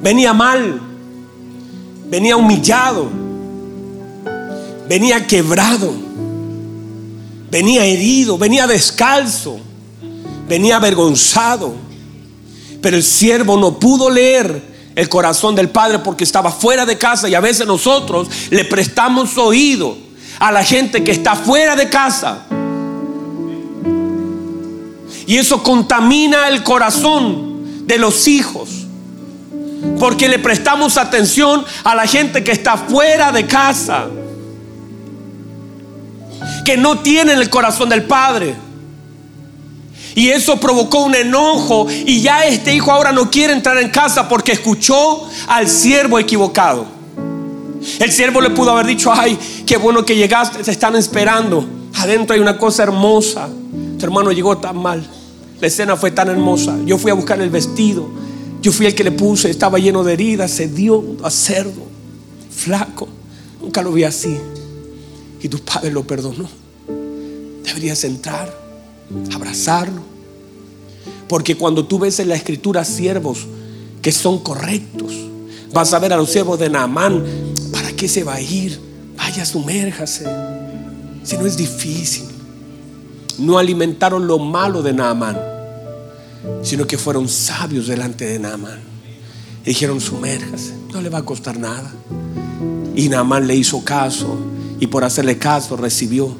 Venía 0.02 0.34
mal. 0.34 0.82
venía 2.08 2.36
humillado, 2.38 3.10
venía 4.88 5.26
quebrado, 5.26 5.92
venía 7.50 7.84
herido, 7.84 8.38
venía 8.38 8.68
descalzo, 8.68 9.58
venía 10.50 10.76
avergonzado. 10.76 11.76
Pero 12.82 12.98
el 12.98 13.04
siervo 13.04 13.58
no 13.58 13.80
pudo 13.80 14.10
leer 14.10 14.92
el 14.96 15.08
corazón 15.08 15.56
del 15.56 15.70
Padre 15.70 16.00
porque 16.00 16.26
estaba 16.26 16.52
fuera 16.52 16.86
de 16.86 16.98
casa 16.98 17.30
y 17.30 17.36
a 17.36 17.40
veces 17.40 17.66
nosotros 17.66 18.28
le 18.50 18.66
prestamos 18.66 19.38
oído 19.38 20.05
a 20.40 20.52
la 20.52 20.64
gente 20.64 21.04
que 21.04 21.12
está 21.12 21.36
fuera 21.36 21.76
de 21.76 21.90
casa. 21.90 22.46
Y 25.28 25.38
eso 25.38 25.64
contamina 25.64 26.48
el 26.48 26.64
corazón 26.64 27.88
de 27.88 27.98
los 27.98 28.28
hijos. 28.28 28.70
Porque 30.00 30.28
le 30.28 30.40
prestamos 30.40 30.98
atención 30.98 31.64
a 31.84 31.96
la 31.96 32.06
gente 32.06 32.44
que 32.44 32.52
está 32.52 32.78
fuera 32.78 33.32
de 33.32 33.46
casa. 33.46 34.08
Que 36.64 36.78
no 36.78 37.00
tienen 37.00 37.40
el 37.40 37.50
corazón 37.50 37.90
del 37.90 38.04
Padre. 38.04 38.56
Y 40.16 40.30
eso 40.30 40.60
provocó 40.60 41.04
un 41.04 41.16
enojo. 41.16 41.88
Y 41.90 42.22
ya 42.22 42.46
este 42.46 42.74
hijo 42.74 42.92
ahora 42.92 43.12
no 43.12 43.30
quiere 43.32 43.54
entrar 43.54 43.78
en 43.78 43.90
casa 43.90 44.28
porque 44.28 44.52
escuchó 44.54 45.28
al 45.48 45.68
siervo 45.68 46.20
equivocado. 46.20 46.95
El 48.00 48.12
siervo 48.12 48.42
le 48.42 48.50
pudo 48.50 48.72
haber 48.72 48.86
dicho, 48.86 49.12
ay, 49.14 49.38
qué 49.66 49.78
bueno 49.78 50.06
que 50.06 50.16
llegaste, 50.16 50.64
te 50.64 50.72
están 50.72 50.96
esperando. 50.96 51.66
Adentro 51.96 52.34
hay 52.34 52.42
una 52.42 52.58
cosa 52.58 52.84
hermosa. 52.84 53.50
Tu 53.98 54.06
hermano 54.06 54.32
llegó 54.32 54.58
tan 54.58 54.78
mal. 54.78 55.06
La 55.62 55.68
escena 55.68 55.96
fue 55.96 56.12
tan 56.12 56.30
hermosa. 56.30 56.78
Yo 56.86 56.98
fui 56.98 57.12
a 57.12 57.14
buscar 57.14 57.40
el 57.42 57.50
vestido. 57.50 58.08
Yo 58.62 58.72
fui 58.72 58.86
el 58.86 58.96
que 58.96 59.04
le 59.04 59.12
puse. 59.12 59.50
Estaba 59.50 59.80
lleno 59.80 60.04
de 60.04 60.14
heridas, 60.14 60.52
Se 60.52 60.68
dio 60.68 61.04
a 61.24 61.30
cerdo, 61.30 61.84
flaco. 62.52 63.08
Nunca 63.62 63.82
lo 63.82 63.92
vi 63.92 64.04
así. 64.04 64.38
Y 65.42 65.48
tu 65.48 65.60
padre 65.60 65.92
lo 65.92 66.06
perdonó. 66.06 66.50
Deberías 67.64 68.04
entrar, 68.04 68.56
abrazarlo. 69.34 70.02
Porque 71.28 71.56
cuando 71.56 71.86
tú 71.86 72.00
ves 72.00 72.20
en 72.20 72.30
la 72.30 72.36
escritura 72.36 72.84
siervos 72.86 73.48
que 74.02 74.12
son 74.12 74.40
correctos, 74.40 75.14
vas 75.74 75.94
a 75.94 76.00
ver 76.00 76.14
a 76.14 76.18
los 76.18 76.30
siervos 76.30 76.60
de 76.60 76.70
Naamán. 76.70 77.24
¿Para 77.96 78.02
qué 78.02 78.10
se 78.10 78.26
va 78.26 78.34
a 78.34 78.42
ir? 78.42 78.78
Vaya, 79.16 79.46
sumérjase. 79.46 80.26
Si 81.24 81.38
no 81.38 81.46
es 81.46 81.56
difícil 81.56 82.26
no 83.38 83.58
alimentaron 83.58 84.28
lo 84.28 84.38
malo 84.38 84.82
de 84.82 84.92
Naamán, 84.92 85.40
sino 86.62 86.86
que 86.86 86.98
fueron 86.98 87.30
sabios 87.30 87.88
delante 87.88 88.26
de 88.26 88.38
Naamán. 88.38 88.80
Y 89.64 89.70
dijeron, 89.70 90.02
sumérjase, 90.02 90.74
no 90.92 91.02
le 91.02 91.08
va 91.10 91.20
a 91.20 91.26
costar 91.26 91.58
nada. 91.58 91.90
Y 92.98 93.08
Naamán 93.08 93.48
le 93.48 93.56
hizo 93.56 93.82
caso 93.86 94.38
y 94.78 94.88
por 94.88 95.06
hacerle 95.06 95.38
caso 95.38 95.78
recibió. 95.78 96.36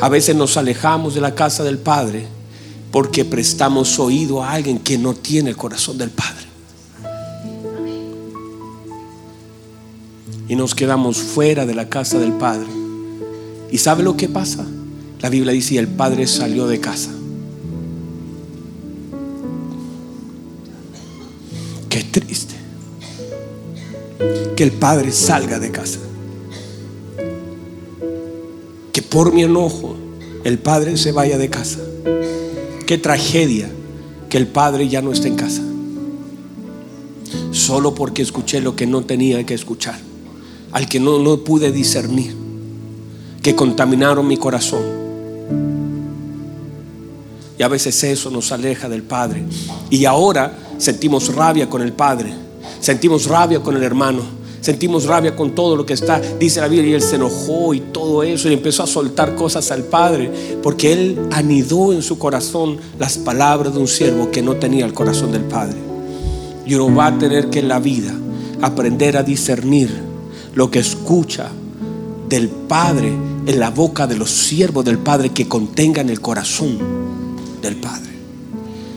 A 0.00 0.08
veces 0.08 0.36
nos 0.36 0.56
alejamos 0.56 1.16
de 1.16 1.20
la 1.20 1.34
casa 1.34 1.64
del 1.64 1.78
Padre 1.78 2.28
porque 2.92 3.24
prestamos 3.24 3.98
oído 3.98 4.40
a 4.40 4.52
alguien 4.52 4.78
que 4.78 4.98
no 4.98 5.14
tiene 5.14 5.50
el 5.50 5.56
corazón 5.56 5.98
del 5.98 6.10
Padre. 6.10 6.53
Y 10.48 10.56
nos 10.56 10.74
quedamos 10.74 11.18
fuera 11.18 11.66
de 11.66 11.74
la 11.74 11.88
casa 11.88 12.18
del 12.18 12.32
Padre 12.32 12.84
¿Y 13.74 13.78
sabe 13.78 14.04
lo 14.04 14.16
que 14.16 14.28
pasa? 14.28 14.64
La 15.20 15.28
Biblia 15.30 15.52
dice, 15.52 15.76
el 15.78 15.88
padre 15.88 16.28
salió 16.28 16.68
de 16.68 16.78
casa. 16.78 17.10
Qué 21.88 22.04
triste 22.04 22.54
que 24.54 24.62
el 24.62 24.70
padre 24.70 25.10
salga 25.10 25.58
de 25.58 25.72
casa. 25.72 25.98
Que 28.92 29.02
por 29.02 29.32
mi 29.32 29.42
enojo 29.42 29.96
el 30.44 30.60
padre 30.60 30.96
se 30.96 31.10
vaya 31.10 31.36
de 31.36 31.50
casa. 31.50 31.80
Qué 32.86 32.96
tragedia 32.96 33.68
que 34.28 34.38
el 34.38 34.46
padre 34.46 34.88
ya 34.88 35.02
no 35.02 35.10
esté 35.10 35.26
en 35.26 35.34
casa. 35.34 35.62
Solo 37.50 37.92
porque 37.96 38.22
escuché 38.22 38.60
lo 38.60 38.76
que 38.76 38.86
no 38.86 39.02
tenía 39.04 39.44
que 39.44 39.54
escuchar. 39.54 40.13
Al 40.74 40.86
que 40.86 41.00
no, 41.00 41.18
no 41.18 41.38
pude 41.38 41.72
discernir 41.72 42.44
que 43.44 43.54
contaminaron 43.54 44.26
mi 44.26 44.38
corazón. 44.38 44.82
Y 47.58 47.62
a 47.62 47.68
veces 47.68 48.02
eso 48.02 48.30
nos 48.30 48.50
aleja 48.52 48.88
del 48.88 49.02
Padre. 49.02 49.44
Y 49.90 50.06
ahora 50.06 50.56
sentimos 50.78 51.32
rabia 51.34 51.68
con 51.68 51.82
el 51.82 51.92
Padre. 51.92 52.32
Sentimos 52.80 53.26
rabia 53.26 53.60
con 53.60 53.76
el 53.76 53.82
hermano. 53.82 54.22
Sentimos 54.62 55.04
rabia 55.04 55.36
con 55.36 55.54
todo 55.54 55.76
lo 55.76 55.84
que 55.84 55.92
está. 55.92 56.20
Dice 56.40 56.62
la 56.62 56.68
Biblia 56.68 56.92
y 56.92 56.94
él 56.94 57.02
se 57.02 57.16
enojó 57.16 57.74
y 57.74 57.80
todo 57.80 58.22
eso 58.22 58.48
y 58.48 58.54
empezó 58.54 58.82
a 58.82 58.86
soltar 58.86 59.34
cosas 59.34 59.70
al 59.70 59.84
Padre. 59.84 60.30
Porque 60.62 60.94
él 60.94 61.20
anidó 61.30 61.92
en 61.92 62.02
su 62.02 62.18
corazón 62.18 62.78
las 62.98 63.18
palabras 63.18 63.74
de 63.74 63.80
un 63.80 63.88
siervo 63.88 64.30
que 64.30 64.40
no 64.40 64.56
tenía 64.56 64.86
el 64.86 64.94
corazón 64.94 65.32
del 65.32 65.44
Padre. 65.44 65.76
Y 66.66 66.74
uno 66.74 66.94
va 66.96 67.08
a 67.08 67.18
tener 67.18 67.50
que 67.50 67.58
en 67.58 67.68
la 67.68 67.78
vida 67.78 68.14
aprender 68.62 69.18
a 69.18 69.22
discernir 69.22 70.13
lo 70.54 70.70
que 70.70 70.78
escucha 70.78 71.50
del 72.28 72.48
Padre 72.48 73.12
en 73.46 73.60
la 73.60 73.70
boca 73.70 74.06
de 74.06 74.16
los 74.16 74.30
siervos 74.30 74.84
del 74.84 74.98
Padre 74.98 75.30
que 75.30 75.46
contengan 75.46 76.08
el 76.08 76.20
corazón 76.20 76.78
del 77.60 77.76
Padre. 77.76 78.12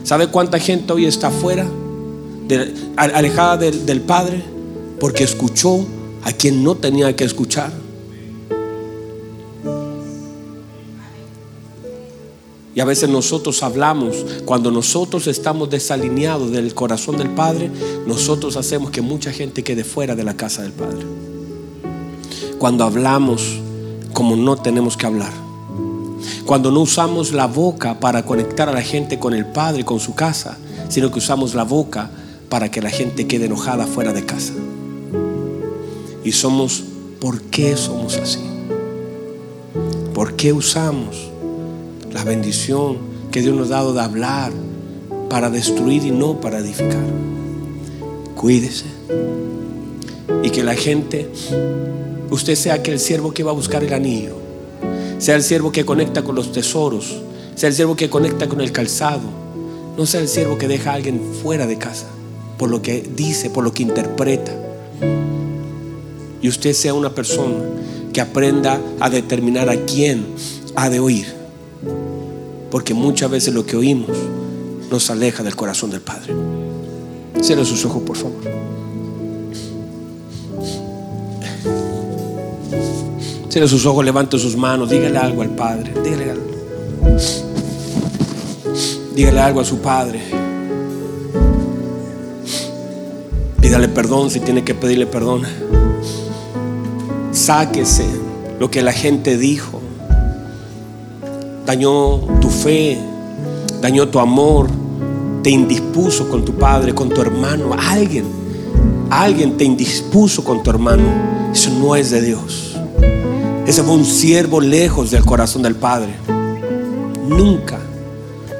¿Sabe 0.03 0.27
cuánta 0.27 0.59
gente 0.59 0.93
hoy 0.93 1.05
está 1.05 1.27
afuera, 1.27 1.67
alejada 2.95 3.57
del, 3.57 3.85
del 3.85 4.01
Padre, 4.01 4.43
porque 4.99 5.23
escuchó 5.23 5.85
a 6.23 6.31
quien 6.31 6.63
no 6.63 6.75
tenía 6.75 7.15
que 7.15 7.25
escuchar? 7.25 7.73
Y 12.73 12.79
a 12.79 12.85
veces 12.85 13.09
nosotros 13.09 13.63
hablamos, 13.63 14.23
cuando 14.45 14.69
nosotros 14.69 15.25
estamos 15.25 15.67
desalineados 15.71 16.51
del 16.51 16.75
corazón 16.75 17.17
del 17.17 17.31
Padre, 17.31 17.71
nosotros 18.05 18.55
hacemos 18.55 18.91
que 18.91 19.01
mucha 19.01 19.31
gente 19.31 19.63
quede 19.63 19.83
fuera 19.83 20.15
de 20.15 20.23
la 20.23 20.37
casa 20.37 20.61
del 20.61 20.73
Padre. 20.73 21.26
Cuando 22.59 22.83
hablamos 22.83 23.59
como 24.13 24.35
no 24.35 24.55
tenemos 24.55 24.97
que 24.97 25.05
hablar. 25.05 25.31
Cuando 26.45 26.71
no 26.71 26.81
usamos 26.81 27.33
la 27.33 27.45
boca 27.45 27.99
para 27.99 28.25
conectar 28.25 28.67
a 28.67 28.71
la 28.71 28.81
gente 28.81 29.19
con 29.19 29.33
el 29.35 29.45
Padre, 29.45 29.85
con 29.85 29.99
su 29.99 30.15
casa, 30.15 30.57
sino 30.89 31.11
que 31.11 31.19
usamos 31.19 31.53
la 31.53 31.63
boca 31.63 32.09
para 32.49 32.71
que 32.71 32.81
la 32.81 32.89
gente 32.89 33.27
quede 33.27 33.45
enojada 33.45 33.85
fuera 33.85 34.13
de 34.13 34.25
casa. 34.25 34.53
Y 36.23 36.31
somos, 36.31 36.83
¿por 37.21 37.41
qué 37.41 37.77
somos 37.77 38.17
así? 38.17 38.39
¿Por 40.15 40.35
qué 40.35 40.51
usamos 40.51 41.29
la 42.11 42.23
bendición 42.23 42.97
que 43.31 43.41
Dios 43.41 43.55
nos 43.55 43.67
ha 43.67 43.75
dado 43.75 43.93
de 43.93 44.01
hablar 44.01 44.51
para 45.29 45.51
destruir 45.51 46.03
y 46.05 46.11
no 46.11 46.41
para 46.41 46.57
edificar? 46.57 47.05
Cuídese. 48.35 48.85
Y 50.43 50.49
que 50.49 50.63
la 50.63 50.75
gente 50.75 51.29
usted 52.29 52.55
sea 52.55 52.75
aquel 52.75 52.99
siervo 52.99 53.33
que 53.33 53.43
va 53.43 53.51
a 53.51 53.55
buscar 53.55 53.83
el 53.83 53.93
anillo, 53.93 54.35
sea 55.19 55.35
el 55.35 55.43
siervo 55.43 55.71
que 55.71 55.85
conecta 55.85 56.23
con 56.23 56.35
los 56.35 56.51
tesoros, 56.51 57.21
sea 57.55 57.69
el 57.69 57.75
siervo 57.75 57.95
que 57.95 58.09
conecta 58.09 58.47
con 58.47 58.61
el 58.61 58.71
calzado, 58.71 59.29
no 59.97 60.05
sea 60.05 60.21
el 60.21 60.27
siervo 60.27 60.57
que 60.57 60.67
deja 60.67 60.91
a 60.91 60.93
alguien 60.95 61.21
fuera 61.41 61.65
de 61.65 61.77
casa 61.77 62.07
por 62.57 62.69
lo 62.69 62.81
que 62.81 63.01
dice, 63.15 63.49
por 63.49 63.63
lo 63.63 63.71
que 63.71 63.83
interpreta. 63.83 64.51
Y 66.41 66.49
usted 66.49 66.73
sea 66.73 66.93
una 66.93 67.13
persona 67.13 67.55
que 68.11 68.21
aprenda 68.21 68.81
a 68.99 69.09
determinar 69.09 69.69
a 69.69 69.85
quién 69.85 70.25
ha 70.75 70.89
de 70.89 70.99
oír. 70.99 71.27
Porque 72.71 72.93
muchas 72.93 73.29
veces 73.29 73.53
lo 73.53 73.65
que 73.65 73.77
oímos 73.77 74.17
nos 74.89 75.09
aleja 75.09 75.43
del 75.43 75.55
corazón 75.55 75.91
del 75.91 76.01
Padre. 76.01 76.33
Cierre 77.41 77.65
sus 77.65 77.85
ojos, 77.85 78.03
por 78.03 78.17
favor. 78.17 78.76
Cierre 83.57 83.69
sus 83.69 83.87
ojos, 83.87 84.05
levante 84.05 84.37
sus 84.37 84.55
manos, 84.55 84.87
dígale 84.87 85.17
algo 85.17 85.41
al 85.41 85.49
Padre. 85.49 85.91
Dígale 86.03 86.29
algo. 86.29 86.45
Dígale 89.15 89.41
algo 89.41 89.61
a 89.61 89.65
su 89.65 89.79
Padre. 89.79 90.21
Pídale 93.59 93.87
perdón 93.87 94.29
si 94.29 94.41
tiene 94.41 94.63
que 94.63 94.75
pedirle 94.75 95.07
perdón. 95.07 95.41
Sáquese 97.31 98.05
lo 98.59 98.69
que 98.69 98.83
la 98.83 98.93
gente 98.93 99.39
dijo. 99.39 99.81
Dañó 101.65 102.19
tu 102.39 102.51
fe, 102.51 102.99
dañó 103.81 104.07
tu 104.09 104.19
amor, 104.19 104.67
te 105.41 105.49
indispuso 105.49 106.29
con 106.29 106.45
tu 106.45 106.53
padre, 106.53 106.93
con 106.93 107.09
tu 107.09 107.21
hermano. 107.21 107.71
Alguien, 107.75 108.25
alguien 109.09 109.57
te 109.57 109.63
indispuso 109.63 110.43
con 110.43 110.61
tu 110.61 110.69
hermano. 110.69 111.51
Eso 111.51 111.71
no 111.71 111.95
es 111.95 112.11
de 112.11 112.21
Dios. 112.21 112.76
Ese 113.67 113.83
fue 113.83 113.95
un 113.95 114.05
siervo 114.05 114.61
lejos 114.61 115.11
del 115.11 115.25
corazón 115.25 115.61
del 115.61 115.75
Padre. 115.75 116.15
Nunca, 117.27 117.77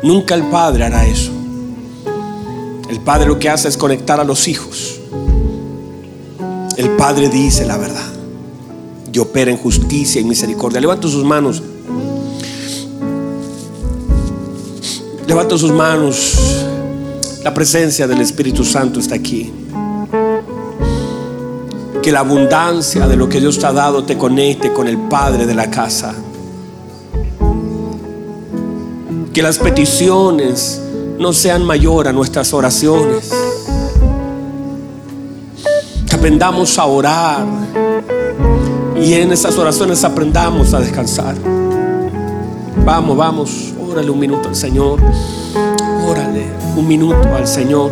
nunca 0.04 0.36
el 0.36 0.44
Padre 0.50 0.84
hará 0.84 1.08
eso. 1.08 1.32
El 2.90 3.00
Padre 3.00 3.26
lo 3.26 3.40
que 3.40 3.50
hace 3.50 3.70
es 3.70 3.78
conectar 3.78 4.20
a 4.20 4.24
los 4.24 4.48
hijos 4.48 5.00
El 6.78 6.90
Padre 6.92 7.30
dice 7.30 7.66
la 7.66 7.78
verdad. 7.78 8.06
Y 9.14 9.20
opera 9.20 9.50
en 9.50 9.58
justicia 9.58 10.20
y 10.20 10.26
misericordia. 10.26 10.82
Levanta 10.82 11.08
sus 11.08 11.24
manos. 11.24 11.64
Levanta 15.26 15.58
sus 15.58 15.72
manos. 15.72 16.66
La 17.44 17.54
presencia 17.54 18.08
del 18.08 18.20
Espíritu 18.20 18.66
Santo 18.66 19.00
está 19.00 19.16
aquí. 19.16 19.52
Que 22.02 22.12
la 22.12 22.20
abundancia 22.20 23.08
de 23.08 23.16
lo 23.16 23.28
que 23.28 23.40
Dios 23.40 23.60
te 23.60 23.66
ha 23.66 23.74
dado 23.74 24.04
te 24.04 24.18
conecte 24.18 24.72
con 24.72 24.88
el 24.88 24.98
Padre 24.98 25.46
de 25.46 25.54
la 25.54 25.70
casa. 25.70 26.14
Que 29.34 29.42
las 29.42 29.60
peticiones 29.60 30.82
no 31.20 31.34
sean 31.34 31.64
mayor 31.66 32.08
a 32.08 32.14
nuestras 32.14 32.54
oraciones. 32.54 33.32
Que 36.10 36.16
aprendamos 36.16 36.78
a 36.80 36.86
orar 36.86 37.46
y 39.02 39.14
en 39.14 39.32
esas 39.32 39.58
oraciones 39.58 40.04
aprendamos 40.04 40.74
a 40.74 40.80
descansar. 40.80 41.36
Vamos, 42.84 43.18
vamos, 43.18 43.74
órale 43.80 44.10
un 44.10 44.20
minuto 44.20 44.50
al 44.50 44.56
Señor. 44.56 45.00
Órale 46.08 46.46
un 46.76 46.88
minuto 46.88 47.36
al 47.36 47.48
Señor. 47.48 47.92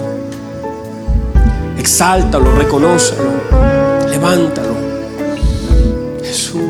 Exáltalo, 1.78 2.56
reconócelo, 2.56 3.24
levántalo. 4.26 4.76
Jesús. 6.24 6.62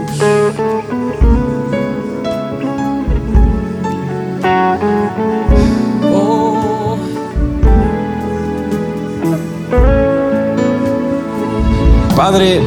Padre, 12.15 12.61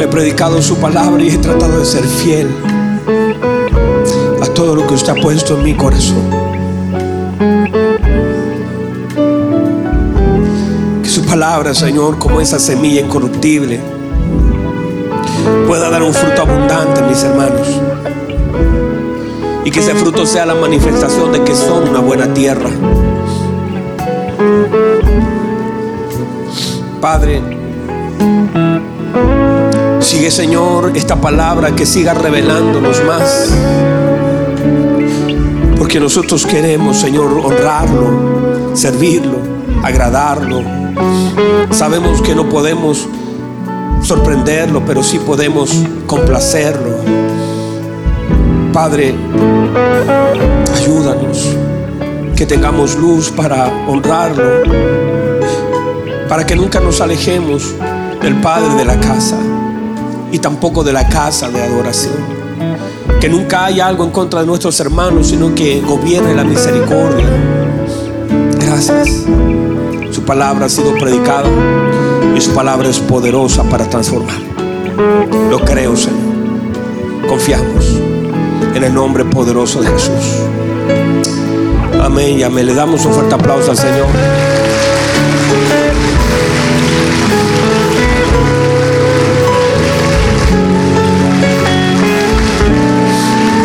he 0.00 0.06
predicado 0.06 0.62
su 0.62 0.76
palabra 0.76 1.22
y 1.22 1.28
he 1.28 1.38
tratado 1.38 1.80
de 1.80 1.84
ser 1.84 2.04
fiel 2.04 2.48
a 4.40 4.46
todo 4.54 4.74
lo 4.74 4.86
que 4.86 4.94
usted 4.94 5.12
ha 5.12 5.20
puesto 5.20 5.56
en 5.56 5.64
mi 5.64 5.74
corazón. 5.74 6.45
Palabra, 11.38 11.74
Señor, 11.74 12.18
como 12.18 12.40
esa 12.40 12.58
semilla 12.58 13.02
incorruptible, 13.02 13.78
pueda 15.66 15.90
dar 15.90 16.02
un 16.02 16.14
fruto 16.14 16.40
abundante, 16.40 17.02
mis 17.02 17.22
hermanos. 17.22 17.78
Y 19.62 19.70
que 19.70 19.80
ese 19.80 19.94
fruto 19.96 20.24
sea 20.24 20.46
la 20.46 20.54
manifestación 20.54 21.32
de 21.32 21.44
que 21.44 21.54
son 21.54 21.90
una 21.90 22.00
buena 22.00 22.32
tierra. 22.32 22.70
Padre, 27.02 27.42
sigue 30.00 30.30
Señor 30.30 30.92
esta 30.94 31.16
palabra 31.16 31.76
que 31.76 31.84
siga 31.84 32.14
revelándonos 32.14 33.04
más. 33.04 33.52
Porque 35.76 36.00
nosotros 36.00 36.46
queremos, 36.46 36.98
Señor, 36.98 37.38
honrarlo, 37.44 38.74
servirlo, 38.74 39.36
agradarlo. 39.82 40.85
Sabemos 41.70 42.22
que 42.22 42.34
no 42.34 42.48
podemos 42.48 43.06
sorprenderlo, 44.02 44.82
pero 44.86 45.02
sí 45.02 45.18
podemos 45.18 45.70
complacerlo. 46.06 46.96
Padre, 48.72 49.14
ayúdanos 50.74 51.56
que 52.36 52.46
tengamos 52.46 52.96
luz 52.96 53.30
para 53.30 53.66
honrarlo, 53.88 54.62
para 56.28 56.44
que 56.44 56.54
nunca 56.54 56.80
nos 56.80 57.00
alejemos 57.00 57.74
del 58.20 58.40
Padre 58.40 58.74
de 58.74 58.84
la 58.84 59.00
casa 59.00 59.38
y 60.30 60.38
tampoco 60.38 60.84
de 60.84 60.92
la 60.92 61.08
casa 61.08 61.50
de 61.50 61.62
adoración. 61.62 62.14
Que 63.20 63.28
nunca 63.28 63.64
haya 63.64 63.86
algo 63.86 64.04
en 64.04 64.10
contra 64.10 64.40
de 64.40 64.46
nuestros 64.46 64.78
hermanos, 64.80 65.28
sino 65.28 65.54
que 65.54 65.80
gobierne 65.80 66.34
la 66.34 66.44
misericordia. 66.44 67.26
Gracias. 68.58 69.24
Su 70.16 70.22
palabra 70.22 70.64
ha 70.64 70.68
sido 70.70 70.94
predicada 70.94 71.46
y 72.34 72.40
su 72.40 72.54
palabra 72.54 72.88
es 72.88 72.98
poderosa 73.00 73.62
para 73.64 73.84
transformar. 73.84 74.38
Lo 75.50 75.58
creo, 75.58 75.94
Señor. 75.94 77.28
Confiamos 77.28 78.00
en 78.74 78.82
el 78.82 78.94
nombre 78.94 79.26
poderoso 79.26 79.82
de 79.82 79.88
Jesús. 79.88 80.40
Amén 82.02 82.38
y 82.38 82.42
amén. 82.44 82.64
Le 82.64 82.72
damos 82.72 83.04
un 83.04 83.12
fuerte 83.12 83.34
aplauso 83.34 83.72
al 83.72 83.76
Señor. 83.76 84.06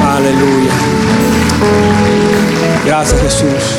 Aleluya. 0.03 0.73
Gracias 2.85 3.21
Jesús. 3.21 3.70